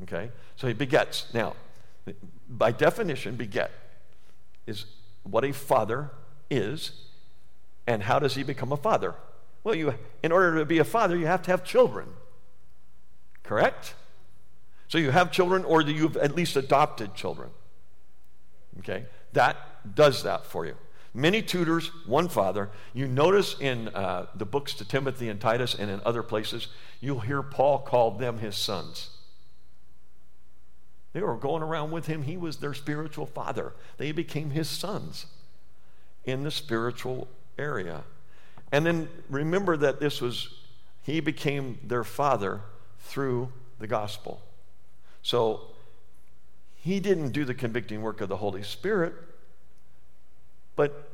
Okay? 0.03 0.31
So 0.55 0.67
he 0.67 0.73
begets. 0.73 1.33
Now, 1.33 1.55
by 2.49 2.71
definition, 2.71 3.35
beget 3.35 3.71
is 4.65 4.85
what 5.23 5.45
a 5.45 5.53
father 5.53 6.11
is, 6.49 6.91
and 7.85 8.03
how 8.03 8.19
does 8.19 8.35
he 8.35 8.43
become 8.43 8.71
a 8.71 8.77
father? 8.77 9.15
Well, 9.63 9.75
you, 9.75 9.93
in 10.23 10.31
order 10.31 10.59
to 10.59 10.65
be 10.65 10.79
a 10.79 10.83
father, 10.83 11.15
you 11.15 11.25
have 11.25 11.41
to 11.43 11.51
have 11.51 11.63
children. 11.63 12.07
Correct? 13.43 13.93
So 14.87 14.97
you 14.97 15.11
have 15.11 15.31
children, 15.31 15.63
or 15.63 15.81
you've 15.81 16.17
at 16.17 16.35
least 16.35 16.55
adopted 16.55 17.13
children. 17.13 17.49
Okay? 18.79 19.05
That 19.37 19.93
does 19.93 20.23
that 20.23 20.47
for 20.47 20.65
you. 20.65 20.75
Many 21.13 21.43
tutors, 21.43 21.91
one 22.07 22.27
father. 22.27 22.71
You 22.95 23.07
notice 23.07 23.55
in 23.59 23.89
uh, 23.89 24.25
the 24.33 24.45
books 24.45 24.73
to 24.73 24.83
Timothy 24.83 25.29
and 25.29 25.39
Titus 25.39 25.75
and 25.75 25.91
in 25.91 26.01
other 26.03 26.23
places, 26.23 26.69
you'll 27.01 27.19
hear 27.19 27.43
Paul 27.43 27.77
call 27.77 28.09
them 28.09 28.39
his 28.39 28.57
sons. 28.57 29.11
They 31.13 31.21
were 31.21 31.35
going 31.35 31.61
around 31.61 31.91
with 31.91 32.07
him. 32.07 32.23
He 32.23 32.35
was 32.35 32.57
their 32.57 32.73
spiritual 32.73 33.27
father. 33.27 33.73
They 33.97 34.11
became 34.11 34.49
his 34.49 34.67
sons 34.67 35.27
in 36.25 36.41
the 36.41 36.49
spiritual 36.49 37.27
area. 37.59 38.05
And 38.71 38.87
then 38.87 39.07
remember 39.29 39.77
that 39.77 39.99
this 39.99 40.19
was, 40.19 40.51
he 41.03 41.19
became 41.19 41.77
their 41.83 42.03
father 42.03 42.61
through 43.01 43.51
the 43.77 43.85
gospel. 43.85 44.41
So 45.21 45.61
he 46.87 46.99
didn't 46.99 47.33
do 47.33 47.45
the 47.45 47.53
convicting 47.53 48.01
work 48.01 48.19
of 48.21 48.29
the 48.29 48.37
Holy 48.37 48.63
Spirit, 48.63 49.13
but 50.77 51.09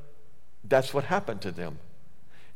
that's 0.64 0.94
what 0.94 1.06
happened 1.06 1.42
to 1.42 1.52
them. 1.52 1.80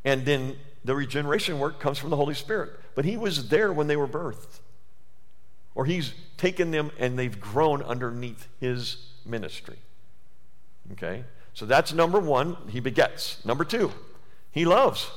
And 0.06 0.26
then 0.26 0.56
the 0.86 0.96
regeneration 0.96 1.58
work 1.58 1.80
comes 1.80 1.98
from 1.98 2.12
the 2.12 2.16
Holy 2.16 2.36
Spirit. 2.36 2.72
But 2.94 3.06
he 3.06 3.18
was 3.18 3.50
there 3.50 3.74
when 3.74 3.88
they 3.88 3.96
were 3.96 4.08
birthed. 4.08 4.60
Or 5.74 5.86
he's 5.86 6.14
taken 6.38 6.72
them 6.72 6.92
and 7.00 7.18
they've 7.18 7.40
grown 7.40 7.82
underneath 7.82 8.48
his 8.60 8.98
ministry. 9.26 9.78
Okay? 10.94 11.24
So 11.54 11.66
that's 11.66 11.94
number 11.94 12.20
one. 12.20 12.56
He 12.70 12.80
begets. 12.80 13.44
Number 13.46 13.66
two, 13.66 13.92
he 14.52 14.66
loves. 14.66 15.10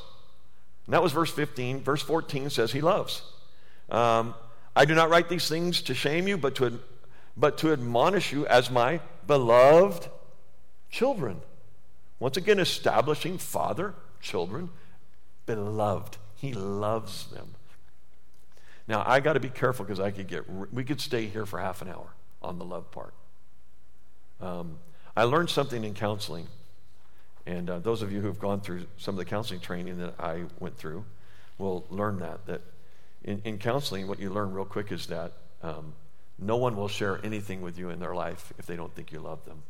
And 0.86 0.95
that 0.95 1.03
was 1.03 1.12
verse 1.12 1.30
15. 1.30 1.82
Verse 1.82 2.03
14 2.03 2.51
says 2.51 2.72
he 2.72 2.80
loves. 2.80 3.22
Um, 3.91 4.34
I 4.74 4.84
do 4.84 4.95
not 4.95 5.11
write 5.11 5.28
these 5.28 5.49
things 5.49 5.82
to 5.82 5.95
shame 5.95 6.26
you, 6.28 6.36
but 6.36 6.55
to, 6.57 6.80
but 7.36 7.59
to 7.59 7.72
admonish 7.72 8.32
you 8.32 8.47
as 8.47 8.70
my 8.70 9.01
beloved 9.26 10.09
children. 10.91 11.41
Once 12.21 12.37
again, 12.37 12.61
establishing 12.61 13.37
father, 13.37 13.95
children, 14.21 14.71
beloved. 15.47 16.18
He 16.37 16.53
loves 16.53 17.27
them. 17.27 17.55
Now, 18.87 19.03
I 19.05 19.21
got 19.21 19.33
to 19.33 19.41
be 19.41 19.49
careful 19.49 19.85
because 19.85 20.01
I 20.01 20.11
could 20.11 20.29
get, 20.29 20.45
we 20.73 20.85
could 20.85 21.01
stay 21.01 21.27
here 21.27 21.45
for 21.47 21.59
half 21.59 21.83
an 21.83 21.89
hour 21.89 22.14
on 22.41 22.59
the 22.59 22.64
love 22.64 22.91
part. 22.93 23.14
Um, 24.41 24.79
I 25.16 25.25
learned 25.25 25.51
something 25.51 25.83
in 25.83 25.95
counseling 25.95 26.47
and 27.47 27.71
uh, 27.71 27.79
those 27.79 28.03
of 28.03 28.12
you 28.12 28.21
who 28.21 28.27
have 28.27 28.39
gone 28.39 28.61
through 28.61 28.87
some 28.97 29.14
of 29.14 29.18
the 29.18 29.25
counseling 29.25 29.61
training 29.61 29.99
that 29.99 30.14
I 30.18 30.45
went 30.59 30.77
through 30.77 31.05
will 31.59 31.87
learn 31.91 32.18
that. 32.21 32.47
That 32.47 32.61
in, 33.25 33.41
in 33.45 33.59
counseling, 33.59 34.07
what 34.07 34.18
you 34.18 34.31
learn 34.31 34.53
real 34.53 34.64
quick 34.64 34.93
is 34.93 35.07
that 35.07 35.33
um, 35.62 35.95
no 36.39 36.57
one 36.57 36.77
will 36.77 36.89
share 36.89 37.21
anything 37.25 37.61
with 37.61 37.79
you 37.79 37.91
in 37.91 37.99
their 37.99 38.14
life 38.14 38.53
if 38.59 38.66
they 38.66 38.77
don't 38.77 38.95
think 38.95 39.12
you 39.12 39.21
love 39.21 39.45
them. 39.47 39.62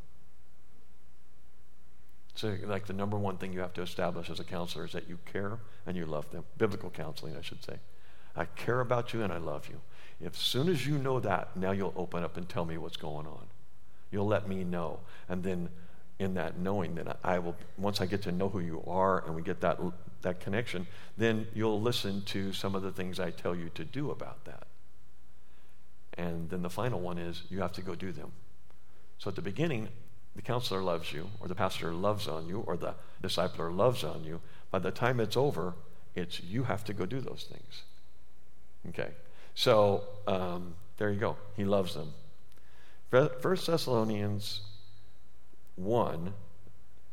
So, 2.34 2.56
like 2.64 2.86
the 2.86 2.92
number 2.92 3.18
one 3.18 3.36
thing 3.36 3.52
you 3.52 3.60
have 3.60 3.74
to 3.74 3.82
establish 3.82 4.30
as 4.30 4.40
a 4.40 4.44
counselor 4.44 4.84
is 4.84 4.92
that 4.92 5.08
you 5.08 5.18
care 5.30 5.58
and 5.86 5.96
you 5.96 6.06
love 6.06 6.30
them. 6.30 6.44
Biblical 6.58 6.90
counseling, 6.90 7.36
I 7.36 7.42
should 7.42 7.62
say. 7.64 7.78
I 8.36 8.44
care 8.44 8.80
about 8.80 9.12
you 9.12 9.22
and 9.22 9.32
I 9.32 9.38
love 9.38 9.68
you. 9.68 9.80
As 10.24 10.36
soon 10.36 10.68
as 10.68 10.86
you 10.86 10.98
know 10.98 11.18
that, 11.20 11.56
now 11.56 11.72
you'll 11.72 11.94
open 11.96 12.22
up 12.22 12.36
and 12.36 12.48
tell 12.48 12.64
me 12.64 12.78
what's 12.78 12.96
going 12.96 13.26
on. 13.26 13.46
You'll 14.10 14.26
let 14.26 14.48
me 14.48 14.64
know. 14.64 15.00
And 15.28 15.42
then 15.42 15.70
in 16.18 16.34
that 16.34 16.58
knowing 16.58 16.94
that 16.96 17.18
I 17.24 17.38
will, 17.38 17.56
once 17.78 18.00
I 18.00 18.06
get 18.06 18.22
to 18.22 18.32
know 18.32 18.48
who 18.48 18.60
you 18.60 18.82
are 18.86 19.24
and 19.24 19.34
we 19.34 19.42
get 19.42 19.60
that, 19.62 19.80
that 20.22 20.40
connection, 20.40 20.86
then 21.16 21.46
you'll 21.54 21.80
listen 21.80 22.22
to 22.26 22.52
some 22.52 22.74
of 22.74 22.82
the 22.82 22.92
things 22.92 23.18
I 23.18 23.30
tell 23.30 23.54
you 23.54 23.70
to 23.74 23.84
do 23.84 24.10
about 24.10 24.44
that. 24.44 24.66
And 26.14 26.50
then 26.50 26.62
the 26.62 26.70
final 26.70 27.00
one 27.00 27.16
is 27.16 27.44
you 27.48 27.60
have 27.60 27.72
to 27.72 27.82
go 27.82 27.94
do 27.94 28.12
them. 28.12 28.32
So 29.18 29.30
at 29.30 29.36
the 29.36 29.42
beginning, 29.42 29.88
the 30.36 30.42
counselor 30.42 30.82
loves 30.82 31.12
you, 31.12 31.28
or 31.40 31.48
the 31.48 31.54
pastor 31.54 31.92
loves 31.92 32.28
on 32.28 32.48
you, 32.48 32.60
or 32.66 32.76
the 32.76 32.94
discipler 33.22 33.74
loves 33.74 34.04
on 34.04 34.24
you. 34.24 34.40
By 34.70 34.78
the 34.78 34.90
time 34.90 35.20
it's 35.20 35.36
over, 35.36 35.74
it's 36.14 36.40
you 36.42 36.64
have 36.64 36.84
to 36.84 36.92
go 36.92 37.06
do 37.06 37.20
those 37.20 37.46
things. 37.50 37.82
Okay. 38.88 39.12
So 39.54 40.04
um, 40.26 40.74
there 40.96 41.10
you 41.10 41.18
go. 41.18 41.36
He 41.56 41.64
loves 41.64 41.94
them. 41.94 42.12
First 43.10 43.66
Thessalonians 43.66 44.60
1, 45.76 46.32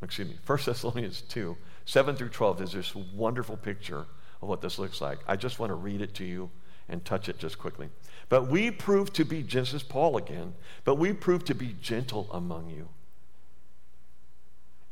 excuse 0.03 0.27
me, 0.27 0.37
1 0.45 0.59
Thessalonians 0.65 1.21
2, 1.21 1.57
7 1.85 2.15
through 2.15 2.29
12 2.29 2.61
is 2.61 2.71
this 2.73 2.95
wonderful 2.95 3.57
picture 3.57 4.05
of 4.41 4.47
what 4.47 4.61
this 4.61 4.77
looks 4.77 5.01
like. 5.01 5.19
I 5.27 5.35
just 5.35 5.57
want 5.57 5.71
to 5.71 5.75
read 5.75 6.01
it 6.01 6.13
to 6.15 6.23
you 6.23 6.51
and 6.87 7.03
touch 7.03 7.29
it 7.29 7.39
just 7.39 7.57
quickly. 7.57 7.89
But 8.29 8.47
we 8.47 8.71
prove 8.71 9.11
to 9.13 9.25
be, 9.25 9.41
this 9.41 9.73
is 9.73 9.83
Paul 9.83 10.17
again, 10.17 10.53
but 10.83 10.95
we 10.95 11.13
prove 11.13 11.43
to 11.45 11.55
be 11.55 11.75
gentle 11.81 12.29
among 12.31 12.69
you. 12.69 12.89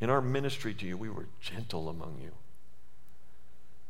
In 0.06 0.12
our 0.12 0.22
ministry 0.22 0.76
to 0.76 0.86
you, 0.86 0.98
we 0.98 1.10
were 1.10 1.26
gentle 1.42 1.90
among 1.90 2.20
you. 2.22 2.30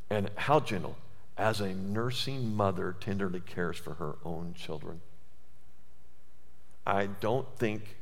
And 0.09 0.29
how 0.37 0.61
gentle? 0.61 0.95
As 1.37 1.59
a 1.59 1.73
nursing 1.73 2.55
mother 2.55 2.95
tenderly 2.97 3.41
cares 3.41 3.77
for 3.77 3.95
her 3.95 4.15
own 4.23 4.53
children. 4.53 5.01
I 6.87 7.07
don't 7.07 7.45
think 7.57 7.97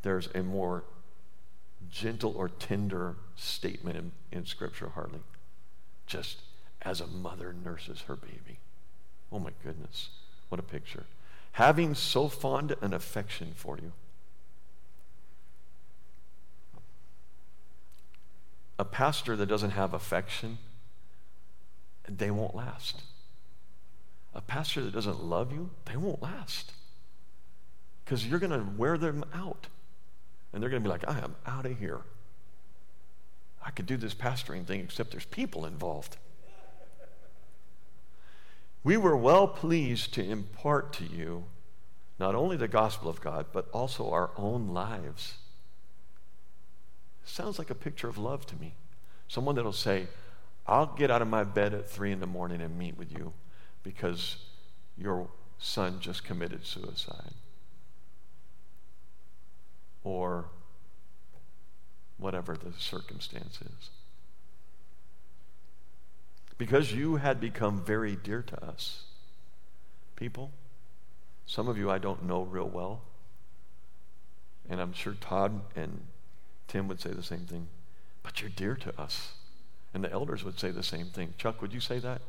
there's 0.00 0.30
a 0.34 0.42
more 0.42 0.84
gentle 1.90 2.32
or 2.34 2.48
tender 2.48 3.16
statement 3.36 3.98
in, 3.98 4.12
in 4.32 4.46
Scripture, 4.46 4.92
hardly. 4.94 5.20
Just 6.06 6.40
as 6.80 7.02
a 7.02 7.06
mother 7.06 7.52
nurses 7.52 8.04
her 8.08 8.16
baby. 8.16 8.58
Oh 9.30 9.38
my 9.38 9.52
goodness, 9.62 10.08
what 10.48 10.60
a 10.60 10.62
picture. 10.62 11.04
Having 11.52 11.96
so 11.96 12.28
fond 12.28 12.74
an 12.80 12.94
affection 12.94 13.52
for 13.54 13.76
you. 13.76 13.92
A 18.80 18.84
pastor 18.84 19.36
that 19.36 19.44
doesn't 19.44 19.72
have 19.72 19.92
affection, 19.92 20.56
they 22.08 22.30
won't 22.30 22.54
last. 22.54 23.02
A 24.34 24.40
pastor 24.40 24.80
that 24.82 24.94
doesn't 24.94 25.22
love 25.22 25.52
you, 25.52 25.68
they 25.84 25.98
won't 25.98 26.22
last. 26.22 26.72
Because 28.02 28.26
you're 28.26 28.38
going 28.38 28.52
to 28.52 28.64
wear 28.78 28.96
them 28.96 29.22
out. 29.34 29.66
And 30.50 30.62
they're 30.62 30.70
going 30.70 30.82
to 30.82 30.88
be 30.88 30.90
like, 30.90 31.06
I 31.06 31.18
am 31.18 31.36
out 31.46 31.66
of 31.66 31.78
here. 31.78 32.00
I 33.62 33.70
could 33.70 33.84
do 33.84 33.98
this 33.98 34.14
pastoring 34.14 34.64
thing, 34.64 34.80
except 34.80 35.10
there's 35.10 35.26
people 35.26 35.66
involved. 35.66 36.16
We 38.82 38.96
were 38.96 39.14
well 39.16 39.46
pleased 39.46 40.14
to 40.14 40.24
impart 40.24 40.94
to 40.94 41.04
you 41.04 41.44
not 42.18 42.34
only 42.34 42.56
the 42.56 42.66
gospel 42.66 43.10
of 43.10 43.20
God, 43.20 43.44
but 43.52 43.68
also 43.72 44.10
our 44.10 44.30
own 44.38 44.68
lives. 44.68 45.34
Sounds 47.24 47.58
like 47.58 47.70
a 47.70 47.74
picture 47.74 48.08
of 48.08 48.18
love 48.18 48.46
to 48.46 48.56
me. 48.56 48.74
Someone 49.28 49.54
that'll 49.54 49.72
say, 49.72 50.08
I'll 50.66 50.86
get 50.86 51.10
out 51.10 51.22
of 51.22 51.28
my 51.28 51.44
bed 51.44 51.74
at 51.74 51.88
three 51.88 52.12
in 52.12 52.20
the 52.20 52.26
morning 52.26 52.60
and 52.60 52.78
meet 52.78 52.96
with 52.96 53.12
you 53.12 53.32
because 53.82 54.36
your 54.96 55.28
son 55.58 55.98
just 56.00 56.24
committed 56.24 56.66
suicide. 56.66 57.34
Or 60.02 60.46
whatever 62.18 62.56
the 62.56 62.72
circumstance 62.78 63.60
is. 63.62 63.90
Because 66.58 66.92
you 66.92 67.16
had 67.16 67.40
become 67.40 67.82
very 67.82 68.16
dear 68.16 68.42
to 68.42 68.64
us. 68.64 69.04
People, 70.16 70.50
some 71.46 71.68
of 71.68 71.78
you 71.78 71.90
I 71.90 71.98
don't 71.98 72.24
know 72.24 72.42
real 72.42 72.68
well. 72.68 73.02
And 74.68 74.80
I'm 74.80 74.92
sure 74.92 75.14
Todd 75.14 75.62
and 75.74 76.02
Tim 76.70 76.86
would 76.86 77.00
say 77.00 77.10
the 77.10 77.22
same 77.22 77.46
thing. 77.46 77.66
But 78.22 78.40
you're 78.40 78.50
dear 78.50 78.76
to 78.76 79.00
us. 79.00 79.32
And 79.92 80.04
the 80.04 80.12
elders 80.12 80.44
would 80.44 80.60
say 80.60 80.70
the 80.70 80.84
same 80.84 81.06
thing. 81.06 81.34
Chuck, 81.36 81.60
would 81.60 81.72
you 81.72 81.80
say 81.80 81.98
that? 81.98 82.22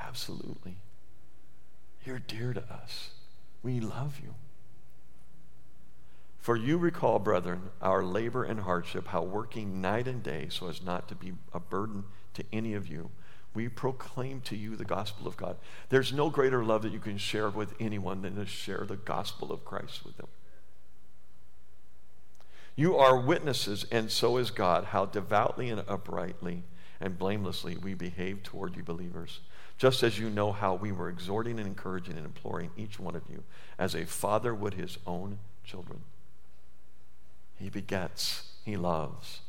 Absolutely. 0.00 0.76
You're 2.04 2.20
dear 2.20 2.52
to 2.52 2.62
us. 2.72 3.10
We 3.64 3.80
love 3.80 4.20
you. 4.22 4.34
For 6.38 6.56
you 6.56 6.78
recall, 6.78 7.18
brethren, 7.18 7.70
our 7.82 8.04
labor 8.04 8.44
and 8.44 8.60
hardship, 8.60 9.08
how 9.08 9.22
working 9.22 9.80
night 9.80 10.06
and 10.06 10.22
day 10.22 10.46
so 10.48 10.68
as 10.68 10.80
not 10.80 11.08
to 11.08 11.16
be 11.16 11.32
a 11.52 11.58
burden 11.58 12.04
to 12.34 12.44
any 12.52 12.74
of 12.74 12.86
you, 12.86 13.10
we 13.52 13.68
proclaim 13.68 14.42
to 14.42 14.54
you 14.54 14.76
the 14.76 14.84
gospel 14.84 15.26
of 15.26 15.36
God. 15.36 15.56
There's 15.88 16.12
no 16.12 16.30
greater 16.30 16.62
love 16.62 16.82
that 16.82 16.92
you 16.92 17.00
can 17.00 17.18
share 17.18 17.50
with 17.50 17.74
anyone 17.80 18.22
than 18.22 18.36
to 18.36 18.46
share 18.46 18.84
the 18.86 18.94
gospel 18.94 19.50
of 19.50 19.64
Christ 19.64 20.04
with 20.04 20.18
them. 20.18 20.28
You 22.76 22.96
are 22.98 23.18
witnesses, 23.18 23.86
and 23.90 24.10
so 24.10 24.36
is 24.36 24.50
God, 24.50 24.84
how 24.84 25.06
devoutly 25.06 25.70
and 25.70 25.82
uprightly 25.88 26.62
and 27.00 27.18
blamelessly 27.18 27.78
we 27.78 27.94
behave 27.94 28.42
toward 28.42 28.76
you 28.76 28.82
believers. 28.82 29.40
Just 29.78 30.02
as 30.02 30.18
you 30.18 30.28
know 30.28 30.52
how 30.52 30.74
we 30.74 30.92
were 30.92 31.08
exhorting 31.08 31.58
and 31.58 31.66
encouraging 31.66 32.16
and 32.16 32.26
imploring 32.26 32.70
each 32.76 33.00
one 33.00 33.16
of 33.16 33.22
you, 33.30 33.42
as 33.78 33.94
a 33.94 34.04
father 34.04 34.54
would 34.54 34.74
his 34.74 34.98
own 35.06 35.38
children. 35.64 36.00
He 37.58 37.70
begets, 37.70 38.52
He 38.64 38.76
loves. 38.76 39.40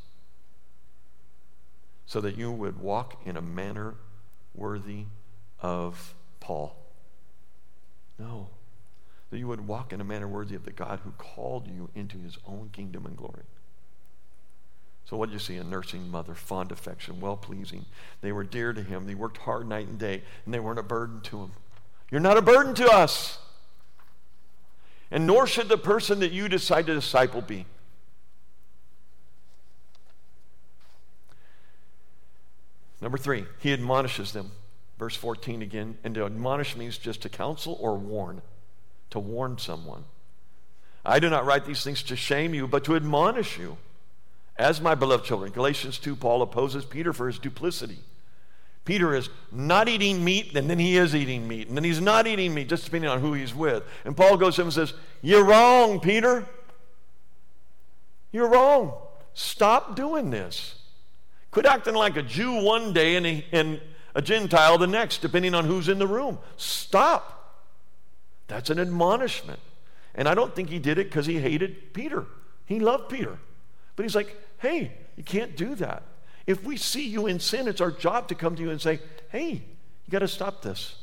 So 2.06 2.22
that 2.22 2.38
you 2.38 2.52
would 2.52 2.80
walk 2.80 3.22
in 3.26 3.36
a 3.36 3.42
manner 3.42 3.96
worthy 4.56 5.06
of 5.60 6.16
Paul. 6.40 6.78
No. 8.18 8.48
That 9.30 9.38
you 9.38 9.48
would 9.48 9.68
walk 9.68 9.92
in 9.92 10.00
a 10.00 10.06
manner 10.06 10.28
worthy 10.28 10.56
of 10.56 10.64
the 10.64 10.72
God 10.72 11.02
who 11.04 11.12
called 11.12 11.68
you 11.68 11.90
into 11.96 12.18
his 12.20 12.38
own 12.48 12.70
kingdom 12.72 13.06
and 13.06 13.18
glory. 13.18 13.44
So, 15.10 15.16
what 15.16 15.30
did 15.30 15.34
you 15.34 15.40
see? 15.40 15.56
A 15.56 15.64
nursing 15.64 16.10
mother, 16.10 16.36
fond 16.36 16.72
affection, 16.72 17.22
well 17.22 17.38
pleasing. 17.38 17.86
They 18.22 18.32
were 18.32 18.44
dear 18.44 18.74
to 18.74 18.84
him. 18.84 19.06
They 19.06 19.16
worked 19.16 19.38
hard 19.38 19.68
night 19.68 19.88
and 19.88 19.98
day, 19.98 20.22
and 20.46 20.54
they 20.54 20.60
weren't 20.60 20.80
a 20.80 20.84
burden 20.84 21.22
to 21.22 21.40
him. 21.40 21.52
You're 22.12 22.22
not 22.22 22.38
a 22.38 22.42
burden 22.42 22.74
to 22.76 22.90
us. 22.90 23.40
And 25.10 25.26
nor 25.26 25.48
should 25.48 25.70
the 25.70 25.78
person 25.78 26.20
that 26.20 26.32
you 26.32 26.50
decide 26.50 26.88
to 26.88 26.94
disciple 26.94 27.42
be. 27.42 27.66
Number 33.02 33.18
three, 33.18 33.46
he 33.60 33.72
admonishes 33.72 34.34
them. 34.34 34.52
Verse 34.98 35.16
14 35.16 35.62
again. 35.62 35.98
And 36.04 36.16
to 36.16 36.26
admonish 36.26 36.76
means 36.76 36.98
just 36.98 37.22
to 37.22 37.30
counsel 37.30 37.78
or 37.80 37.98
warn, 37.98 38.42
to 39.10 39.20
warn 39.20 39.58
someone. 39.58 40.06
I 41.06 41.20
do 41.20 41.30
not 41.30 41.46
write 41.46 41.66
these 41.66 41.84
things 41.84 42.04
to 42.04 42.16
shame 42.16 42.54
you, 42.54 42.68
but 42.68 42.84
to 42.86 42.96
admonish 42.96 43.58
you. 43.58 43.78
As 44.58 44.82
my 44.82 44.96
beloved 44.96 45.24
children, 45.24 45.52
Galatians 45.52 46.00
2, 46.00 46.16
Paul 46.16 46.42
opposes 46.42 46.84
Peter 46.84 47.14
for 47.14 47.28
his 47.28 47.40
duplicity. 47.40 48.00
Peter 48.84 49.14
is 49.14 49.30
not 49.52 49.88
eating 49.88 50.24
meat, 50.24 50.56
and 50.56 50.70
then 50.70 50.80
he 50.80 50.98
is 50.98 51.14
eating 51.14 51.48
meat, 51.48 51.68
and 51.68 51.78
then 51.78 51.84
he's 51.84 52.02
not 52.02 52.26
eating 52.26 52.54
meat, 52.54 52.70
just 52.70 52.86
depending 52.86 53.10
on 53.10 53.20
who 53.20 53.34
he's 53.34 53.54
with. 53.54 53.84
And 54.06 54.16
Paul 54.16 54.38
goes 54.38 54.56
to 54.56 54.62
him 54.62 54.68
and 54.68 54.74
says, 54.74 54.94
You're 55.22 55.44
wrong, 55.44 56.00
Peter. 56.00 56.46
You're 58.32 58.48
wrong. 58.48 58.94
Stop 59.34 59.96
doing 59.96 60.30
this. 60.30 60.76
Quit 61.52 61.66
acting 61.66 61.96
like 61.96 62.18
a 62.18 62.24
Jew 62.24 62.64
one 62.64 62.94
day 62.94 63.16
and 63.16 63.26
a, 63.26 63.46
and 63.52 63.82
a 64.16 64.22
Gentile 64.22 64.78
the 64.78 64.88
next, 64.88 65.22
depending 65.22 65.54
on 65.54 65.66
who's 65.66 65.90
in 65.90 66.00
the 66.00 66.08
room. 66.08 66.40
Stop. 66.56 67.37
That's 68.48 68.70
an 68.70 68.80
admonishment. 68.80 69.60
And 70.16 70.28
I 70.28 70.34
don't 70.34 70.56
think 70.56 70.70
he 70.70 70.80
did 70.80 70.98
it 70.98 71.08
because 71.10 71.26
he 71.26 71.40
hated 71.40 71.94
Peter. 71.94 72.26
He 72.66 72.80
loved 72.80 73.10
Peter. 73.10 73.38
But 73.96 74.04
he's 74.04 74.16
like, 74.16 74.36
hey, 74.60 74.92
you 75.16 75.24
can't 75.24 75.56
do 75.56 75.76
that. 75.76 76.04
If 76.46 76.64
we 76.64 76.78
see 76.78 77.08
you 77.08 77.28
in 77.28 77.40
sin, 77.40 77.68
it's 77.68 77.82
our 77.82 77.92
job 77.92 78.30
to 78.30 78.36
come 78.36 78.56
to 78.56 78.62
you 78.62 78.72
and 78.72 78.82
say, 78.82 79.00
hey, 79.30 79.50
you 79.52 80.12
got 80.12 80.20
to 80.20 80.28
stop 80.28 80.62
this. 80.62 80.96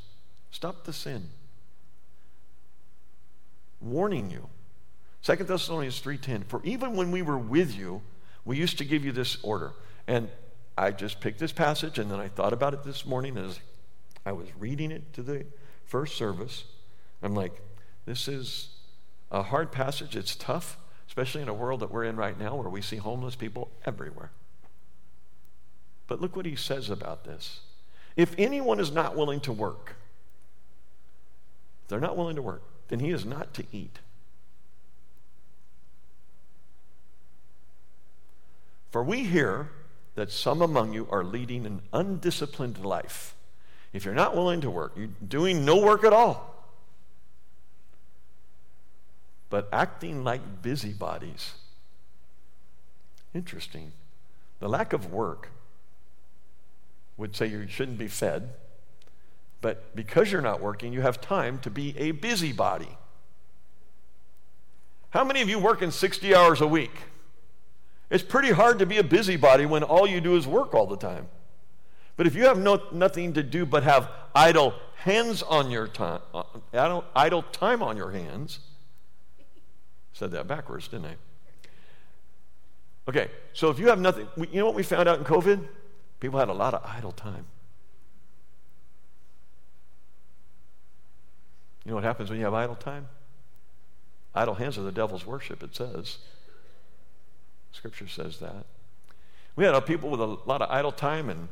Stop 0.51 0.85
the 0.85 0.93
sin. 0.93 1.29
Warning 3.81 4.31
you. 4.31 4.49
2 5.25 5.37
Thessalonians 5.45 6.01
3:10 6.01 6.47
For 6.47 6.61
even 6.65 6.95
when 6.95 7.11
we 7.11 7.23
were 7.23 7.39
with 7.39 7.75
you 7.75 8.03
we 8.45 8.59
used 8.59 8.79
to 8.79 8.85
give 8.85 9.05
you 9.05 9.13
this 9.13 9.39
order 9.43 9.73
and 10.07 10.29
I 10.77 10.91
just 10.91 11.21
picked 11.21 11.39
this 11.39 11.53
passage 11.53 11.99
and 11.99 12.11
then 12.11 12.21
I 12.21 12.29
thought 12.29 12.53
about 12.53 12.75
it 12.75 12.85
this 12.85 13.07
morning 13.07 13.39
as 13.39 13.59
I 14.27 14.33
was 14.33 14.49
reading 14.59 14.91
it 14.91 15.13
to 15.15 15.23
the 15.23 15.47
first 15.87 16.17
service. 16.17 16.65
I'm 17.25 17.35
like, 17.35 17.61
this 18.07 18.29
is 18.29 18.69
a 19.31 19.43
hard 19.43 19.73
passage. 19.73 20.15
It's 20.15 20.37
tough, 20.37 20.79
especially 21.09 21.43
in 21.43 21.49
a 21.49 21.55
world 21.55 21.81
that 21.81 21.91
we're 21.91 22.05
in 22.05 22.17
right 22.17 22.39
now 22.39 22.55
where 22.55 22.69
we 22.69 22.83
see 22.83 22.97
homeless 22.97 23.35
people 23.35 23.71
everywhere. 23.87 24.31
But 26.07 26.21
look 26.21 26.37
what 26.37 26.47
he 26.47 26.55
says 26.55 26.91
about 26.91 27.25
this. 27.25 27.61
If 28.17 28.35
anyone 28.39 28.79
is 28.79 28.93
not 28.93 29.17
willing 29.17 29.41
to 29.41 29.53
work, 29.53 29.97
they're 31.89 32.01
not 32.01 32.17
willing 32.17 32.37
to 32.37 32.43
work, 32.43 32.63
then 32.89 33.01
he 33.01 33.11
is 33.11 33.25
not 33.25 33.55
to 33.55 33.65
eat. 33.73 33.99
For 38.91 39.03
we 39.03 39.25
hear 39.25 39.71
that 40.15 40.31
some 40.31 40.63
among 40.63 40.93
you 40.93 41.09
are 41.11 41.25
leading 41.25 41.67
an 41.67 41.83
undisciplined 41.93 42.85
life. 42.85 43.35
If 43.93 44.05
you're 44.05 44.15
not 44.15 44.37
willing 44.37 44.61
to 44.61 44.71
work, 44.71 44.93
you're 44.97 45.09
doing 45.27 45.65
no 45.65 45.79
work 45.79 46.05
at 46.05 46.13
all, 46.13 46.54
but 49.55 49.69
acting 49.73 50.25
like 50.25 50.63
busybodies. 50.63 51.53
Interesting. 53.33 53.93
The 54.59 54.69
lack 54.69 54.93
of 54.93 55.13
work 55.13 55.51
would 57.17 57.37
say 57.37 57.47
you 57.47 57.69
shouldn't 57.69 57.97
be 57.97 58.09
fed, 58.09 58.49
but 59.61 59.95
because 59.95 60.33
you're 60.33 60.43
not 60.43 60.61
working, 60.61 60.93
you 60.93 61.03
have 61.03 61.21
time 61.21 61.61
to 61.61 61.71
be 61.71 61.97
a 61.97 62.11
busybody. 62.11 62.99
How 65.11 65.23
many 65.23 65.41
of 65.41 65.49
you 65.49 65.61
work 65.61 65.83
in 65.83 65.93
60 65.93 66.35
hours 66.35 66.61
a 66.61 66.67
week? 66.67 67.03
It's 68.11 68.25
pretty 68.25 68.51
hard 68.51 68.81
to 68.81 68.87
be 68.87 68.99
a 68.99 69.05
busybody 69.05 69.67
when 69.67 69.85
all 69.85 70.05
you 70.05 70.21
do 70.21 70.35
is 70.35 70.49
work 70.49 70.75
all 70.75 70.89
the 70.89 70.97
time. 70.97 71.29
But 72.17 72.27
if 72.27 72.35
you 72.35 72.47
have 72.47 72.59
no, 72.59 72.83
nothing 72.91 73.35
to 73.35 73.45
do 73.45 73.65
but 73.65 73.85
have 73.85 74.11
idle 74.35 74.75
hands 74.97 75.45
on 75.45 75.71
your 75.71 75.87
time, 75.87 76.23
uh, 76.35 76.43
idle, 76.73 77.05
idle 77.15 77.43
time 77.53 77.85
on 77.85 77.97
your 77.97 78.11
hands, 78.11 78.59
said 80.15 80.31
that 80.31 80.49
backwards, 80.49 80.89
didn't 80.89 81.07
I? 81.07 81.17
Okay, 83.07 83.29
so 83.53 83.69
if 83.69 83.79
you 83.79 83.89
have 83.89 84.01
nothing, 84.01 84.27
you 84.51 84.61
know 84.61 84.65
what 84.65 84.75
we 84.75 84.83
found 84.83 85.09
out 85.09 85.19
in 85.19 85.25
COVID? 85.25 85.63
People 86.21 86.39
had 86.39 86.49
a 86.49 86.55
lot 86.55 86.73
of 86.73 86.83
idle 86.87 87.13
time. 87.13 87.45
You 91.85 91.91
know 91.91 91.97
what 91.97 92.05
happens 92.05 92.31
when 92.31 92.39
you 92.39 92.47
have 92.47 92.55
idle 92.55 92.77
time? 92.77 93.09
Idle 94.35 94.55
hands 94.55 94.79
are 94.79 94.83
the 94.83 94.93
devil's 94.93 95.27
worship, 95.27 95.63
it 95.63 95.77
says. 95.77 96.17
Scripture 97.73 98.09
says 98.09 98.39
that. 98.39 98.65
We 99.55 99.65
had 99.65 99.79
people 99.85 100.09
with 100.09 100.21
a 100.21 100.39
lot 100.47 100.63
of 100.63 100.71
idle 100.71 100.93
time, 100.93 101.29
and 101.29 101.49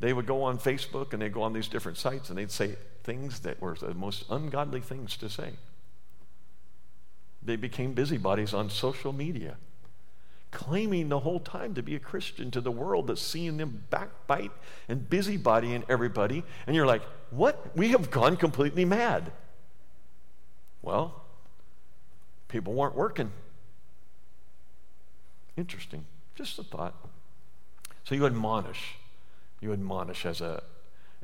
they 0.00 0.12
would 0.12 0.26
go 0.26 0.42
on 0.42 0.58
Facebook 0.58 1.12
and 1.12 1.22
they'd 1.22 1.32
go 1.32 1.42
on 1.42 1.52
these 1.52 1.68
different 1.68 1.98
sites 1.98 2.28
and 2.28 2.38
they'd 2.38 2.50
say 2.50 2.76
things 3.02 3.40
that 3.40 3.60
were 3.60 3.74
the 3.74 3.94
most 3.94 4.24
ungodly 4.30 4.80
things 4.80 5.16
to 5.18 5.28
say. 5.28 5.52
They 7.48 7.56
became 7.56 7.94
busybodies 7.94 8.52
on 8.52 8.68
social 8.68 9.12
media 9.12 9.56
claiming 10.50 11.08
the 11.08 11.20
whole 11.20 11.40
time 11.40 11.74
to 11.74 11.82
be 11.82 11.94
a 11.94 11.98
Christian 11.98 12.50
to 12.50 12.60
the 12.60 12.70
world 12.70 13.06
that's 13.06 13.22
seeing 13.22 13.56
them 13.56 13.84
backbite 13.90 14.52
and 14.88 15.08
busybodying 15.08 15.84
everybody. 15.88 16.42
And 16.66 16.74
you're 16.74 16.86
like, 16.86 17.02
what? 17.30 17.76
We 17.76 17.88
have 17.88 18.10
gone 18.10 18.36
completely 18.36 18.84
mad. 18.84 19.32
Well, 20.82 21.22
people 22.48 22.72
weren't 22.72 22.94
working. 22.94 23.32
Interesting. 25.56 26.04
Just 26.34 26.58
a 26.58 26.62
thought. 26.62 26.94
So 28.04 28.14
you 28.14 28.24
admonish. 28.26 28.96
You 29.60 29.72
admonish 29.72 30.24
as 30.24 30.40
a, 30.40 30.62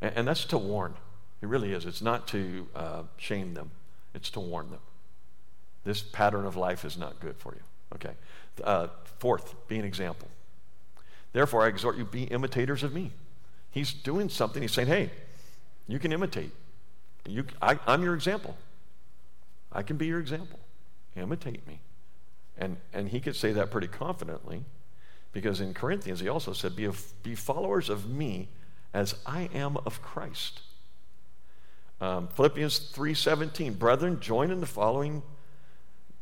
and 0.01 0.27
that's 0.27 0.45
to 0.47 0.59
warn. 0.59 0.95
It 1.41 1.49
really 1.49 1.73
is. 1.73 1.87
It's 1.87 2.03
not 2.03 2.27
to 2.29 2.67
uh, 2.75 3.03
shame 3.17 3.55
them, 3.55 3.71
it's 4.15 4.31
to 4.31 4.41
warn 4.41 4.71
them. 4.71 4.81
This 5.85 6.03
pattern 6.03 6.47
of 6.47 6.57
life 6.57 6.85
is 6.85 6.97
not 6.97 7.21
good 7.21 7.37
for 7.37 7.55
you. 7.55 7.61
Okay. 7.95 8.15
Uh, 8.63 8.89
fourth, 9.19 9.55
be 9.69 9.79
an 9.79 9.85
example. 9.85 10.29
Therefore, 11.33 11.65
I 11.65 11.69
exhort 11.69 11.97
you, 11.97 12.05
be 12.05 12.25
imitators 12.25 12.83
of 12.83 12.93
me. 12.93 13.13
He's 13.71 13.93
doing 13.93 14.29
something. 14.29 14.63
He's 14.63 14.73
saying, 14.73 14.89
hey, 14.89 15.11
you 15.89 15.99
can 15.99 16.13
imitate. 16.13 16.53
You, 17.27 17.45
I, 17.61 17.79
I'm 17.87 18.03
your 18.03 18.15
example. 18.15 18.57
I 19.73 19.83
can 19.83 19.97
be 19.97 20.07
your 20.07 20.21
example. 20.21 20.61
Imitate 21.17 21.67
me. 21.67 21.81
And, 22.57 22.77
and 22.93 23.09
he 23.09 23.21
could 23.21 23.35
say 23.35 23.53
that 23.53 23.71
pretty 23.71 23.89
confidently 23.89 24.63
because 25.33 25.61
in 25.61 25.75
Corinthians 25.75 26.21
he 26.21 26.29
also 26.29 26.53
said, 26.53 26.77
be, 26.77 26.89
be 27.23 27.35
followers 27.35 27.89
of 27.89 28.09
me 28.09 28.49
as 28.93 29.17
I 29.27 29.49
am 29.53 29.77
of 29.79 30.01
Christ. 30.01 30.61
Um, 32.01 32.29
Philippians 32.29 32.93
3.17, 32.93 33.79
brethren, 33.79 34.21
join 34.21 34.51
in 34.51 34.61
the 34.61 34.67
following 34.67 35.23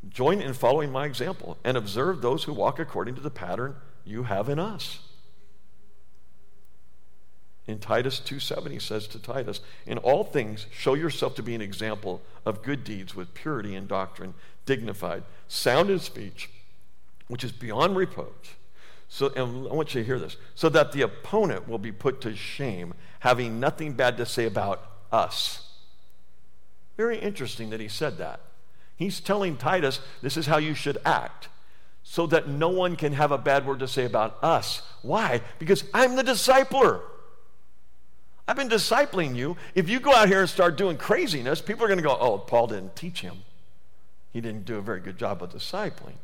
Join 0.08 0.40
in 0.40 0.52
following 0.54 0.90
my 0.90 1.06
example 1.06 1.58
and 1.64 1.76
observe 1.76 2.20
those 2.20 2.44
who 2.44 2.52
walk 2.52 2.78
according 2.78 3.14
to 3.14 3.20
the 3.20 3.30
pattern 3.30 3.76
you 4.04 4.24
have 4.24 4.48
in 4.48 4.58
us. 4.58 5.00
In 7.66 7.78
Titus 7.78 8.18
2:7 8.18 8.72
he 8.72 8.80
says 8.80 9.06
to 9.08 9.20
Titus, 9.20 9.60
"In 9.86 9.98
all 9.98 10.24
things 10.24 10.66
show 10.72 10.94
yourself 10.94 11.36
to 11.36 11.42
be 11.42 11.54
an 11.54 11.60
example 11.60 12.20
of 12.44 12.62
good 12.62 12.82
deeds 12.82 13.14
with 13.14 13.34
purity 13.34 13.76
in 13.76 13.86
doctrine, 13.86 14.34
dignified, 14.66 15.22
sound 15.46 15.88
in 15.88 16.00
speech, 16.00 16.50
which 17.28 17.44
is 17.44 17.52
beyond 17.52 17.96
reproach." 17.96 18.56
So 19.08 19.28
and 19.36 19.68
I 19.68 19.72
want 19.74 19.94
you 19.94 20.00
to 20.00 20.06
hear 20.06 20.18
this, 20.18 20.36
so 20.56 20.68
that 20.70 20.90
the 20.90 21.02
opponent 21.02 21.68
will 21.68 21.78
be 21.78 21.92
put 21.92 22.20
to 22.22 22.34
shame, 22.34 22.94
having 23.20 23.60
nothing 23.60 23.92
bad 23.92 24.16
to 24.16 24.26
say 24.26 24.46
about 24.46 24.84
us. 25.12 25.68
Very 26.96 27.18
interesting 27.18 27.70
that 27.70 27.78
he 27.78 27.88
said 27.88 28.18
that. 28.18 28.40
He's 28.96 29.20
telling 29.20 29.56
Titus, 29.56 30.00
this 30.20 30.36
is 30.36 30.46
how 30.46 30.58
you 30.58 30.74
should 30.74 30.98
act 31.04 31.48
so 32.02 32.26
that 32.26 32.48
no 32.48 32.68
one 32.68 32.96
can 32.96 33.12
have 33.12 33.32
a 33.32 33.38
bad 33.38 33.66
word 33.66 33.78
to 33.80 33.88
say 33.88 34.04
about 34.04 34.42
us. 34.42 34.82
Why? 35.02 35.40
Because 35.58 35.84
I'm 35.94 36.16
the 36.16 36.24
discipler. 36.24 37.00
I've 38.46 38.56
been 38.56 38.68
discipling 38.68 39.36
you. 39.36 39.56
If 39.74 39.88
you 39.88 40.00
go 40.00 40.12
out 40.12 40.28
here 40.28 40.40
and 40.40 40.50
start 40.50 40.76
doing 40.76 40.96
craziness, 40.96 41.60
people 41.60 41.84
are 41.84 41.88
going 41.88 41.98
to 41.98 42.04
go, 42.04 42.16
oh, 42.20 42.38
Paul 42.38 42.66
didn't 42.66 42.96
teach 42.96 43.20
him. 43.20 43.44
He 44.32 44.40
didn't 44.40 44.64
do 44.64 44.76
a 44.76 44.82
very 44.82 45.00
good 45.00 45.16
job 45.16 45.42
of 45.42 45.50
discipling. 45.50 46.16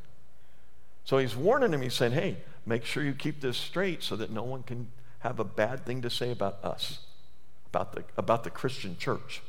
So 1.04 1.18
he's 1.18 1.36
warning 1.36 1.72
him. 1.72 1.80
He's 1.80 1.94
saying, 1.94 2.12
hey, 2.12 2.38
make 2.66 2.84
sure 2.84 3.04
you 3.04 3.14
keep 3.14 3.40
this 3.40 3.56
straight 3.56 4.02
so 4.02 4.16
that 4.16 4.30
no 4.30 4.42
one 4.42 4.62
can 4.64 4.88
have 5.20 5.38
a 5.38 5.44
bad 5.44 5.86
thing 5.86 6.02
to 6.02 6.10
say 6.10 6.30
about 6.30 6.62
us, 6.64 7.00
about 7.68 7.92
the, 7.92 8.04
about 8.16 8.44
the 8.44 8.50
Christian 8.50 8.96
church 8.98 9.42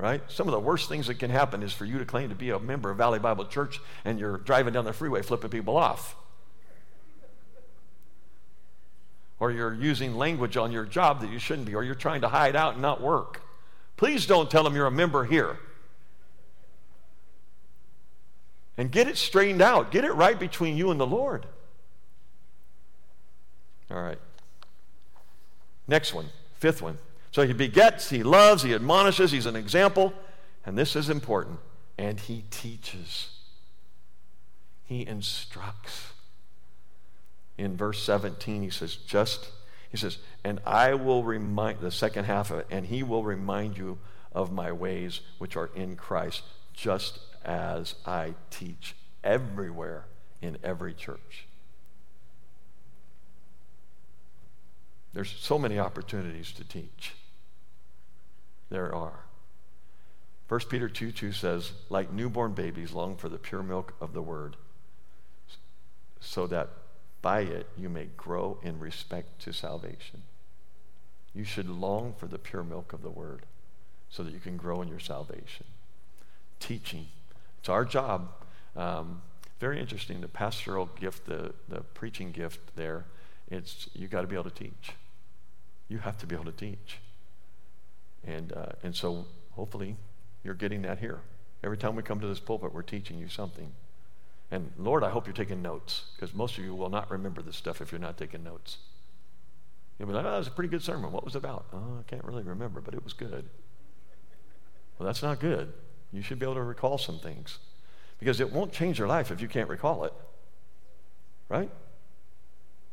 right? 0.00 0.22
Some 0.28 0.48
of 0.48 0.52
the 0.52 0.60
worst 0.60 0.88
things 0.88 1.08
that 1.08 1.18
can 1.18 1.30
happen 1.30 1.62
is 1.62 1.72
for 1.72 1.84
you 1.84 1.98
to 1.98 2.04
claim 2.04 2.30
to 2.30 2.34
be 2.34 2.50
a 2.50 2.58
member 2.58 2.90
of 2.90 2.96
Valley 2.96 3.18
Bible 3.18 3.44
Church 3.44 3.80
and 4.04 4.18
you're 4.18 4.38
driving 4.38 4.72
down 4.72 4.84
the 4.84 4.92
freeway 4.92 5.22
flipping 5.22 5.50
people 5.50 5.76
off. 5.76 6.16
Or 9.38 9.50
you're 9.50 9.74
using 9.74 10.16
language 10.16 10.56
on 10.56 10.72
your 10.72 10.84
job 10.84 11.20
that 11.20 11.30
you 11.30 11.38
shouldn't 11.38 11.66
be, 11.66 11.74
or 11.74 11.82
you're 11.82 11.94
trying 11.94 12.22
to 12.22 12.28
hide 12.28 12.56
out 12.56 12.74
and 12.74 12.82
not 12.82 13.00
work. 13.00 13.42
Please 13.96 14.26
don't 14.26 14.50
tell 14.50 14.64
them 14.64 14.74
you're 14.74 14.86
a 14.86 14.90
member 14.90 15.24
here. 15.24 15.58
And 18.76 18.90
get 18.90 19.08
it 19.08 19.18
straightened 19.18 19.60
out. 19.60 19.90
Get 19.90 20.04
it 20.04 20.12
right 20.12 20.38
between 20.38 20.76
you 20.76 20.90
and 20.90 20.98
the 20.98 21.06
Lord. 21.06 21.46
All 23.90 24.00
right. 24.00 24.18
Next 25.86 26.14
one, 26.14 26.26
fifth 26.54 26.80
one. 26.80 26.96
So 27.32 27.46
he 27.46 27.52
begets, 27.52 28.10
he 28.10 28.22
loves, 28.22 28.62
he 28.62 28.74
admonishes, 28.74 29.30
he's 29.30 29.46
an 29.46 29.56
example. 29.56 30.12
And 30.66 30.76
this 30.76 30.96
is 30.96 31.08
important. 31.08 31.58
And 31.96 32.18
he 32.18 32.44
teaches, 32.50 33.30
he 34.84 35.06
instructs. 35.06 36.12
In 37.56 37.76
verse 37.76 38.02
17, 38.02 38.62
he 38.62 38.70
says, 38.70 38.96
just, 38.96 39.50
he 39.90 39.96
says, 39.96 40.18
and 40.42 40.60
I 40.64 40.94
will 40.94 41.22
remind, 41.22 41.80
the 41.80 41.90
second 41.90 42.24
half 42.24 42.50
of 42.50 42.60
it, 42.60 42.66
and 42.70 42.86
he 42.86 43.02
will 43.02 43.22
remind 43.22 43.76
you 43.76 43.98
of 44.32 44.50
my 44.50 44.72
ways 44.72 45.20
which 45.38 45.56
are 45.56 45.70
in 45.74 45.96
Christ, 45.96 46.42
just 46.72 47.18
as 47.44 47.96
I 48.06 48.34
teach 48.50 48.96
everywhere 49.22 50.06
in 50.40 50.56
every 50.64 50.94
church. 50.94 51.46
There's 55.12 55.30
so 55.38 55.58
many 55.58 55.78
opportunities 55.78 56.52
to 56.52 56.64
teach 56.64 57.12
there 58.70 58.94
are. 58.94 59.20
1 60.48 60.60
Peter 60.68 60.88
2 60.88 61.12
2 61.12 61.32
says, 61.32 61.72
like 61.88 62.12
newborn 62.12 62.52
babies, 62.52 62.92
long 62.92 63.16
for 63.16 63.28
the 63.28 63.38
pure 63.38 63.62
milk 63.62 63.94
of 64.00 64.14
the 64.14 64.22
word, 64.22 64.56
so 66.20 66.46
that 66.46 66.68
by 67.22 67.40
it 67.40 67.68
you 67.76 67.88
may 67.88 68.06
grow 68.16 68.58
in 68.62 68.80
respect 68.80 69.40
to 69.42 69.52
salvation. 69.52 70.22
You 71.34 71.44
should 71.44 71.68
long 71.68 72.14
for 72.18 72.26
the 72.26 72.38
pure 72.38 72.64
milk 72.64 72.92
of 72.92 73.02
the 73.02 73.10
word 73.10 73.42
so 74.08 74.24
that 74.24 74.32
you 74.32 74.40
can 74.40 74.56
grow 74.56 74.82
in 74.82 74.88
your 74.88 74.98
salvation. 74.98 75.66
Teaching. 76.58 77.06
It's 77.60 77.68
our 77.68 77.84
job. 77.84 78.30
Um, 78.76 79.22
very 79.60 79.78
interesting. 79.78 80.20
The 80.20 80.28
pastoral 80.28 80.86
gift, 80.98 81.26
the, 81.26 81.54
the 81.68 81.80
preaching 81.80 82.32
gift 82.32 82.74
there, 82.74 83.04
it's 83.50 83.88
you 83.92 84.08
got 84.08 84.22
to 84.22 84.26
be 84.26 84.34
able 84.34 84.50
to 84.50 84.50
teach. 84.50 84.92
You 85.88 85.98
have 85.98 86.18
to 86.18 86.26
be 86.26 86.34
able 86.34 86.46
to 86.46 86.52
teach. 86.52 86.98
And, 88.26 88.52
uh, 88.52 88.72
and 88.82 88.94
so 88.94 89.26
hopefully 89.52 89.96
you're 90.44 90.54
getting 90.54 90.82
that 90.82 90.98
here. 90.98 91.20
Every 91.62 91.76
time 91.76 91.94
we 91.94 92.02
come 92.02 92.20
to 92.20 92.26
this 92.26 92.40
pulpit, 92.40 92.72
we're 92.72 92.82
teaching 92.82 93.18
you 93.18 93.28
something. 93.28 93.72
And 94.50 94.72
Lord, 94.78 95.04
I 95.04 95.10
hope 95.10 95.26
you're 95.26 95.34
taking 95.34 95.62
notes 95.62 96.04
because 96.14 96.34
most 96.34 96.58
of 96.58 96.64
you 96.64 96.74
will 96.74 96.88
not 96.88 97.10
remember 97.10 97.42
this 97.42 97.56
stuff 97.56 97.80
if 97.80 97.92
you're 97.92 98.00
not 98.00 98.18
taking 98.18 98.42
notes. 98.42 98.78
You'll 99.98 100.08
be 100.08 100.14
like, 100.14 100.24
oh, 100.24 100.30
that 100.30 100.38
was 100.38 100.46
a 100.46 100.52
pretty 100.52 100.70
good 100.70 100.82
sermon. 100.82 101.12
What 101.12 101.24
was 101.24 101.34
it 101.34 101.38
about? 101.38 101.66
Oh, 101.72 101.98
I 102.00 102.02
can't 102.10 102.24
really 102.24 102.42
remember, 102.42 102.80
but 102.80 102.94
it 102.94 103.04
was 103.04 103.12
good. 103.12 103.48
Well, 104.98 105.06
that's 105.06 105.22
not 105.22 105.40
good. 105.40 105.72
You 106.12 106.22
should 106.22 106.38
be 106.38 106.46
able 106.46 106.54
to 106.54 106.62
recall 106.62 106.98
some 106.98 107.18
things 107.18 107.58
because 108.18 108.40
it 108.40 108.50
won't 108.50 108.72
change 108.72 108.98
your 108.98 109.08
life 109.08 109.30
if 109.30 109.40
you 109.40 109.48
can't 109.48 109.68
recall 109.68 110.04
it. 110.04 110.12
Right? 111.48 111.70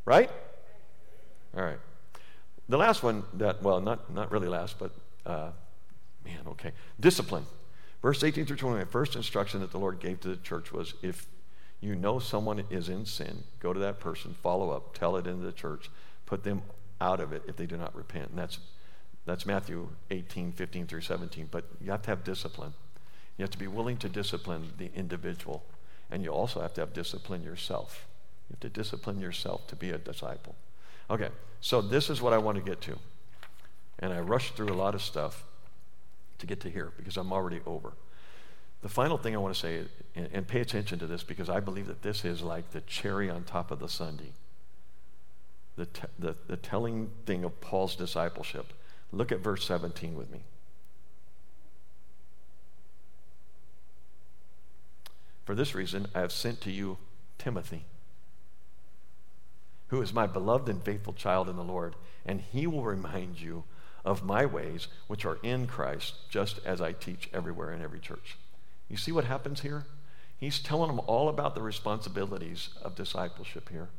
Right? 0.05 0.30
All 1.55 1.63
right. 1.63 1.80
The 2.69 2.78
last 2.78 3.03
one 3.03 3.23
that, 3.34 3.63
well, 3.63 3.80
not, 3.80 4.13
not 4.13 4.32
really 4.32 4.47
last, 4.47 4.78
but 4.78 4.91
uh, 5.28 5.49
man, 6.25 6.39
okay. 6.47 6.71
Discipline. 6.99 7.45
Verse 8.01 8.23
18 8.23 8.45
through 8.45 8.57
21, 8.57 8.86
first 8.88 9.15
instruction 9.15 9.59
that 9.61 9.71
the 9.71 9.80
Lord 9.80 9.99
gave 9.99 10.21
to 10.21 10.30
the 10.30 10.38
church 10.38 10.71
was 10.71 10.93
if 11.01 11.28
you 11.82 11.95
know 11.95 12.19
someone 12.19 12.63
is 12.69 12.89
in 12.89 13.05
sin, 13.05 13.43
go 13.59 13.73
to 13.73 13.80
that 13.80 13.99
person, 13.99 14.36
follow 14.41 14.71
up, 14.71 14.97
tell 14.97 15.17
it 15.17 15.28
into 15.28 15.45
the 15.45 15.51
church, 15.51 15.89
put 16.25 16.43
them 16.43 16.61
out 17.01 17.19
of 17.19 17.34
it 17.34 17.43
if 17.47 17.55
they 17.55 17.65
do 17.65 17.78
not 17.78 17.95
repent. 17.95 18.30
And 18.30 18.39
that's, 18.39 18.59
that's 19.25 19.45
Matthew 19.45 19.89
18, 20.09 20.53
15 20.53 20.88
through 20.88 21.01
17. 21.01 21.49
But 21.51 21.65
you 21.82 21.91
have 21.91 22.01
to 22.03 22.09
have 22.09 22.23
discipline. 22.23 22.73
You 23.38 23.43
have 23.43 23.51
to 23.51 23.57
be 23.57 23.67
willing 23.67 23.97
to 23.97 24.09
discipline 24.09 24.73
the 24.78 24.89
individual. 24.95 25.63
And 26.09 26.23
you 26.23 26.30
also 26.30 26.61
have 26.61 26.73
to 26.75 26.82
have 26.82 26.93
discipline 26.93 27.43
yourself. 27.43 28.07
You 28.49 28.53
have 28.53 28.59
to 28.61 28.69
discipline 28.69 29.19
yourself 29.19 29.67
to 29.67 29.75
be 29.75 29.91
a 29.91 29.97
disciple. 29.97 30.55
Okay, 31.09 31.30
so 31.61 31.82
this 31.82 32.09
is 32.09 32.21
what 32.21 32.34
I 32.34 32.38
want 32.38 32.57
to 32.57 32.63
get 32.63 32.82
to. 32.82 32.97
And 34.00 34.14
I 34.14 34.20
rushed 34.20 34.56
through 34.56 34.72
a 34.72 34.76
lot 34.76 34.95
of 34.95 35.02
stuff 35.02 35.43
to 36.39 36.45
get 36.45 36.60
to 36.62 36.70
here 36.70 36.91
because 36.98 37.18
I'm 37.18 37.32
already 37.32 37.62
over. 37.66 37.93
The 38.82 38.89
final 38.89 39.18
thing 39.18 39.36
I 39.36 39.39
want 39.39 39.56
to 39.56 39.60
say, 39.60 39.82
and, 40.16 40.30
and 40.32 40.48
pay 40.48 40.62
attention 40.62 41.00
to 41.00 41.08
this 41.08 41.24
because 41.24 41.50
I 41.50 41.60
believe 41.60 41.88
that 41.88 42.04
this 42.04 42.24
is 42.24 42.41
like 42.41 42.72
the 42.72 42.82
cherry 42.82 43.30
on 43.30 43.43
top 43.43 43.72
of 43.72 43.80
the 43.80 43.89
sundae. 43.89 44.34
The, 45.76 45.86
te- 45.88 46.08
the, 46.20 46.36
the 46.48 46.58
telling 46.58 47.12
thing 47.26 47.43
of 47.43 47.60
Paul's 47.60 47.95
discipleship. 47.95 48.74
Look 49.12 49.32
at 49.32 49.39
verse 49.39 49.66
17 49.66 50.16
with 50.16 50.32
me. 50.32 50.41
For 55.45 55.56
this 55.56 55.74
reason, 55.74 56.08
I 56.14 56.20
have 56.20 56.34
sent 56.34 56.60
to 56.62 56.72
you 56.72 56.98
Timothy, 57.38 57.86
who 59.88 60.02
is 60.02 60.14
my 60.14 60.28
beloved 60.28 60.68
and 60.68 60.84
faithful 60.84 61.14
child 61.14 61.48
in 61.48 61.56
the 61.56 61.64
Lord, 61.64 61.95
and 62.26 62.41
he 62.41 62.68
will 62.68 62.84
remind 62.84 63.39
you 63.39 63.64
of 64.08 64.24
my 64.24 64.45
ways, 64.45 64.88
which 65.08 65.26
are 65.26 65.38
in 65.43 65.68
Christ, 65.68 66.14
just 66.30 66.60
as 66.66 66.80
I 66.80 66.93
teach 66.93 67.30
everywhere 67.34 67.74
in 67.74 67.82
every 67.82 67.99
church. 67.99 68.38
You 68.89 68.95
see 68.95 69.12
what 69.12 69.26
happens 69.26 69.62
here? 69.62 69.86
He's 70.39 70.60
telling 70.60 70.88
them 70.88 71.01
all 71.08 71.28
about 71.28 71.55
the 71.55 71.62
responsibilities 71.62 72.70
of 72.82 72.95
discipleship 72.95 73.68
here. 73.70 73.89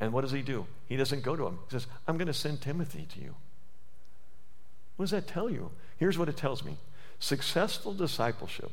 And 0.00 0.12
what 0.12 0.22
does 0.22 0.32
he 0.32 0.40
do? 0.40 0.66
He 0.86 0.96
doesn't 0.96 1.22
go 1.22 1.36
to 1.36 1.46
him. 1.46 1.58
He 1.68 1.72
says, 1.72 1.86
I'm 2.08 2.16
going 2.16 2.26
to 2.26 2.32
send 2.32 2.62
Timothy 2.62 3.06
to 3.14 3.20
you. 3.20 3.34
What 4.96 5.04
does 5.04 5.10
that 5.10 5.28
tell 5.28 5.50
you? 5.50 5.72
Here's 5.98 6.16
what 6.16 6.28
it 6.28 6.36
tells 6.36 6.64
me 6.64 6.78
successful 7.18 7.92
discipleship. 7.92 8.72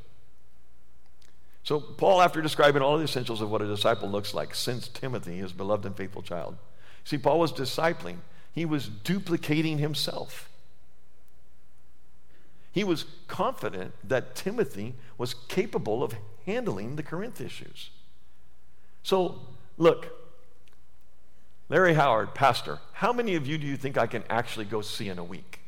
So, 1.63 1.79
Paul, 1.79 2.21
after 2.21 2.41
describing 2.41 2.81
all 2.81 2.97
the 2.97 3.03
essentials 3.03 3.41
of 3.41 3.51
what 3.51 3.61
a 3.61 3.67
disciple 3.67 4.09
looks 4.09 4.33
like, 4.33 4.55
sends 4.55 4.87
Timothy, 4.87 5.37
his 5.37 5.53
beloved 5.53 5.85
and 5.85 5.95
faithful 5.95 6.21
child. 6.21 6.57
See, 7.03 7.17
Paul 7.17 7.39
was 7.39 7.51
discipling, 7.51 8.17
he 8.53 8.65
was 8.65 8.87
duplicating 8.87 9.77
himself. 9.77 10.49
He 12.71 12.83
was 12.83 13.05
confident 13.27 13.93
that 14.07 14.35
Timothy 14.35 14.95
was 15.17 15.33
capable 15.33 16.03
of 16.03 16.15
handling 16.45 16.95
the 16.95 17.03
Corinth 17.03 17.41
issues. 17.41 17.89
So, 19.03 19.39
look, 19.77 20.07
Larry 21.69 21.93
Howard, 21.93 22.33
pastor, 22.33 22.79
how 22.93 23.13
many 23.13 23.35
of 23.35 23.45
you 23.45 23.57
do 23.57 23.67
you 23.67 23.77
think 23.77 23.97
I 23.97 24.07
can 24.07 24.23
actually 24.29 24.65
go 24.65 24.81
see 24.81 25.09
in 25.09 25.19
a 25.19 25.23
week? 25.23 25.59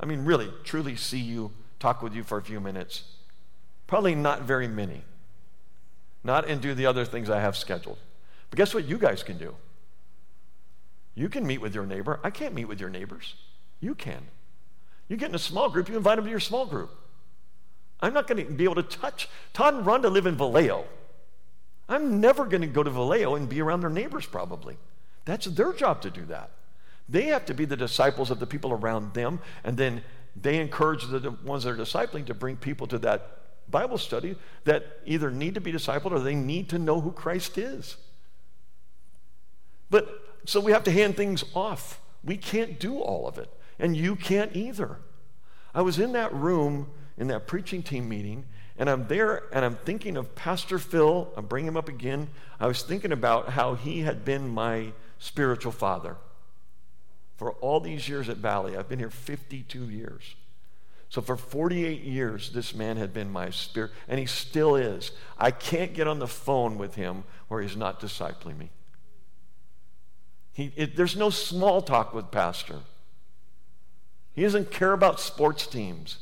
I 0.00 0.06
mean, 0.06 0.24
really, 0.24 0.50
truly 0.64 0.96
see 0.96 1.20
you, 1.20 1.52
talk 1.78 2.02
with 2.02 2.14
you 2.14 2.22
for 2.22 2.38
a 2.38 2.42
few 2.42 2.60
minutes. 2.60 3.04
Probably 3.86 4.14
not 4.14 4.42
very 4.42 4.68
many. 4.68 5.02
Not 6.22 6.48
and 6.48 6.60
do 6.60 6.74
the 6.74 6.86
other 6.86 7.04
things 7.04 7.28
I 7.28 7.40
have 7.40 7.56
scheduled. 7.56 7.98
But 8.50 8.56
guess 8.56 8.74
what 8.74 8.86
you 8.86 8.98
guys 8.98 9.22
can 9.22 9.38
do? 9.38 9.54
You 11.14 11.28
can 11.28 11.46
meet 11.46 11.60
with 11.60 11.74
your 11.74 11.86
neighbor. 11.86 12.18
I 12.24 12.30
can't 12.30 12.54
meet 12.54 12.64
with 12.64 12.80
your 12.80 12.90
neighbors. 12.90 13.34
You 13.80 13.94
can. 13.94 14.22
You 15.08 15.16
get 15.16 15.28
in 15.28 15.34
a 15.34 15.38
small 15.38 15.68
group, 15.68 15.88
you 15.88 15.96
invite 15.96 16.16
them 16.16 16.24
to 16.24 16.30
your 16.30 16.40
small 16.40 16.66
group. 16.66 16.90
I'm 18.00 18.12
not 18.12 18.26
going 18.26 18.44
to 18.44 18.52
be 18.52 18.64
able 18.64 18.76
to 18.76 18.82
touch. 18.82 19.28
Todd 19.52 19.74
and 19.74 19.86
Rhonda 19.86 20.10
live 20.10 20.26
in 20.26 20.36
Vallejo. 20.36 20.84
I'm 21.88 22.20
never 22.20 22.44
going 22.46 22.62
to 22.62 22.66
go 22.66 22.82
to 22.82 22.90
Vallejo 22.90 23.34
and 23.34 23.48
be 23.48 23.60
around 23.60 23.80
their 23.80 23.90
neighbors, 23.90 24.26
probably. 24.26 24.76
That's 25.24 25.46
their 25.46 25.72
job 25.72 26.02
to 26.02 26.10
do 26.10 26.24
that. 26.26 26.50
They 27.08 27.24
have 27.26 27.44
to 27.46 27.54
be 27.54 27.64
the 27.64 27.76
disciples 27.76 28.30
of 28.30 28.40
the 28.40 28.46
people 28.46 28.72
around 28.72 29.14
them, 29.14 29.40
and 29.62 29.76
then 29.76 30.02
they 30.34 30.58
encourage 30.58 31.06
the 31.06 31.30
ones 31.44 31.64
that 31.64 31.70
are 31.70 31.76
discipling 31.76 32.26
to 32.26 32.34
bring 32.34 32.56
people 32.56 32.86
to 32.88 32.98
that 33.00 33.38
Bible 33.70 33.98
study 33.98 34.36
that 34.64 35.00
either 35.06 35.30
need 35.30 35.54
to 35.54 35.60
be 35.60 35.72
discipled 35.72 36.12
or 36.12 36.20
they 36.20 36.34
need 36.34 36.68
to 36.70 36.78
know 36.78 37.00
who 37.00 37.12
Christ 37.12 37.58
is. 37.58 37.96
But 39.90 40.08
so 40.44 40.60
we 40.60 40.72
have 40.72 40.84
to 40.84 40.90
hand 40.90 41.16
things 41.16 41.44
off. 41.54 42.00
We 42.22 42.36
can't 42.36 42.80
do 42.80 42.98
all 42.98 43.28
of 43.28 43.38
it, 43.38 43.50
and 43.78 43.96
you 43.96 44.16
can't 44.16 44.54
either. 44.54 44.98
I 45.74 45.82
was 45.82 45.98
in 45.98 46.12
that 46.12 46.32
room 46.32 46.90
in 47.16 47.28
that 47.28 47.46
preaching 47.46 47.82
team 47.82 48.08
meeting, 48.08 48.44
and 48.76 48.90
I'm 48.90 49.06
there 49.06 49.44
and 49.52 49.64
I'm 49.64 49.76
thinking 49.76 50.16
of 50.16 50.34
Pastor 50.34 50.78
Phil. 50.78 51.32
I'm 51.36 51.46
bringing 51.46 51.68
him 51.68 51.76
up 51.76 51.88
again. 51.88 52.28
I 52.58 52.66
was 52.66 52.82
thinking 52.82 53.12
about 53.12 53.50
how 53.50 53.74
he 53.74 54.00
had 54.00 54.24
been 54.24 54.48
my 54.48 54.92
spiritual 55.18 55.72
father 55.72 56.16
for 57.36 57.52
all 57.52 57.80
these 57.80 58.08
years 58.08 58.28
at 58.28 58.36
Valley. 58.38 58.76
I've 58.76 58.88
been 58.88 58.98
here 58.98 59.10
52 59.10 59.90
years. 59.90 60.34
So 61.08 61.20
for 61.20 61.36
48 61.36 62.02
years, 62.02 62.50
this 62.50 62.74
man 62.74 62.96
had 62.96 63.12
been 63.12 63.30
my 63.30 63.50
spirit, 63.50 63.92
and 64.08 64.18
he 64.18 64.26
still 64.26 64.74
is. 64.74 65.12
I 65.38 65.52
can't 65.52 65.94
get 65.94 66.08
on 66.08 66.18
the 66.18 66.26
phone 66.26 66.76
with 66.76 66.96
him 66.96 67.22
where 67.46 67.62
he's 67.62 67.76
not 67.76 68.00
discipling 68.00 68.58
me. 68.58 68.70
He, 70.52 70.72
it, 70.74 70.96
there's 70.96 71.16
no 71.16 71.30
small 71.30 71.82
talk 71.82 72.14
with 72.14 72.32
Pastor. 72.32 72.80
He 74.34 74.42
doesn't 74.42 74.70
care 74.70 74.92
about 74.92 75.20
sports 75.20 75.66
teams. 75.66 76.18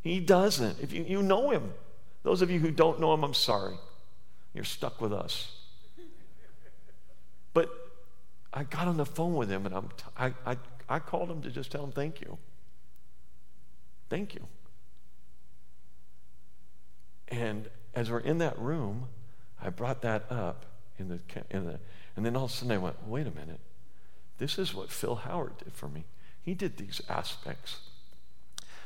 He 0.00 0.20
doesn't. 0.20 0.80
If 0.80 0.92
you, 0.92 1.04
you 1.04 1.22
know 1.22 1.50
him, 1.50 1.72
those 2.22 2.42
of 2.42 2.50
you 2.50 2.58
who 2.58 2.70
don't 2.70 3.00
know 3.00 3.12
him, 3.12 3.24
I'm 3.24 3.34
sorry. 3.34 3.74
You're 4.54 4.64
stuck 4.64 5.00
with 5.00 5.12
us. 5.12 5.52
But 7.52 7.70
I 8.52 8.64
got 8.64 8.88
on 8.88 8.96
the 8.96 9.06
phone 9.06 9.34
with 9.34 9.50
him 9.50 9.66
and 9.66 9.74
I'm 9.74 9.88
t- 9.88 10.04
I, 10.16 10.32
I, 10.46 10.56
I 10.88 10.98
called 10.98 11.30
him 11.30 11.42
to 11.42 11.50
just 11.50 11.70
tell 11.70 11.84
him 11.84 11.92
thank 11.92 12.20
you. 12.20 12.38
Thank 14.08 14.34
you. 14.34 14.46
And 17.28 17.68
as 17.94 18.10
we're 18.10 18.20
in 18.20 18.38
that 18.38 18.58
room, 18.58 19.08
I 19.60 19.70
brought 19.70 20.02
that 20.02 20.30
up 20.30 20.64
in 20.98 21.08
the, 21.08 21.18
in 21.50 21.66
the, 21.66 21.78
and 22.16 22.24
then 22.24 22.36
all 22.36 22.44
of 22.44 22.50
a 22.50 22.54
sudden 22.54 22.72
I 22.72 22.78
went, 22.78 23.06
wait 23.06 23.26
a 23.26 23.30
minute. 23.30 23.60
This 24.38 24.58
is 24.58 24.74
what 24.74 24.90
Phil 24.90 25.16
Howard 25.16 25.58
did 25.58 25.74
for 25.74 25.88
me. 25.88 26.04
He 26.46 26.54
did 26.54 26.76
these 26.76 27.02
aspects. 27.08 27.80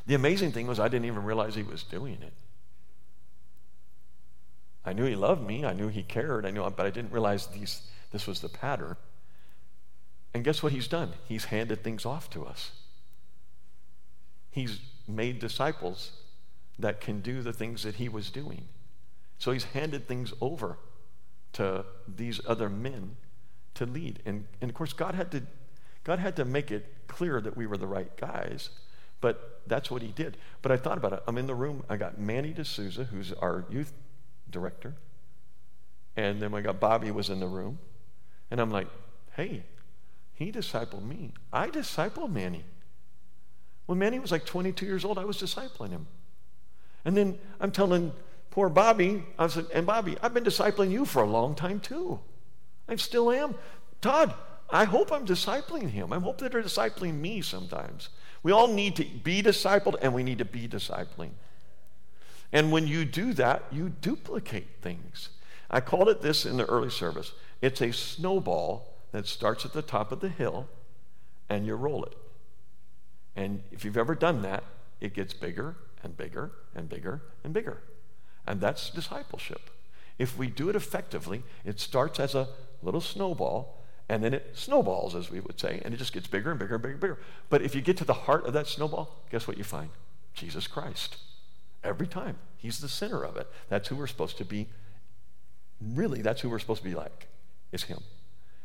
The 0.07 0.15
amazing 0.15 0.53
thing 0.53 0.67
was, 0.67 0.81
I 0.81 0.89
didn't 0.89 1.05
even 1.05 1.25
realize 1.25 1.55
he 1.55 1.63
was 1.63 1.83
doing 1.83 2.19
it. 2.23 2.33
I 4.83 4.95
knew 4.95 5.05
he 5.05 5.15
loved 5.15 5.47
me, 5.47 5.67
I 5.67 5.75
knew 5.75 5.89
he 5.89 6.03
cared, 6.03 6.47
I 6.47 6.51
knew, 6.51 6.63
but 6.71 6.87
I 6.87 6.91
didn't 6.91 7.13
realize 7.13 7.49
these, 7.49 7.83
this 8.13 8.27
was 8.27 8.41
the 8.41 8.49
pattern. 8.49 8.97
And 10.33 10.43
guess 10.43 10.63
what 10.63 10.73
he's 10.73 10.89
done? 10.89 11.13
He's 11.29 11.45
handed 11.45 11.85
things 11.85 12.07
off 12.07 12.31
to 12.31 12.47
us. 12.47 12.71
He's 14.51 14.81
made 15.07 15.39
disciples 15.39 16.13
that 16.79 17.03
can 17.03 17.21
do 17.21 17.43
the 17.43 17.53
things 17.53 17.83
that 17.83 17.97
he 17.97 18.09
was 18.09 18.31
doing. 18.31 18.69
So 19.39 19.53
he's 19.53 19.65
handed 19.65 20.09
things 20.09 20.33
over 20.41 20.79
to 21.53 21.85
these 22.09 22.41
other 22.47 22.71
men 22.71 23.17
to 23.75 23.85
lead. 23.85 24.21
And, 24.25 24.47
and 24.63 24.71
of 24.71 24.75
course, 24.75 24.95
God 24.95 25.15
had, 25.15 25.31
to, 25.33 25.43
God 26.05 26.21
had 26.21 26.37
to 26.37 26.47
make 26.47 26.71
it 26.71 26.87
clear 27.11 27.41
that 27.41 27.57
we 27.57 27.67
were 27.67 27.77
the 27.77 27.87
right 27.87 28.17
guys, 28.17 28.71
but 29.21 29.61
that's 29.67 29.91
what 29.91 30.01
he 30.01 30.09
did. 30.09 30.37
But 30.63 30.73
I 30.73 30.77
thought 30.77 30.97
about 30.97 31.13
it. 31.13 31.23
I'm 31.27 31.37
in 31.37 31.47
the 31.47 31.55
room. 31.55 31.85
I 31.91 31.97
got 31.97 32.19
Manny 32.19 32.53
D'Souza, 32.53 33.05
who's 33.05 33.33
our 33.33 33.65
youth 33.69 33.93
director. 34.51 34.95
And 36.17 36.41
then 36.41 36.55
I 36.55 36.61
got 36.61 36.81
Bobby 36.81 37.11
was 37.11 37.29
in 37.29 37.41
the 37.41 37.47
room. 37.47 37.79
And 38.51 38.61
I'm 38.61 38.71
like, 38.71 38.89
hey, 39.37 39.63
he 40.33 40.51
discipled 40.51 41.07
me. 41.07 41.33
I 41.53 41.69
discipled 41.69 42.33
Manny. 42.33 42.65
When 43.87 43.99
Manny 43.99 44.19
was 44.19 44.31
like 44.31 44.47
22 44.47 44.87
years 44.87 45.05
old, 45.05 45.19
I 45.19 45.25
was 45.25 45.37
discipling 45.37 45.91
him. 45.91 46.07
And 47.05 47.17
then 47.17 47.39
I'm 47.61 47.73
telling 47.73 48.13
poor 48.51 48.69
Bobby, 48.69 49.25
I 49.39 49.47
said, 49.49 49.67
and 49.75 49.87
Bobby, 49.87 50.17
I've 50.23 50.35
been 50.35 50.45
discipling 50.45 50.91
you 50.91 51.05
for 51.05 51.23
a 51.23 51.27
long 51.27 51.55
time 51.55 51.81
too. 51.81 52.21
I 52.89 52.97
still 52.97 53.31
am. 53.31 53.55
Todd, 54.01 54.35
I 54.73 54.85
hope 54.85 55.13
I'm 55.13 55.27
discipling 55.27 55.91
him. 55.91 56.13
I 56.13 56.19
hope 56.19 56.39
that 56.39 56.53
they're 56.53 56.63
discipling 56.63 57.15
me 57.21 57.41
sometimes. 57.41 58.09
We 58.43 58.53
all 58.53 58.69
need 58.69 58.97
to 58.97 59.05
be 59.05 59.43
discipled 59.43 59.97
and 60.01 60.15
we 60.15 60.23
need 60.23 60.39
to 60.39 60.45
be 60.45 60.69
discipling. 60.69 61.31
And 62.53 62.73
when 62.73 62.87
you 62.87 63.05
do 63.05 63.33
that, 63.35 63.65
you 63.71 63.91
duplicate 64.01 64.69
things. 64.81 65.31
I 65.71 65.81
called 65.81 66.09
it 66.09 66.21
this 66.21 66.45
in 66.45 66.57
the 66.57 66.67
early 66.67 66.91
service 66.91 67.33
it's 67.61 67.83
a 67.83 67.93
snowball 67.93 68.95
that 69.13 69.27
starts 69.27 69.65
at 69.65 69.73
the 69.73 69.83
top 69.83 70.13
of 70.13 70.21
the 70.21 70.29
hill 70.29 70.69
and 71.49 71.67
you 71.67 71.75
roll 71.75 72.05
it. 72.05 72.15
And 73.37 73.63
if 73.71 73.85
you've 73.85 73.99
ever 73.99 74.15
done 74.15 74.43
that, 74.43 74.65
it 75.01 75.15
gets 75.15 75.35
bigger 75.35 75.77
and 76.03 76.17
bigger 76.17 76.53
and 76.75 76.89
bigger 76.89 77.23
and 77.45 77.53
bigger. 77.53 77.83
And 78.47 78.61
that's 78.61 78.91
discipleship. 78.91 79.71
If 80.19 80.39
we 80.39 80.49
do 80.49 80.69
it 80.69 80.77
effectively, 80.77 81.43
it 81.65 81.81
starts 81.81 82.21
as 82.21 82.35
a 82.35 82.49
little 82.83 83.01
snowball 83.01 83.80
and 84.11 84.25
then 84.25 84.35
it 84.35 84.51
snowballs, 84.55 85.15
as 85.15 85.31
we 85.31 85.39
would 85.39 85.61
say, 85.61 85.81
and 85.85 85.95
it 85.95 85.97
just 85.97 86.13
gets 86.13 86.27
bigger 86.27 86.51
and 86.51 86.59
bigger 86.59 86.75
and 86.75 86.83
bigger 86.83 86.93
and 86.95 87.01
bigger. 87.01 87.19
But 87.49 87.63
if 87.63 87.77
you 87.77 87.81
get 87.81 87.97
to 87.99 88.05
the 88.05 88.13
heart 88.13 88.45
of 88.45 88.53
that 88.55 88.67
snowball, 88.67 89.23
guess 89.31 89.47
what 89.47 89.57
you 89.57 89.63
find? 89.63 89.91
Jesus 90.35 90.67
Christ. 90.67 91.17
Every 91.85 92.09
time. 92.09 92.37
He's 92.59 92.81
the 92.81 92.89
center 92.89 93.23
of 93.23 93.37
it. 93.37 93.47
That's 93.69 93.87
who 93.87 93.95
we're 93.95 94.09
supposed 94.09 94.37
to 94.39 94.45
be. 94.45 94.67
Really, 95.81 96.23
that's 96.23 96.41
who 96.41 96.51
we're 96.51 96.59
supposed 96.59 96.83
to 96.83 96.89
be 96.89 96.97
like, 96.97 97.29
is 97.71 97.85
Him. 97.85 98.01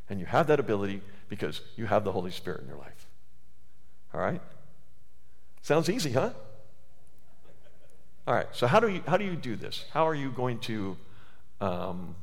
And 0.10 0.20
you 0.20 0.26
have 0.26 0.48
that 0.48 0.60
ability 0.60 1.02
because 1.30 1.62
you 1.76 1.86
have 1.86 2.04
the 2.04 2.12
Holy 2.12 2.32
Spirit 2.32 2.62
in 2.62 2.68
your 2.68 2.78
life. 2.78 3.06
All 4.16 4.22
right? 4.22 4.42
Sounds 5.62 5.92
easy, 5.92 6.12
huh? 6.12 6.32
All 8.26 8.34
right, 8.34 8.48
so 8.52 8.66
how 8.66 8.80
do 8.80 8.88
you, 8.88 9.04
how 9.08 9.18
do, 9.18 9.26
you 9.26 9.36
do 9.36 9.56
this? 9.56 9.86
How 9.92 10.08
are 10.08 10.16
you 10.16 10.32
going 10.32 10.58
to 10.62 10.98
um, 11.62 12.16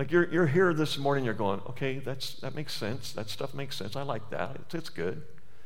like 0.00 0.10
you're, 0.10 0.32
you're 0.32 0.46
here 0.46 0.72
this 0.72 0.96
morning, 0.96 1.26
you're 1.26 1.34
going, 1.34 1.60
okay, 1.68 1.98
that's, 1.98 2.36
that 2.36 2.54
makes 2.54 2.72
sense. 2.72 3.12
That 3.12 3.28
stuff 3.28 3.52
makes 3.52 3.76
sense. 3.76 3.96
I 3.96 4.02
like 4.02 4.30
that. 4.30 4.56
It's, 4.56 4.74
it's 4.74 4.88
good. 4.88 5.20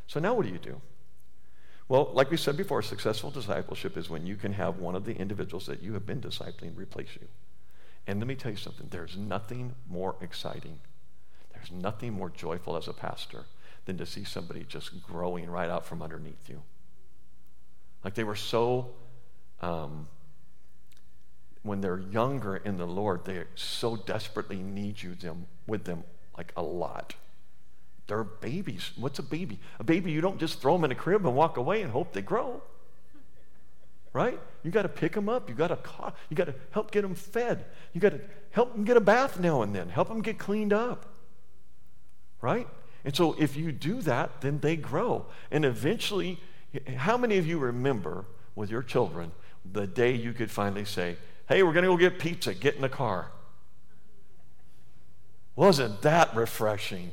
So 0.09 0.19
now 0.19 0.35
what 0.35 0.45
do 0.45 0.51
you 0.51 0.59
do? 0.59 0.81
Well, 1.87 2.11
like 2.13 2.33
we 2.33 2.37
said 2.37 2.57
before, 2.57 2.83
successful 2.83 3.31
discipleship 3.31 3.97
is 3.97 4.11
when 4.11 4.27
you 4.27 4.35
can 4.35 4.55
have 4.55 4.81
one 4.81 4.97
of 4.97 5.05
the 5.05 5.15
individuals 5.15 5.67
that 5.67 5.85
you 5.85 5.93
have 5.93 6.05
been 6.05 6.21
discipling 6.21 6.77
replace 6.77 7.11
you. 7.15 7.29
And 8.09 8.19
let 8.19 8.27
me 8.27 8.35
tell 8.35 8.51
you 8.51 8.57
something 8.57 8.89
there's 8.91 9.17
nothing 9.17 9.73
more 9.89 10.17
exciting, 10.21 10.81
there's 11.53 11.71
nothing 11.71 12.13
more 12.13 12.31
joyful 12.31 12.77
as 12.77 12.89
a 12.89 12.93
pastor 12.93 13.45
than 13.85 13.99
to 13.99 14.05
see 14.05 14.25
somebody 14.25 14.65
just 14.65 15.01
growing 15.01 15.49
right 15.49 15.71
out 15.71 15.87
from 15.87 16.03
underneath 16.03 16.49
you. 16.49 16.61
Like 18.03 18.15
they 18.15 18.25
were 18.25 18.35
so 18.35 18.97
um, 19.61 20.09
when 21.65 21.81
they're 21.81 21.99
younger 21.99 22.57
in 22.57 22.77
the 22.77 22.87
Lord, 22.87 23.25
they 23.25 23.43
so 23.57 23.97
desperately 23.97 24.59
need 24.59 25.03
you 25.03 25.15
them, 25.15 25.47
with 25.67 25.85
them 25.85 26.05
like 26.37 26.53
a 26.57 26.63
lot. 26.63 27.15
They're 28.07 28.23
babies. 28.23 28.93
What's 28.97 29.19
a 29.19 29.23
baby? 29.23 29.59
A 29.81 29.85
baby, 29.85 30.13
you 30.13 30.21
don't 30.21 30.39
just 30.39 30.61
throw 30.61 30.75
them 30.75 30.85
in 30.85 30.93
a 30.93 30.95
crib 30.95 31.27
and 31.27 31.35
walk 31.35 31.57
away 31.57 31.81
and 31.81 31.91
hope 31.91 32.13
they 32.13 32.21
grow. 32.21 32.63
right? 34.13 34.39
You 34.63 34.71
got 34.71 34.83
to 34.83 34.89
pick 34.89 35.13
them 35.13 35.29
up. 35.29 35.49
You 35.49 35.55
got 35.55 35.69
to 35.69 36.13
you 36.29 36.37
got 36.37 36.47
to 36.47 36.55
help 36.71 36.91
get 36.91 37.03
them 37.03 37.15
fed. 37.15 37.65
You 37.95 38.01
got 38.01 38.13
to 38.13 38.21
help 38.51 38.73
them 38.75 38.85
get 38.85 38.97
a 38.97 39.01
bath 39.01 39.41
now 39.41 39.63
and 39.63 39.75
then. 39.75 39.89
Help 39.89 40.09
them 40.09 40.21
get 40.21 40.39
cleaned 40.39 40.73
up. 40.73 41.07
Right? 42.43 42.69
And 43.05 43.17
so 43.17 43.35
if 43.39 43.57
you 43.57 43.73
do 43.73 44.03
that, 44.03 44.43
then 44.43 44.61
they 44.61 44.77
grow. 44.77 45.27
And 45.51 45.65
eventually, 45.65 46.39
how 46.97 47.17
many 47.17 47.39
of 47.39 47.47
you 47.47 47.59
remember 47.59 48.27
with 48.55 48.71
your 48.71 48.83
children 48.83 49.33
the 49.71 49.87
day 49.87 50.13
you 50.13 50.35
could 50.35 50.51
finally 50.51 50.85
say, 50.85 51.17
"Hey, 51.49 51.63
we're 51.63 51.73
going 51.73 51.85
to 51.85 51.91
go 51.91 51.97
get 51.97 52.19
pizza. 52.19 52.55
Get 52.55 52.77
in 52.77 52.83
the 52.83 52.89
car." 52.89 53.31
Wasn't 55.57 56.03
that 56.03 56.35
refreshing? 56.35 57.13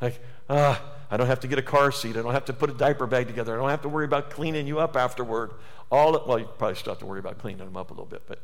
Like, 0.00 0.20
ah, 0.50 0.80
uh, 0.80 0.88
I 1.10 1.16
don't 1.16 1.26
have 1.26 1.40
to 1.40 1.48
get 1.48 1.58
a 1.58 1.62
car 1.62 1.90
seat. 1.90 2.16
I 2.16 2.22
don't 2.22 2.34
have 2.34 2.44
to 2.46 2.52
put 2.52 2.68
a 2.68 2.74
diaper 2.74 3.06
bag 3.06 3.26
together. 3.26 3.54
I 3.54 3.56
don't 3.56 3.70
have 3.70 3.82
to 3.82 3.88
worry 3.88 4.04
about 4.04 4.30
cleaning 4.30 4.66
you 4.66 4.78
up 4.78 4.96
afterward. 4.96 5.52
All 5.90 6.12
well, 6.26 6.38
you 6.38 6.44
probably 6.58 6.74
still 6.76 6.92
have 6.92 7.00
to 7.00 7.06
worry 7.06 7.20
about 7.20 7.38
cleaning 7.38 7.64
them 7.64 7.76
up 7.76 7.90
a 7.90 7.94
little 7.94 8.04
bit, 8.04 8.22
but 8.28 8.40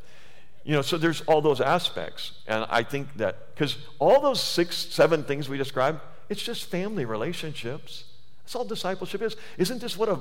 you 0.64 0.72
know, 0.72 0.80
so 0.80 0.96
there's 0.96 1.20
all 1.22 1.42
those 1.42 1.60
aspects, 1.60 2.32
and 2.46 2.64
I 2.70 2.82
think 2.82 3.14
that 3.16 3.54
because 3.54 3.76
all 3.98 4.20
those 4.22 4.42
six, 4.42 4.76
seven 4.76 5.22
things 5.22 5.46
we 5.46 5.58
described, 5.58 6.00
it's 6.30 6.42
just 6.42 6.64
family 6.64 7.04
relationships. 7.04 8.04
That's 8.42 8.54
all 8.54 8.64
discipleship 8.64 9.20
is. 9.20 9.36
Isn't 9.58 9.82
this 9.82 9.98
what 9.98 10.08
a, 10.08 10.20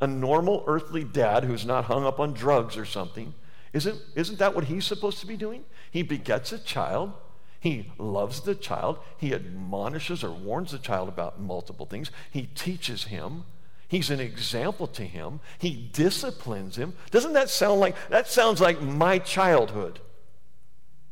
a 0.00 0.06
normal 0.06 0.64
earthly 0.66 1.04
dad 1.04 1.44
who's 1.44 1.66
not 1.66 1.84
hung 1.84 2.06
up 2.06 2.20
on 2.20 2.32
drugs 2.32 2.78
or 2.78 2.86
something? 2.86 3.34
Isn't, 3.72 4.00
isn't 4.14 4.38
that 4.38 4.54
what 4.54 4.64
he's 4.64 4.84
supposed 4.84 5.20
to 5.20 5.26
be 5.26 5.36
doing? 5.36 5.64
He 5.90 6.02
begets 6.02 6.52
a 6.52 6.58
child 6.58 7.14
he 7.62 7.92
loves 7.96 8.40
the 8.40 8.56
child. 8.56 8.98
He 9.18 9.32
admonishes 9.32 10.24
or 10.24 10.32
warns 10.32 10.72
the 10.72 10.80
child 10.80 11.08
about 11.08 11.40
multiple 11.40 11.86
things. 11.86 12.10
He 12.28 12.46
teaches 12.56 13.04
him. 13.04 13.44
He's 13.86 14.10
an 14.10 14.18
example 14.18 14.88
to 14.88 15.04
him. 15.04 15.38
He 15.58 15.88
disciplines 15.92 16.74
him. 16.74 16.94
Doesn't 17.12 17.34
that 17.34 17.50
sound 17.50 17.78
like 17.78 17.94
that 18.08 18.26
sounds 18.26 18.60
like 18.60 18.82
my 18.82 19.20
childhood 19.20 20.00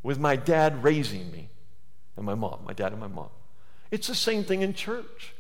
with 0.03 0.19
my 0.19 0.35
dad 0.35 0.83
raising 0.83 1.31
me 1.31 1.51
and 2.17 2.27
my 2.27 2.35
mom, 2.35 2.65
my 2.67 2.73
dad 2.73 2.91
and 2.91 3.01
my 3.01 3.07
mom. 3.07 3.29
It's 3.93 4.09
the 4.09 4.15
same 4.17 4.43
thing 4.43 4.63
in 4.63 4.75
church. 4.75 5.35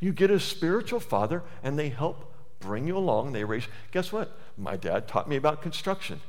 You 0.00 0.14
get 0.14 0.30
a 0.30 0.40
spiritual 0.40 1.00
father 1.00 1.42
and 1.62 1.78
they 1.78 1.90
help 1.90 2.32
bring 2.58 2.86
you 2.86 2.96
along. 2.96 3.32
They 3.32 3.44
raise. 3.44 3.68
Guess 3.92 4.12
what? 4.12 4.34
My 4.56 4.78
dad 4.78 5.08
taught 5.08 5.28
me 5.28 5.36
about 5.36 5.60
construction. 5.60 6.22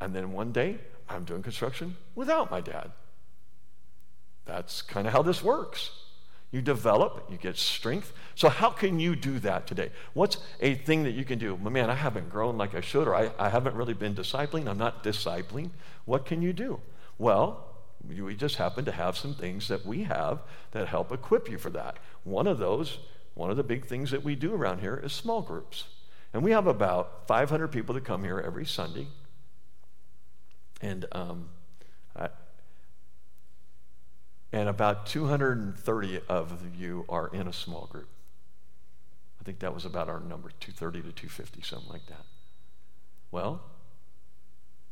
And 0.00 0.14
then 0.14 0.32
one 0.32 0.52
day 0.52 0.78
I'm 1.08 1.24
doing 1.24 1.42
construction 1.42 1.96
without 2.14 2.50
my 2.50 2.60
dad. 2.60 2.92
That's 4.44 4.82
kind 4.82 5.06
of 5.06 5.12
how 5.12 5.22
this 5.22 5.42
works. 5.42 5.90
You 6.52 6.62
develop, 6.62 7.26
you 7.28 7.36
get 7.36 7.56
strength. 7.56 8.12
So, 8.36 8.48
how 8.48 8.70
can 8.70 9.00
you 9.00 9.16
do 9.16 9.40
that 9.40 9.66
today? 9.66 9.90
What's 10.14 10.38
a 10.60 10.76
thing 10.76 11.02
that 11.02 11.10
you 11.10 11.24
can 11.24 11.38
do? 11.38 11.56
Man, 11.56 11.90
I 11.90 11.94
haven't 11.94 12.30
grown 12.30 12.56
like 12.56 12.74
I 12.74 12.80
should, 12.80 13.08
or 13.08 13.14
I, 13.14 13.30
I 13.38 13.48
haven't 13.48 13.74
really 13.74 13.94
been 13.94 14.14
discipling. 14.14 14.68
I'm 14.68 14.78
not 14.78 15.02
discipling. 15.02 15.70
What 16.04 16.24
can 16.24 16.42
you 16.42 16.52
do? 16.52 16.80
Well, 17.18 17.64
we 18.08 18.34
just 18.36 18.56
happen 18.56 18.84
to 18.84 18.92
have 18.92 19.16
some 19.16 19.34
things 19.34 19.66
that 19.68 19.84
we 19.84 20.04
have 20.04 20.40
that 20.70 20.88
help 20.88 21.10
equip 21.10 21.50
you 21.50 21.58
for 21.58 21.70
that. 21.70 21.98
One 22.22 22.46
of 22.46 22.58
those, 22.58 22.98
one 23.34 23.50
of 23.50 23.56
the 23.56 23.64
big 23.64 23.86
things 23.86 24.12
that 24.12 24.22
we 24.22 24.36
do 24.36 24.54
around 24.54 24.80
here 24.80 25.00
is 25.02 25.12
small 25.12 25.42
groups. 25.42 25.84
And 26.32 26.44
we 26.44 26.52
have 26.52 26.66
about 26.66 27.26
500 27.26 27.68
people 27.68 27.94
that 27.94 28.04
come 28.04 28.22
here 28.22 28.38
every 28.38 28.66
Sunday. 28.66 29.08
And 30.80 31.06
um, 31.12 31.48
I, 32.14 32.28
and 34.52 34.68
about 34.68 35.06
230 35.06 36.20
of 36.28 36.52
you 36.78 37.04
are 37.08 37.28
in 37.28 37.48
a 37.48 37.52
small 37.52 37.86
group. 37.86 38.08
I 39.40 39.44
think 39.44 39.58
that 39.60 39.74
was 39.74 39.84
about 39.84 40.08
our 40.08 40.20
number 40.20 40.50
230 40.60 41.02
to 41.02 41.12
250, 41.12 41.62
something 41.62 41.90
like 41.90 42.06
that. 42.06 42.24
Well, 43.30 43.62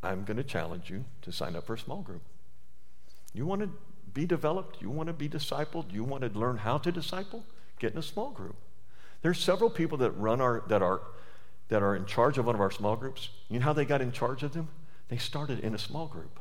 I'm 0.03 0.25
going 0.25 0.37
to 0.37 0.45
challenge 0.45 0.91
you 0.91 1.05
to 1.23 1.33
sign 1.33 1.57
up 1.57 1.67
for 1.67 1.75
a 1.75 1.79
small 1.79 2.03
group. 2.03 2.23
You 3.33 3.47
want 3.47 3.63
to 3.63 3.71
be 4.13 4.27
developed? 4.27 4.81
You 4.81 4.91
want 4.91 5.09
to 5.09 5.13
be 5.13 5.29
discipled? 5.29 5.93
You 5.93 6.05
want 6.05 6.23
to 6.23 6.39
learn 6.39 6.59
how 6.59 6.79
to 6.79 6.93
disciple? 6.93 7.45
Get 7.79 7.93
in 7.93 7.99
a 7.99 8.03
small 8.03 8.31
group. 8.31 8.57
There's 9.23 9.41
several 9.41 9.71
people 9.71 9.99
that 9.99 10.11
run 10.13 10.41
our 10.41 10.63
that 10.69 10.83
are 10.83 11.01
that 11.69 11.83
are 11.83 11.97
in 11.97 12.05
charge 12.05 12.37
of 12.39 12.47
one 12.47 12.55
of 12.55 12.61
our 12.61 12.71
small 12.71 12.95
groups. 12.95 13.31
You 13.49 13.59
know 13.59 13.65
how 13.65 13.73
they 13.73 13.85
got 13.85 14.03
in 14.03 14.13
charge 14.13 14.43
of 14.43 14.53
them? 14.53 14.69
They 15.09 15.19
started 15.19 15.61
in 15.61 15.75
a 15.75 15.79
small 15.79 16.07
group. 16.07 16.41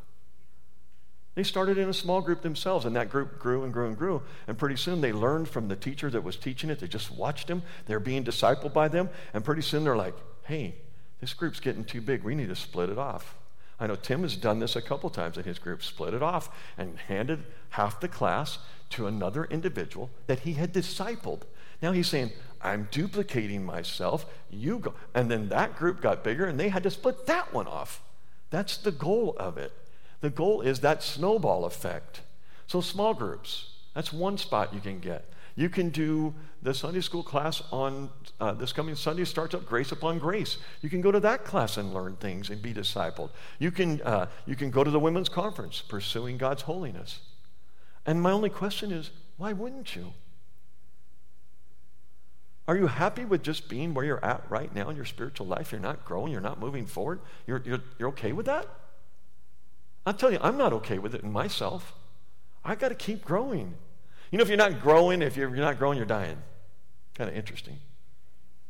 They 1.36 1.43
started 1.43 1.80
in 1.80 1.89
a 1.89 1.93
small 1.93 2.22
group 2.22 2.43
themselves, 2.43 2.86
and 2.86 2.95
that 2.95 3.09
group 3.09 3.39
grew 3.39 3.64
and 3.64 3.74
grew 3.74 3.88
and 3.88 3.97
grew. 3.97 4.22
And 4.47 4.57
pretty 4.57 4.76
soon 4.76 5.01
they 5.01 5.11
learned 5.11 5.47
from 5.47 5.68
the 5.68 5.76
teacher 5.76 6.09
that 6.11 6.24
was 6.24 6.36
teaching 6.36 6.70
it. 6.70 6.80
They 6.80 6.88
just 6.88 7.11
watched 7.11 7.49
him. 7.49 7.64
They're 7.88 7.99
being 7.99 8.24
discipled 8.24 8.74
by 8.74 8.88
them. 8.88 9.09
And 9.34 9.43
pretty 9.43 9.64
soon 9.64 9.84
they're 9.84 9.97
like, 9.97 10.16
hey, 10.43 10.76
this 11.22 11.34
group's 11.34 11.59
getting 11.59 11.86
too 11.86 12.01
big. 12.01 12.24
We 12.24 12.36
need 12.36 12.49
to 12.49 12.55
split 12.55 12.89
it 12.89 12.99
off. 12.99 13.36
I 13.80 13.88
know 13.88 13.95
Tim 13.95 14.22
has 14.22 14.36
done 14.36 14.59
this 14.59 14.76
a 14.76 14.82
couple 14.82 15.09
times 15.09 15.38
in 15.38 15.43
his 15.43 15.57
group, 15.57 15.84
split 15.84 16.14
it 16.14 16.22
off 16.22 16.49
and 16.78 16.99
handed 16.99 17.43
half 17.70 17.99
the 17.99 18.07
class 18.07 18.59
to 18.91 19.07
another 19.07 19.45
individual 19.45 20.11
that 20.28 20.41
he 20.41 20.53
had 20.53 20.72
discipled. 20.72 21.41
Now 21.82 21.91
he's 21.91 22.07
saying, 22.07 22.32
I'm 22.61 22.88
duplicating 22.91 23.66
myself. 23.66 24.28
You 24.51 24.78
go. 24.78 24.93
And 25.16 25.32
then 25.32 25.49
that 25.49 25.76
group 25.76 25.99
got 25.99 26.24
bigger 26.24 26.45
and 26.45 26.59
they 26.59 26.70
had 26.70 26.84
to 26.84 26.91
split 26.91 27.26
that 27.26 27.51
one 27.51 27.68
off. 27.68 28.03
That's 28.54 28.78
the 28.78 28.91
goal 28.91 29.36
of 29.39 29.58
it. 29.58 29.72
The 30.22 30.30
goal 30.30 30.62
is 30.62 30.82
that 30.82 31.01
snowball 31.01 31.66
effect. 31.66 32.22
So, 32.68 32.82
small 32.82 33.16
groups, 33.16 33.72
that's 33.95 34.14
one 34.14 34.38
spot 34.38 34.76
you 34.76 34.80
can 34.80 34.99
get. 34.99 35.26
You 35.56 35.70
can 35.70 35.89
do 35.89 36.36
the 36.62 36.72
Sunday 36.76 37.01
school 37.01 37.24
class 37.24 37.64
on 37.72 38.12
uh, 38.39 38.54
this 38.54 38.72
coming 38.72 38.93
Sunday 38.93 39.26
starts 39.26 39.56
up 39.56 39.66
Grace 39.66 39.91
Upon 39.91 40.20
Grace. 40.20 40.60
You 40.84 40.89
can 40.91 41.01
go 41.01 41.12
to 41.12 41.20
that 41.22 41.45
class 41.45 41.78
and 41.78 41.95
learn 41.95 42.16
things 42.18 42.51
and 42.51 42.62
be 42.62 42.76
discipled. 42.76 43.32
You 43.58 43.72
can, 43.72 43.99
uh, 44.04 44.28
you 44.45 44.56
can 44.56 44.70
go 44.70 44.84
to 44.84 44.91
the 44.91 44.99
women's 44.99 45.30
conference, 45.30 45.82
Pursuing 45.82 46.38
God's 46.38 46.62
Holiness. 46.62 47.22
And 48.06 48.22
my 48.22 48.32
only 48.32 48.51
question 48.51 48.91
is, 48.91 49.10
why 49.38 49.54
wouldn't 49.54 49.95
you? 49.95 50.14
Are 52.68 52.78
you 52.78 52.88
happy 52.88 53.26
with 53.26 53.43
just 53.43 53.68
being 53.68 53.93
where 53.93 54.05
you're 54.05 54.24
at 54.24 54.49
right 54.49 54.74
now 54.74 54.89
in 54.89 54.95
your 54.95 55.05
spiritual 55.05 55.47
life? 55.47 55.72
You're 55.72 55.82
not 55.82 56.05
growing, 56.05 56.32
you're 56.32 56.41
not 56.41 56.59
moving 56.59 56.86
forward. 56.86 57.20
You're, 57.45 57.61
you're, 57.66 57.82
you're 57.99 58.09
okay 58.09 58.32
with 58.32 58.45
that? 58.45 58.68
I'll 60.05 60.14
tell 60.14 60.32
you, 60.32 60.39
I'm 60.41 60.57
not 60.57 60.74
okay 60.74 60.97
with 60.97 61.14
it 61.14 61.24
in 61.24 61.32
myself. 61.32 61.93
I've 62.64 62.80
got 62.80 62.89
to 62.89 62.95
keep 62.95 63.24
growing. 63.26 63.74
You 64.32 64.38
know, 64.38 64.41
if 64.43 64.47
you're 64.47 64.57
not 64.57 64.82
growing, 64.82 65.22
if 65.22 65.36
you're, 65.36 65.49
you're 65.49 65.66
not 65.66 65.78
growing, 65.78 65.97
you're 65.97 66.05
dying. 66.05 66.38
Kind 67.16 67.30
of 67.30 67.36
interesting. 67.36 67.80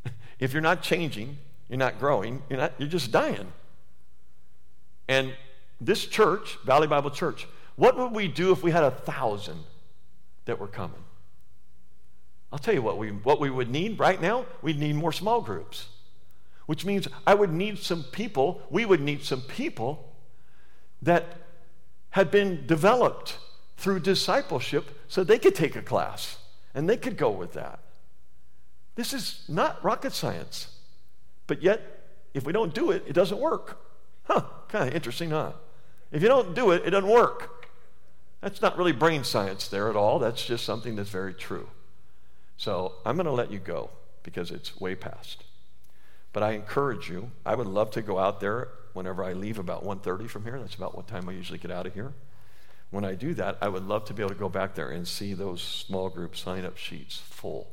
if 0.39 0.53
you're 0.53 0.61
not 0.61 0.81
changing, 0.81 1.37
you're 1.69 1.77
not 1.77 1.99
growing, 1.99 2.41
you're, 2.49 2.59
not, 2.59 2.73
you're 2.77 2.89
just 2.89 3.11
dying. 3.11 3.51
And 5.07 5.33
this 5.79 6.05
church, 6.05 6.57
Valley 6.65 6.87
Bible 6.87 7.11
Church, 7.11 7.47
what 7.75 7.97
would 7.97 8.11
we 8.11 8.27
do 8.27 8.51
if 8.51 8.63
we 8.63 8.71
had 8.71 8.83
a 8.83 8.91
thousand 8.91 9.63
that 10.45 10.59
were 10.59 10.67
coming? 10.67 11.03
I'll 12.53 12.59
tell 12.59 12.75
you 12.75 12.83
what 12.83 12.99
we, 12.99 13.09
what 13.09 13.39
we 13.39 13.49
would 13.49 13.71
need 13.71 13.97
right 13.97 14.21
now. 14.21 14.45
We'd 14.61 14.77
need 14.77 14.93
more 14.93 15.11
small 15.11 15.41
groups, 15.41 15.87
which 16.67 16.85
means 16.85 17.07
I 17.25 17.33
would 17.33 17.51
need 17.51 17.79
some 17.79 18.03
people, 18.03 18.61
we 18.69 18.85
would 18.85 19.01
need 19.01 19.23
some 19.23 19.41
people 19.41 20.13
that 21.01 21.37
had 22.11 22.29
been 22.29 22.67
developed 22.67 23.39
through 23.77 24.01
discipleship 24.01 24.85
so 25.07 25.23
they 25.23 25.39
could 25.39 25.55
take 25.55 25.75
a 25.75 25.81
class 25.81 26.37
and 26.75 26.87
they 26.87 26.95
could 26.95 27.17
go 27.17 27.31
with 27.31 27.53
that. 27.53 27.79
This 28.93 29.13
is 29.13 29.43
not 29.49 29.83
rocket 29.83 30.13
science. 30.13 30.67
But 31.47 31.63
yet, 31.63 31.81
if 32.35 32.45
we 32.45 32.53
don't 32.53 32.75
do 32.75 32.91
it, 32.91 33.03
it 33.07 33.13
doesn't 33.13 33.39
work. 33.39 33.83
Huh, 34.25 34.43
kind 34.67 34.87
of 34.87 34.93
interesting, 34.93 35.31
huh? 35.31 35.53
If 36.11 36.21
you 36.21 36.27
don't 36.27 36.53
do 36.53 36.69
it, 36.69 36.83
it 36.85 36.91
doesn't 36.91 37.09
work. 37.09 37.67
That's 38.41 38.61
not 38.61 38.77
really 38.77 38.91
brain 38.91 39.23
science 39.23 39.67
there 39.67 39.89
at 39.89 39.95
all. 39.95 40.19
That's 40.19 40.45
just 40.45 40.63
something 40.63 40.95
that's 40.95 41.09
very 41.09 41.33
true. 41.33 41.67
So 42.57 42.93
I'm 43.05 43.15
going 43.15 43.25
to 43.25 43.31
let 43.31 43.51
you 43.51 43.59
go 43.59 43.89
because 44.23 44.51
it's 44.51 44.79
way 44.79 44.95
past. 44.95 45.43
But 46.31 46.43
I 46.43 46.51
encourage 46.51 47.09
you, 47.09 47.31
I 47.45 47.55
would 47.55 47.67
love 47.67 47.91
to 47.91 48.01
go 48.01 48.17
out 48.17 48.39
there 48.39 48.69
whenever 48.93 49.23
I 49.23 49.33
leave 49.33 49.59
about 49.59 49.83
1.30 49.83 50.29
from 50.29 50.43
here. 50.43 50.59
That's 50.59 50.75
about 50.75 50.95
what 50.95 51.07
time 51.07 51.29
I 51.29 51.33
usually 51.33 51.59
get 51.59 51.71
out 51.71 51.85
of 51.85 51.93
here. 51.93 52.13
When 52.89 53.05
I 53.05 53.15
do 53.15 53.33
that, 53.35 53.57
I 53.61 53.69
would 53.69 53.87
love 53.87 54.05
to 54.05 54.13
be 54.13 54.21
able 54.21 54.33
to 54.33 54.39
go 54.39 54.49
back 54.49 54.75
there 54.75 54.89
and 54.89 55.07
see 55.07 55.33
those 55.33 55.61
small 55.61 56.09
group 56.09 56.35
sign 56.35 56.63
up 56.63 56.77
sheets 56.77 57.17
full. 57.17 57.67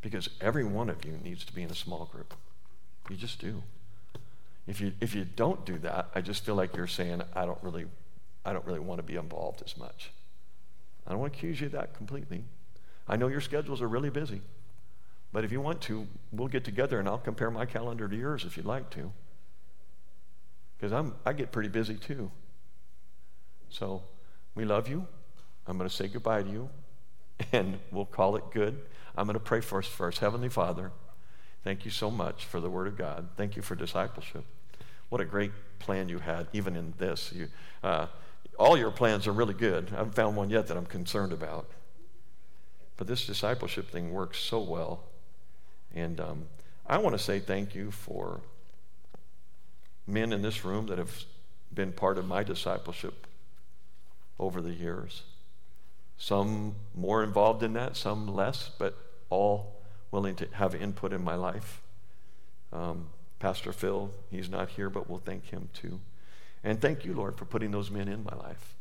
Because 0.00 0.30
every 0.40 0.64
one 0.64 0.88
of 0.88 1.04
you 1.04 1.18
needs 1.22 1.44
to 1.44 1.54
be 1.54 1.62
in 1.62 1.70
a 1.70 1.74
small 1.74 2.06
group. 2.06 2.34
You 3.08 3.16
just 3.16 3.38
do. 3.38 3.62
If 4.66 4.80
you, 4.80 4.92
if 5.00 5.14
you 5.14 5.24
don't 5.24 5.64
do 5.66 5.78
that, 5.78 6.10
I 6.14 6.20
just 6.20 6.44
feel 6.44 6.54
like 6.54 6.76
you're 6.76 6.86
saying, 6.86 7.22
I 7.34 7.44
don't 7.44 7.62
really, 7.62 7.86
I 8.44 8.52
don't 8.52 8.64
really 8.64 8.80
want 8.80 8.98
to 8.98 9.02
be 9.02 9.16
involved 9.16 9.62
as 9.64 9.76
much. 9.76 10.10
I 11.06 11.10
don't 11.10 11.20
want 11.20 11.32
to 11.32 11.38
accuse 11.38 11.60
you 11.60 11.66
of 11.66 11.72
that 11.72 11.94
completely. 11.94 12.44
I 13.12 13.16
know 13.16 13.28
your 13.28 13.40
schedules 13.40 13.82
are 13.82 13.88
really 13.88 14.10
busy. 14.10 14.40
But 15.32 15.44
if 15.44 15.52
you 15.52 15.60
want 15.60 15.80
to, 15.82 16.06
we'll 16.30 16.48
get 16.48 16.64
together 16.64 16.98
and 16.98 17.08
I'll 17.08 17.18
compare 17.18 17.50
my 17.50 17.66
calendar 17.66 18.08
to 18.08 18.16
yours 18.16 18.44
if 18.44 18.56
you'd 18.56 18.66
like 18.66 18.90
to 18.90 19.12
because 20.76 20.92
I'm 20.92 21.14
I 21.24 21.32
get 21.32 21.52
pretty 21.52 21.68
busy 21.68 21.94
too. 21.94 22.30
So 23.68 24.02
we 24.54 24.64
love 24.64 24.88
you. 24.88 25.06
I'm 25.66 25.78
going 25.78 25.88
to 25.88 25.94
say 25.94 26.08
goodbye 26.08 26.42
to 26.42 26.50
you, 26.50 26.68
and 27.52 27.78
we'll 27.90 28.04
call 28.04 28.36
it 28.36 28.44
good. 28.50 28.80
I'm 29.16 29.26
going 29.26 29.34
to 29.34 29.40
pray 29.40 29.60
for 29.60 29.78
us 29.78 29.86
first. 29.86 30.18
Heavenly 30.18 30.48
Father, 30.48 30.90
Thank 31.64 31.84
you 31.84 31.90
so 31.90 32.10
much 32.10 32.44
for 32.44 32.60
the 32.60 32.68
Word 32.68 32.88
of 32.88 32.96
God. 32.96 33.28
Thank 33.36 33.54
you 33.54 33.62
for 33.62 33.74
discipleship. 33.76 34.44
What 35.10 35.20
a 35.20 35.24
great 35.24 35.52
plan 35.78 36.08
you 36.08 36.18
had, 36.18 36.48
even 36.52 36.74
in 36.74 36.94
this. 36.98 37.32
You, 37.32 37.48
uh, 37.84 38.06
all 38.58 38.76
your 38.76 38.90
plans 38.90 39.28
are 39.28 39.32
really 39.32 39.54
good. 39.54 39.90
I 39.92 39.98
haven't 39.98 40.14
found 40.14 40.36
one 40.36 40.50
yet 40.50 40.66
that 40.66 40.76
I'm 40.76 40.86
concerned 40.86 41.32
about. 41.32 41.70
But 42.96 43.06
this 43.06 43.26
discipleship 43.26 43.90
thing 43.90 44.12
works 44.12 44.38
so 44.38 44.60
well. 44.60 45.04
And 45.94 46.20
um, 46.20 46.44
I 46.86 46.98
want 46.98 47.16
to 47.16 47.22
say 47.22 47.38
thank 47.38 47.74
you 47.74 47.90
for 47.90 48.40
men 50.06 50.32
in 50.32 50.42
this 50.42 50.64
room 50.64 50.86
that 50.86 50.98
have 50.98 51.24
been 51.72 51.92
part 51.92 52.18
of 52.18 52.26
my 52.26 52.42
discipleship 52.42 53.26
over 54.38 54.60
the 54.60 54.72
years. 54.72 55.22
Some 56.18 56.76
more 56.94 57.24
involved 57.24 57.62
in 57.62 57.72
that, 57.74 57.96
some 57.96 58.26
less, 58.32 58.70
but 58.78 58.96
all 59.30 59.80
willing 60.10 60.36
to 60.36 60.48
have 60.52 60.74
input 60.74 61.12
in 61.12 61.24
my 61.24 61.34
life. 61.34 61.80
Um, 62.72 63.08
Pastor 63.38 63.72
Phil, 63.72 64.10
he's 64.30 64.48
not 64.48 64.70
here, 64.70 64.88
but 64.88 65.08
we'll 65.08 65.18
thank 65.18 65.46
him 65.46 65.68
too. 65.72 66.00
And 66.62 66.80
thank 66.80 67.04
you, 67.04 67.14
Lord, 67.14 67.36
for 67.36 67.44
putting 67.44 67.70
those 67.72 67.90
men 67.90 68.08
in 68.08 68.22
my 68.24 68.36
life. 68.36 68.74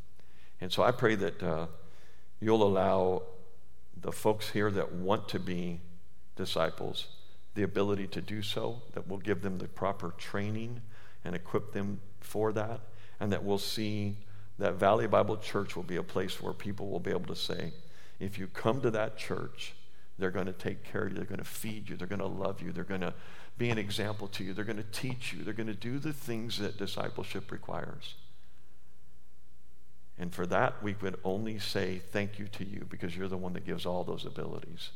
And 0.59 0.71
so 0.71 0.83
I 0.83 0.91
pray 0.91 1.15
that 1.15 1.41
uh, 1.41 1.65
you'll 2.39 2.63
allow 2.63 3.23
the 4.01 4.11
folks 4.11 4.49
here 4.49 4.71
that 4.71 4.91
want 4.91 5.27
to 5.29 5.39
be 5.39 5.79
disciples 6.35 7.07
the 7.53 7.63
ability 7.63 8.07
to 8.07 8.21
do 8.21 8.41
so, 8.41 8.81
that 8.93 9.07
we'll 9.07 9.19
give 9.19 9.41
them 9.41 9.57
the 9.57 9.67
proper 9.67 10.13
training 10.17 10.81
and 11.25 11.35
equip 11.35 11.73
them 11.73 11.99
for 12.19 12.53
that, 12.53 12.79
and 13.19 13.31
that 13.31 13.43
we'll 13.43 13.57
see 13.57 14.15
that 14.57 14.75
Valley 14.75 15.07
Bible 15.07 15.37
Church 15.37 15.75
will 15.75 15.83
be 15.83 15.97
a 15.97 16.03
place 16.03 16.41
where 16.41 16.53
people 16.53 16.89
will 16.89 16.99
be 16.99 17.11
able 17.11 17.25
to 17.25 17.35
say, 17.35 17.73
if 18.19 18.37
you 18.37 18.47
come 18.47 18.81
to 18.81 18.91
that 18.91 19.17
church, 19.17 19.73
they're 20.17 20.31
going 20.31 20.45
to 20.45 20.53
take 20.53 20.83
care 20.83 21.03
of 21.03 21.09
you, 21.09 21.15
they're 21.15 21.25
going 21.25 21.39
to 21.39 21.43
feed 21.43 21.89
you, 21.89 21.97
they're 21.97 22.07
going 22.07 22.19
to 22.19 22.27
love 22.27 22.61
you, 22.61 22.71
they're 22.71 22.83
going 22.83 23.01
to 23.01 23.13
be 23.57 23.69
an 23.69 23.77
example 23.77 24.27
to 24.27 24.43
you, 24.43 24.53
they're 24.53 24.63
going 24.65 24.77
to 24.77 24.83
teach 24.91 25.33
you, 25.33 25.43
they're 25.43 25.53
going 25.53 25.67
to 25.67 25.73
do 25.73 25.99
the 25.99 26.13
things 26.13 26.57
that 26.59 26.77
discipleship 26.77 27.51
requires. 27.51 28.15
And 30.21 30.31
for 30.31 30.45
that, 30.45 30.83
we 30.83 30.93
could 30.93 31.19
only 31.23 31.57
say 31.57 31.97
thank 31.97 32.37
you 32.37 32.47
to 32.49 32.63
you 32.63 32.85
because 32.87 33.17
you're 33.17 33.27
the 33.27 33.37
one 33.37 33.53
that 33.53 33.65
gives 33.65 33.87
all 33.87 34.03
those 34.03 34.23
abilities. 34.23 34.91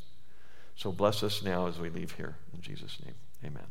So 0.76 0.92
bless 0.92 1.24
us 1.24 1.42
now 1.42 1.66
as 1.66 1.80
we 1.80 1.90
leave 1.90 2.12
here. 2.12 2.36
In 2.54 2.62
Jesus' 2.62 3.00
name, 3.04 3.16
amen. 3.44 3.66